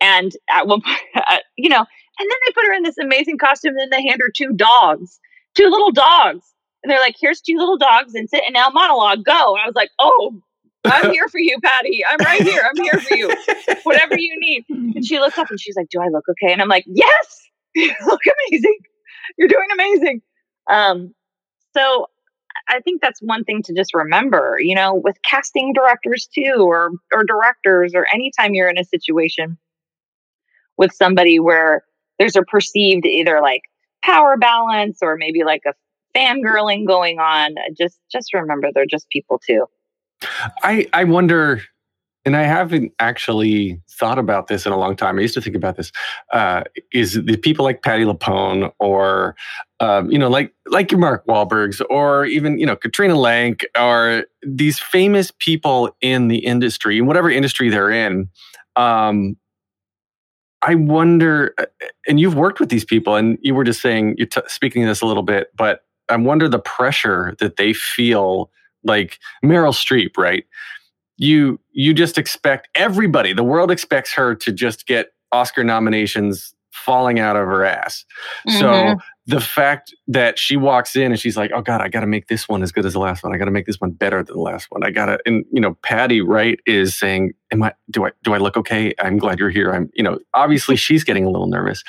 And 0.01 0.33
at 0.51 0.67
one 0.67 0.81
point, 0.85 0.99
uh, 1.15 1.39
you 1.57 1.69
know, 1.69 1.85
and 2.19 2.31
then 2.31 2.39
they 2.47 2.53
put 2.53 2.67
her 2.67 2.75
in 2.75 2.83
this 2.83 2.99
amazing 2.99 3.39
costume. 3.39 3.71
And 3.71 3.81
then 3.81 3.91
they 3.91 4.07
hand 4.07 4.21
her 4.21 4.31
two 4.35 4.53
dogs, 4.53 5.19
two 5.55 5.69
little 5.69 5.93
dogs. 5.93 6.53
And 6.83 6.91
they're 6.91 7.01
like, 7.01 7.17
here's 7.19 7.41
two 7.41 7.57
little 7.57 7.79
dogs 7.79 8.15
and 8.15 8.29
sit 8.29 8.45
and 8.47 8.55
now 8.55 8.69
monologue, 8.71 9.25
go. 9.25 9.55
And 9.55 9.63
I 9.63 9.67
was 9.67 9.75
like, 9.75 9.91
oh, 9.99 10.35
I'm 10.85 11.11
here 11.13 11.29
for 11.29 11.39
you, 11.39 11.57
Patty. 11.63 12.05
I'm 12.07 12.19
right 12.19 12.43
here. 12.43 12.63
I'm 12.69 12.83
here 12.83 13.01
for 13.01 13.17
you. 13.17 13.35
Whatever 13.85 14.19
you 14.19 14.39
need. 14.39 14.65
And 14.69 15.05
she 15.05 15.19
looks 15.19 15.39
up 15.39 15.51
and 15.51 15.59
she's 15.59 15.77
like, 15.77 15.89
do 15.91 16.01
I 16.01 16.09
look 16.09 16.25
okay? 16.29 16.53
And 16.53 16.61
I'm 16.61 16.69
like, 16.69 16.85
yes, 16.87 17.49
you 17.75 17.93
look 18.07 18.21
amazing. 18.51 18.79
You're 19.39 19.49
doing 19.49 19.69
amazing. 19.73 20.23
Um, 20.71 21.15
so 21.77 22.07
I 22.69 22.81
think 22.81 23.03
that's 23.03 23.21
one 23.21 23.45
thing 23.45 23.63
to 23.65 23.75
just 23.75 23.95
remember, 23.95 24.57
you 24.61 24.75
know, 24.75 24.95
with 24.95 25.17
casting 25.23 25.73
directors 25.73 26.29
too, 26.35 26.57
or 26.59 26.93
or 27.13 27.25
directors, 27.25 27.93
or 27.95 28.07
anytime 28.13 28.55
you're 28.55 28.69
in 28.69 28.79
a 28.79 28.85
situation 28.85 29.59
with 30.77 30.93
somebody 30.93 31.39
where 31.39 31.85
there's 32.19 32.37
a 32.37 32.43
perceived 32.43 33.07
either 33.07 33.41
like 33.41 33.63
power 34.03 34.37
balance 34.37 34.99
or 35.03 35.17
maybe 35.17 35.45
like 35.45 35.63
a 35.67 35.73
fangirling 36.17 36.87
going 36.87 37.19
on, 37.19 37.55
just 37.77 37.99
just 38.11 38.33
remember 38.33 38.69
they're 38.73 38.87
just 38.87 39.09
people 39.11 39.41
too. 39.45 39.67
I 40.63 40.87
I 40.93 41.05
wonder, 41.05 41.63
and 42.25 42.37
I 42.37 42.43
haven't 42.43 42.93
actually 42.99 43.81
thought 43.91 44.19
about 44.19 44.49
this 44.49 44.67
in 44.67 44.73
a 44.73 44.77
long 44.77 44.97
time. 44.97 45.19
I 45.19 45.23
used 45.23 45.35
to 45.35 45.41
think 45.41 45.57
about 45.57 45.77
this. 45.77 45.93
Uh, 46.33 46.65
is 46.93 47.15
the 47.15 47.37
people 47.37 47.65
like 47.65 47.83
Patti 47.83 48.05
LuPone 48.05 48.73
or 48.79 49.37
um, 49.81 50.11
you 50.11 50.19
know, 50.19 50.29
like 50.29 50.53
like 50.67 50.93
Mark 50.93 51.27
Wahlbergs 51.27 51.83
or 51.91 52.25
even 52.25 52.59
you 52.59 52.67
know 52.67 52.77
Katrina 52.77 53.15
Lenk 53.15 53.65
or 53.79 54.25
these 54.47 54.79
famous 54.79 55.33
people 55.39 55.95
in 56.01 56.29
the 56.29 56.39
industry, 56.39 56.99
in 56.99 57.07
whatever 57.07 57.31
industry 57.31 57.69
they're 57.69 57.91
in. 57.91 58.29
Um, 58.77 59.37
I 60.63 60.75
wonder, 60.75 61.55
uh, 61.59 61.67
and 62.09 62.19
you've 62.19 62.35
worked 62.35 62.59
with 62.59 62.71
these 62.71 62.85
people, 62.85 63.17
and 63.17 63.39
you 63.43 63.55
were 63.55 63.65
just 63.65 63.83
saying 63.83 64.15
you're 64.17 64.27
t- 64.27 64.41
speaking 64.47 64.87
this 64.87 65.03
a 65.03 65.07
little 65.07 65.23
bit, 65.23 65.49
but 65.55 65.81
I 66.09 66.17
wonder 66.17 66.49
the 66.49 66.59
pressure 66.59 67.35
that 67.41 67.57
they 67.57 67.73
feel. 67.73 68.51
Like 68.85 69.19
Meryl 69.45 69.73
Streep, 69.73 70.17
right? 70.17 70.45
You 71.17 71.61
you 71.73 71.95
just 71.95 72.19
expect 72.19 72.69
everybody, 72.75 73.33
the 73.33 73.45
world 73.45 73.71
expects 73.71 74.13
her 74.15 74.35
to 74.37 74.53
just 74.53 74.87
get 74.87 75.13
Oscar 75.33 75.65
nominations 75.65 76.55
falling 76.73 77.21
out 77.21 77.37
of 77.37 77.47
her 77.47 77.65
ass. 77.65 78.05
Mm-hmm. 78.49 78.59
So 78.59 78.97
the 79.27 79.41
fact 79.41 79.95
that 80.07 80.39
she 80.39 80.57
walks 80.57 80.97
in 80.97 81.11
and 81.11 81.19
she's 81.19 81.37
like, 81.37 81.51
"Oh 81.55 81.63
God, 81.63 81.81
I 81.81 81.89
got 81.89 82.01
to 82.01 82.07
make 82.07 82.29
this 82.29 82.47
one 82.47 82.63
as 82.63 82.73
good 82.73 82.85
as 82.85 82.93
the 82.93 82.99
last 82.99 83.25
one. 83.25 83.35
I 83.35 83.39
got 83.39 83.47
to 83.47 83.51
make 83.51 83.65
this 83.65 83.81
one 83.81 83.91
better 83.91 84.23
than 84.23 84.37
the 84.37 84.43
last 84.43 84.71
one. 84.71 84.85
I 84.85 84.91
got 84.91 85.07
to." 85.07 85.19
And 85.25 85.45
you 85.51 85.61
know, 85.61 85.75
Patty 85.83 86.21
Wright 86.21 86.61
is 86.67 86.95
saying, 86.95 87.33
"Am 87.51 87.63
I? 87.63 87.73
Do 87.91 88.05
I? 88.05 88.11
Do 88.23 88.35
I 88.35 88.39
look 88.39 88.57
okay? 88.59 88.93
I'm 88.99 89.17
glad 89.17 89.39
you're 89.39 89.49
here. 89.49 89.73
I'm. 89.73 89.91
You 89.95 90.03
know, 90.03 90.19
obviously 90.35 90.77
she's 90.77 91.05
getting 91.05 91.25
a 91.25 91.31
little 91.31 91.47
nervous. 91.47 91.83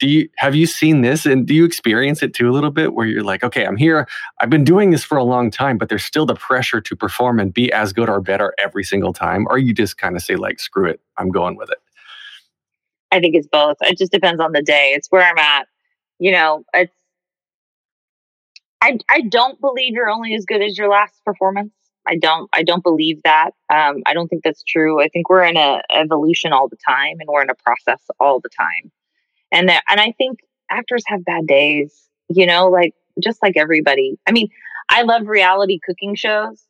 Do 0.00 0.08
you 0.08 0.28
have 0.38 0.56
you 0.56 0.66
seen 0.66 1.02
this 1.02 1.26
and 1.26 1.46
do 1.46 1.54
you 1.54 1.64
experience 1.64 2.24
it 2.24 2.34
too 2.34 2.50
a 2.50 2.52
little 2.52 2.72
bit 2.72 2.92
where 2.94 3.06
you're 3.06 3.22
like, 3.22 3.44
okay, 3.44 3.64
I'm 3.64 3.76
here. 3.76 4.08
I've 4.40 4.50
been 4.50 4.64
doing 4.64 4.90
this 4.90 5.04
for 5.04 5.16
a 5.16 5.24
long 5.24 5.52
time, 5.52 5.78
but 5.78 5.88
there's 5.90 6.04
still 6.04 6.26
the 6.26 6.34
pressure 6.34 6.80
to 6.80 6.96
perform 6.96 7.38
and 7.38 7.54
be 7.54 7.72
as 7.72 7.92
good 7.92 8.08
or 8.08 8.20
better 8.20 8.52
every 8.58 8.82
single 8.82 9.12
time, 9.12 9.46
or 9.48 9.58
you 9.58 9.72
just 9.72 9.96
kind 9.96 10.16
of 10.16 10.22
say 10.22 10.34
like, 10.34 10.58
screw 10.58 10.88
it, 10.88 11.00
I'm 11.18 11.30
going 11.30 11.56
with 11.56 11.70
it. 11.70 11.78
I 13.12 13.20
think 13.20 13.34
it's 13.34 13.46
both. 13.46 13.76
It 13.80 13.98
just 13.98 14.12
depends 14.12 14.40
on 14.40 14.52
the 14.52 14.62
day. 14.62 14.92
It's 14.94 15.08
where 15.10 15.22
I'm 15.22 15.38
at. 15.38 15.66
You 16.20 16.32
know, 16.32 16.64
it's 16.74 16.92
I 18.80 18.98
I 19.08 19.22
don't 19.22 19.60
believe 19.60 19.94
you're 19.94 20.10
only 20.10 20.34
as 20.34 20.44
good 20.44 20.62
as 20.62 20.78
your 20.78 20.88
last 20.88 21.24
performance. 21.24 21.72
I 22.06 22.16
don't 22.16 22.48
I 22.52 22.62
don't 22.62 22.82
believe 22.82 23.20
that. 23.24 23.50
Um, 23.72 24.02
I 24.06 24.14
don't 24.14 24.28
think 24.28 24.44
that's 24.44 24.62
true. 24.62 25.02
I 25.02 25.08
think 25.08 25.28
we're 25.28 25.44
in 25.44 25.56
a 25.56 25.82
evolution 25.92 26.52
all 26.52 26.68
the 26.68 26.78
time 26.86 27.16
and 27.20 27.28
we're 27.28 27.42
in 27.42 27.50
a 27.50 27.54
process 27.54 28.00
all 28.20 28.38
the 28.38 28.50
time. 28.50 28.92
And 29.50 29.68
that 29.68 29.82
and 29.88 29.98
I 29.98 30.12
think 30.12 30.40
actors 30.70 31.02
have 31.06 31.24
bad 31.24 31.46
days, 31.46 32.08
you 32.28 32.46
know, 32.46 32.68
like 32.68 32.94
just 33.18 33.42
like 33.42 33.56
everybody. 33.56 34.18
I 34.26 34.32
mean, 34.32 34.48
I 34.90 35.02
love 35.02 35.26
reality 35.26 35.80
cooking 35.84 36.14
shows 36.14 36.62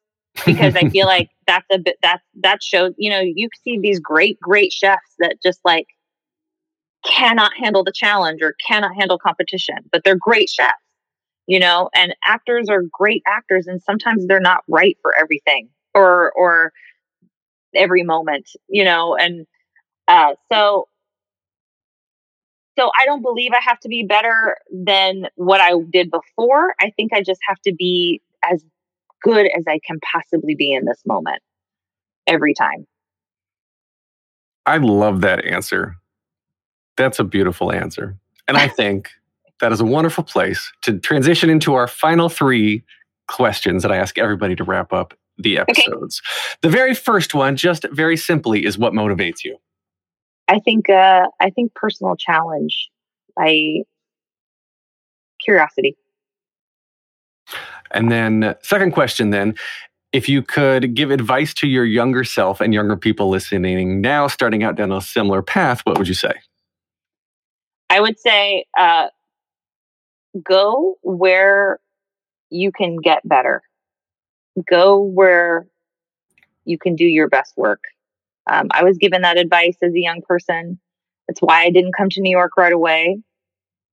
because 0.47 0.77
I 0.77 0.89
feel 0.91 1.07
like 1.07 1.31
that's 1.49 1.67
a 1.73 1.79
bit 1.79 1.97
that's 2.03 2.25
that 2.43 2.63
shows, 2.63 2.95
you 2.97 3.11
know, 3.11 3.21
you 3.21 3.49
see 3.65 3.79
these 3.81 3.99
great, 3.99 4.39
great 4.41 4.73
chefs 4.73 5.15
that 5.19 5.37
just 5.43 5.61
like 5.65 5.87
cannot 7.05 7.53
handle 7.57 7.85
the 7.85 7.93
challenge 7.93 8.41
or 8.43 8.55
cannot 8.67 8.95
handle 8.95 9.19
competition, 9.19 9.77
but 9.93 10.03
they're 10.05 10.17
great 10.17 10.49
chefs, 10.49 10.73
you 11.47 11.59
know, 11.59 11.89
and 11.95 12.15
actors 12.25 12.69
are 12.69 12.83
great 12.93 13.23
actors 13.27 13.67
and 13.67 13.83
sometimes 13.83 14.27
they're 14.27 14.41
not 14.41 14.63
right 14.69 14.97
for 15.03 15.17
everything 15.17 15.69
or 15.95 16.33
or 16.33 16.73
every 17.75 18.03
moment, 18.03 18.51
you 18.69 18.85
know, 18.85 19.17
and 19.17 19.47
uh 20.09 20.35
so 20.53 20.89
so 22.79 22.91
I 22.99 23.05
don't 23.05 23.23
believe 23.23 23.53
I 23.53 23.61
have 23.63 23.81
to 23.81 23.89
be 23.89 24.05
better 24.05 24.57
than 24.73 25.27
what 25.35 25.61
I 25.61 25.73
did 25.91 26.11
before. 26.11 26.75
I 26.81 26.91
think 26.97 27.13
I 27.13 27.23
just 27.23 27.41
have 27.47 27.61
to 27.63 27.75
be 27.75 28.23
as 28.43 28.65
good 29.23 29.47
as 29.47 29.65
I 29.69 29.81
can 29.87 29.99
possibly 30.13 30.55
be 30.55 30.73
in 30.73 30.85
this 30.87 31.03
moment 31.07 31.43
every 32.27 32.55
time. 32.55 32.87
I 34.67 34.79
love 34.79 35.21
that 35.23 35.45
answer. 35.45 35.97
That's 37.01 37.19
a 37.19 37.25
beautiful 37.25 37.73
answer. 37.73 38.15
And 38.47 38.59
I 38.59 38.69
think 38.81 39.09
that 39.61 39.73
is 39.73 39.81
a 39.81 39.87
wonderful 39.87 40.23
place 40.23 40.71
to 40.83 40.99
transition 40.99 41.49
into 41.49 41.73
our 41.73 41.89
final 41.89 42.29
three 42.29 42.83
questions 43.27 43.83
that 43.83 43.91
I 43.91 43.97
ask 43.97 44.19
everybody 44.19 44.55
to 44.57 44.65
wrap 44.65 44.93
up 44.93 45.15
the 45.39 45.57
episodes. 45.57 46.21
Okay. 46.21 46.59
The 46.61 46.69
very 46.69 46.95
first 46.95 47.33
one, 47.33 47.57
just 47.57 47.87
very 47.91 48.19
simply, 48.19 48.67
is 48.67 48.77
what 48.77 48.93
motivates 48.93 49.45
you? 49.45 49.57
I 50.47 50.59
think 50.59 50.91
uh, 50.91 51.27
I 51.41 51.49
think 51.49 51.73
personal 51.75 52.17
challenge 52.17 52.91
by 53.35 53.77
curiosity. 55.43 55.97
And 57.93 58.13
then 58.13 58.57
second 58.63 58.93
question 58.93 59.31
then, 59.31 59.55
if 60.13 60.29
you 60.29 60.43
could 60.43 60.95
give 60.95 61.11
advice 61.11 61.55
to 61.55 61.67
your 61.67 61.87
younger 61.87 62.25
self 62.25 62.61
and 62.61 62.75
younger 62.75 62.97
people 62.97 63.31
listening 63.31 64.03
now 64.03 64.27
starting 64.27 64.63
out 64.63 64.75
down 64.77 64.93
a 64.93 65.01
similar 65.01 65.41
path, 65.41 65.81
what 65.85 65.97
would 65.97 66.09
you 66.09 66.15
say? 66.15 66.35
I 67.91 68.01
would 68.01 68.19
say 68.21 68.65
uh, 68.79 69.09
go 70.45 70.97
where 71.03 71.81
you 72.49 72.71
can 72.71 72.97
get 72.97 73.29
better. 73.29 73.63
Go 74.69 75.01
where 75.01 75.67
you 76.65 76.79
can 76.79 76.95
do 76.95 77.05
your 77.05 77.29
best 77.29 77.57
work. 77.57 77.83
Um, 78.49 78.69
I 78.71 78.85
was 78.85 78.97
given 78.97 79.23
that 79.23 79.39
advice 79.39 79.77
as 79.83 79.93
a 79.93 80.01
young 80.01 80.23
person. 80.23 80.79
That's 81.27 81.41
why 81.41 81.63
I 81.63 81.71
didn't 81.71 81.97
come 81.97 82.09
to 82.11 82.21
New 82.21 82.31
York 82.31 82.57
right 82.57 82.73
away. 82.73 83.19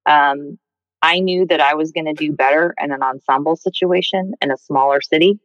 Um, 0.06 0.60
I 1.02 1.20
knew 1.20 1.48
that 1.48 1.60
I 1.60 1.74
was 1.74 1.92
going 1.92 2.06
to 2.06 2.14
do 2.14 2.32
better 2.32 2.76
in 2.82 2.92
an 2.92 3.02
ensemble 3.02 3.56
situation 3.56 4.34
in 4.42 4.52
a 4.52 4.58
smaller 4.58 5.02
city 5.02 5.40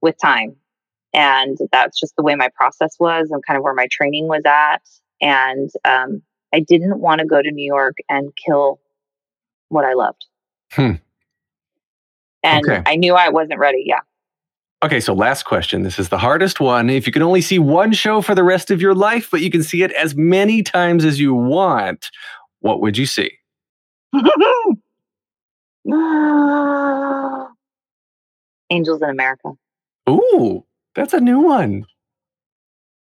with 0.00 0.16
time. 0.20 0.56
And 1.12 1.58
that's 1.72 1.98
just 1.98 2.14
the 2.16 2.22
way 2.22 2.34
my 2.36 2.48
process 2.54 2.96
was 2.98 3.30
and 3.30 3.44
kind 3.44 3.56
of 3.56 3.64
where 3.64 3.74
my 3.74 3.88
training 3.90 4.28
was 4.28 4.42
at. 4.46 4.82
And 5.20 5.70
um, 5.84 6.22
I 6.52 6.60
didn't 6.60 7.00
want 7.00 7.20
to 7.20 7.26
go 7.26 7.40
to 7.40 7.50
New 7.50 7.64
York 7.64 7.96
and 8.08 8.32
kill 8.36 8.80
what 9.68 9.84
I 9.84 9.94
loved. 9.94 10.26
Hmm. 10.72 10.92
And 12.42 12.68
okay. 12.68 12.82
I 12.86 12.96
knew 12.96 13.14
I 13.14 13.28
wasn't 13.28 13.58
ready. 13.58 13.84
Yeah. 13.86 14.00
Okay, 14.82 14.98
so 14.98 15.14
last 15.14 15.44
question. 15.44 15.82
This 15.82 15.98
is 15.98 16.08
the 16.08 16.18
hardest 16.18 16.58
one. 16.58 16.90
If 16.90 17.06
you 17.06 17.12
can 17.12 17.22
only 17.22 17.40
see 17.40 17.60
one 17.60 17.92
show 17.92 18.20
for 18.20 18.34
the 18.34 18.42
rest 18.42 18.70
of 18.70 18.82
your 18.82 18.94
life, 18.94 19.28
but 19.30 19.40
you 19.40 19.50
can 19.50 19.62
see 19.62 19.84
it 19.84 19.92
as 19.92 20.16
many 20.16 20.62
times 20.62 21.04
as 21.04 21.20
you 21.20 21.34
want, 21.34 22.10
what 22.60 22.80
would 22.80 22.98
you 22.98 23.06
see? 23.06 23.30
Angels 28.70 29.02
in 29.02 29.08
America. 29.08 29.52
Ooh, 30.10 30.64
that's 30.96 31.12
a 31.12 31.20
new 31.20 31.38
one. 31.38 31.86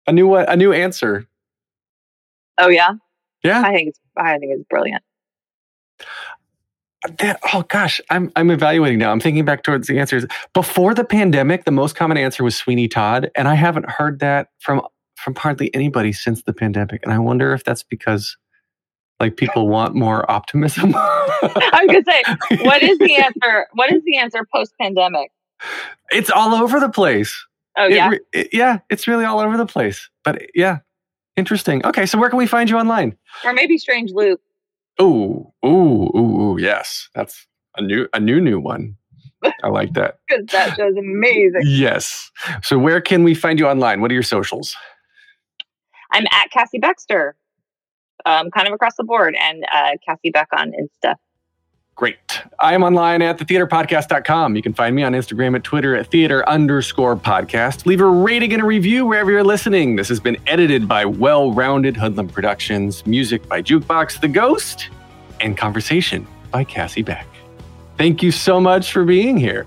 A 0.09 0.13
new 0.13 0.27
one, 0.27 0.47
a 0.49 0.57
new 0.57 0.73
answer. 0.73 1.27
Oh 2.59 2.69
yeah. 2.69 2.95
Yeah, 3.43 3.63
I 3.63 3.73
think 3.73 3.89
it's 3.91 4.01
I 4.17 4.39
think 4.39 4.53
it's 4.55 4.65
brilliant. 4.69 5.03
Uh, 7.05 7.11
that, 7.19 7.41
oh 7.55 7.63
gosh, 7.69 8.01
I'm 8.11 8.33
I'm 8.37 8.51
evaluating 8.51 8.99
now. 8.99 9.13
I'm 9.13 9.21
thinking 9.21 9.45
back 9.45 9.63
towards 9.63 9.87
the 9.87 9.99
answers 9.99 10.27
before 10.53 10.95
the 10.95 11.05
pandemic. 11.05 11.65
The 11.65 11.71
most 11.71 11.95
common 11.95 12.17
answer 12.17 12.43
was 12.43 12.57
Sweeney 12.57 12.89
Todd, 12.89 13.31
and 13.35 13.47
I 13.47 13.55
haven't 13.55 13.89
heard 13.89 14.19
that 14.21 14.49
from 14.59 14.83
from 15.17 15.35
hardly 15.35 15.73
anybody 15.75 16.13
since 16.13 16.43
the 16.43 16.53
pandemic. 16.53 17.01
And 17.05 17.13
I 17.13 17.19
wonder 17.19 17.53
if 17.53 17.65
that's 17.65 17.83
because 17.83 18.37
like 19.21 19.37
people 19.37 19.69
want 19.69 19.95
more 19.95 20.29
optimism. 20.31 20.93
I 20.97 21.85
was 21.87 22.05
gonna 22.05 22.57
say, 22.57 22.65
what 22.65 22.83
is 22.83 22.99
the 22.99 23.17
answer? 23.17 23.67
What 23.75 23.93
is 23.93 24.03
the 24.05 24.17
answer 24.17 24.47
post 24.53 24.73
pandemic? 24.81 25.31
It's 26.11 26.31
all 26.31 26.55
over 26.55 26.81
the 26.81 26.89
place. 26.89 27.47
Oh 27.77 27.87
yeah, 27.87 28.13
it, 28.13 28.23
it, 28.33 28.49
yeah, 28.53 28.79
it's 28.91 29.07
really 29.07 29.25
all 29.25 29.41
over 29.41 29.57
the 29.57 29.67
place. 29.67 30.09
But 30.25 30.43
yeah, 30.55 30.79
Interesting. 31.39 31.87
Okay, 31.87 32.05
so 32.05 32.19
where 32.19 32.29
can 32.29 32.39
we 32.39 32.47
find 32.47 32.69
you 32.69 32.77
online? 32.77 33.17
Or 33.45 33.53
maybe 33.53 33.79
Strange 33.79 34.11
Loop. 34.11 34.41
Oh, 34.99 35.53
ooh, 35.65 36.11
ooh, 36.17 36.41
ooh, 36.53 36.59
yes. 36.59 37.09
That's 37.15 37.47
a 37.77 37.83
new 37.83 38.09
a 38.13 38.19
new 38.19 38.41
new 38.41 38.59
one. 38.59 38.97
I 39.63 39.69
like 39.69 39.93
that. 39.93 40.19
Because 40.29 40.47
that 40.47 40.77
show's 40.77 40.97
amazing. 40.97 41.63
Yes. 41.65 42.33
So 42.63 42.77
where 42.77 43.01
can 43.01 43.23
we 43.23 43.35
find 43.35 43.61
you 43.61 43.69
online? 43.69 44.01
What 44.01 44.11
are 44.11 44.15
your 44.15 44.25
socials? 44.25 44.75
I'm 46.11 46.25
at 46.33 46.51
Cassie 46.51 46.79
Baxter, 46.79 47.37
um, 48.27 48.51
kind 48.51 48.67
of 48.67 48.75
across 48.75 48.97
the 48.97 49.05
board, 49.05 49.37
and 49.39 49.65
uh, 49.73 49.93
Cassie 50.05 50.31
Beck 50.31 50.49
on 50.53 50.73
Insta. 50.73 51.15
Great. 51.99 52.17
I 52.61 52.75
am 52.75 52.85
online 52.85 53.23
at 53.23 53.39
thetheaterpodcast.com. 53.39 54.55
You 54.55 54.63
can 54.63 54.73
find 54.73 54.95
me 54.95 55.03
on 55.03 55.15
Instagram 55.15 55.57
at 55.57 55.65
Twitter 55.65 55.97
at 55.97 56.07
theater 56.07 56.49
underscore 56.49 57.17
podcast. 57.17 57.87
Leave 57.87 58.01
a 58.01 58.07
rating 58.07 58.53
and 58.53 58.63
a 58.63 58.65
review 58.65 59.05
wherever 59.05 59.33
you're 59.33 59.43
listening. 59.43 59.97
This 59.97 60.09
has 60.09 60.21
been 60.21 60.37
edited 60.47 60.87
by 60.87 61.05
well 61.05 61.51
rounded 61.51 61.97
Hoodlum 61.97 62.29
Productions, 62.29 63.05
music 63.05 63.49
by 63.49 63.63
Jukebox 63.63 64.21
The 64.21 64.29
Ghost, 64.29 64.91
and 65.41 65.59
conversation 65.59 66.25
by 66.53 66.63
Cassie 66.63 67.03
Beck. 67.03 67.27
Thank 67.97 68.23
you 68.23 68.31
so 68.31 68.61
much 68.61 68.93
for 68.93 69.05
being 69.05 69.37
here. 69.37 69.67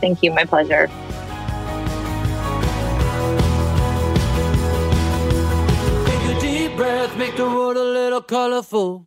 Thank 0.00 0.22
you. 0.22 0.32
My 0.32 0.46
pleasure. 0.46 0.86
Take 6.06 6.34
a 6.34 6.40
deep 6.40 6.76
breath, 6.76 7.14
make 7.18 7.36
the 7.36 7.44
world 7.44 7.76
a 7.76 7.84
little 7.84 8.22
colorful. 8.22 9.06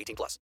18 0.00 0.16
plus. 0.16 0.38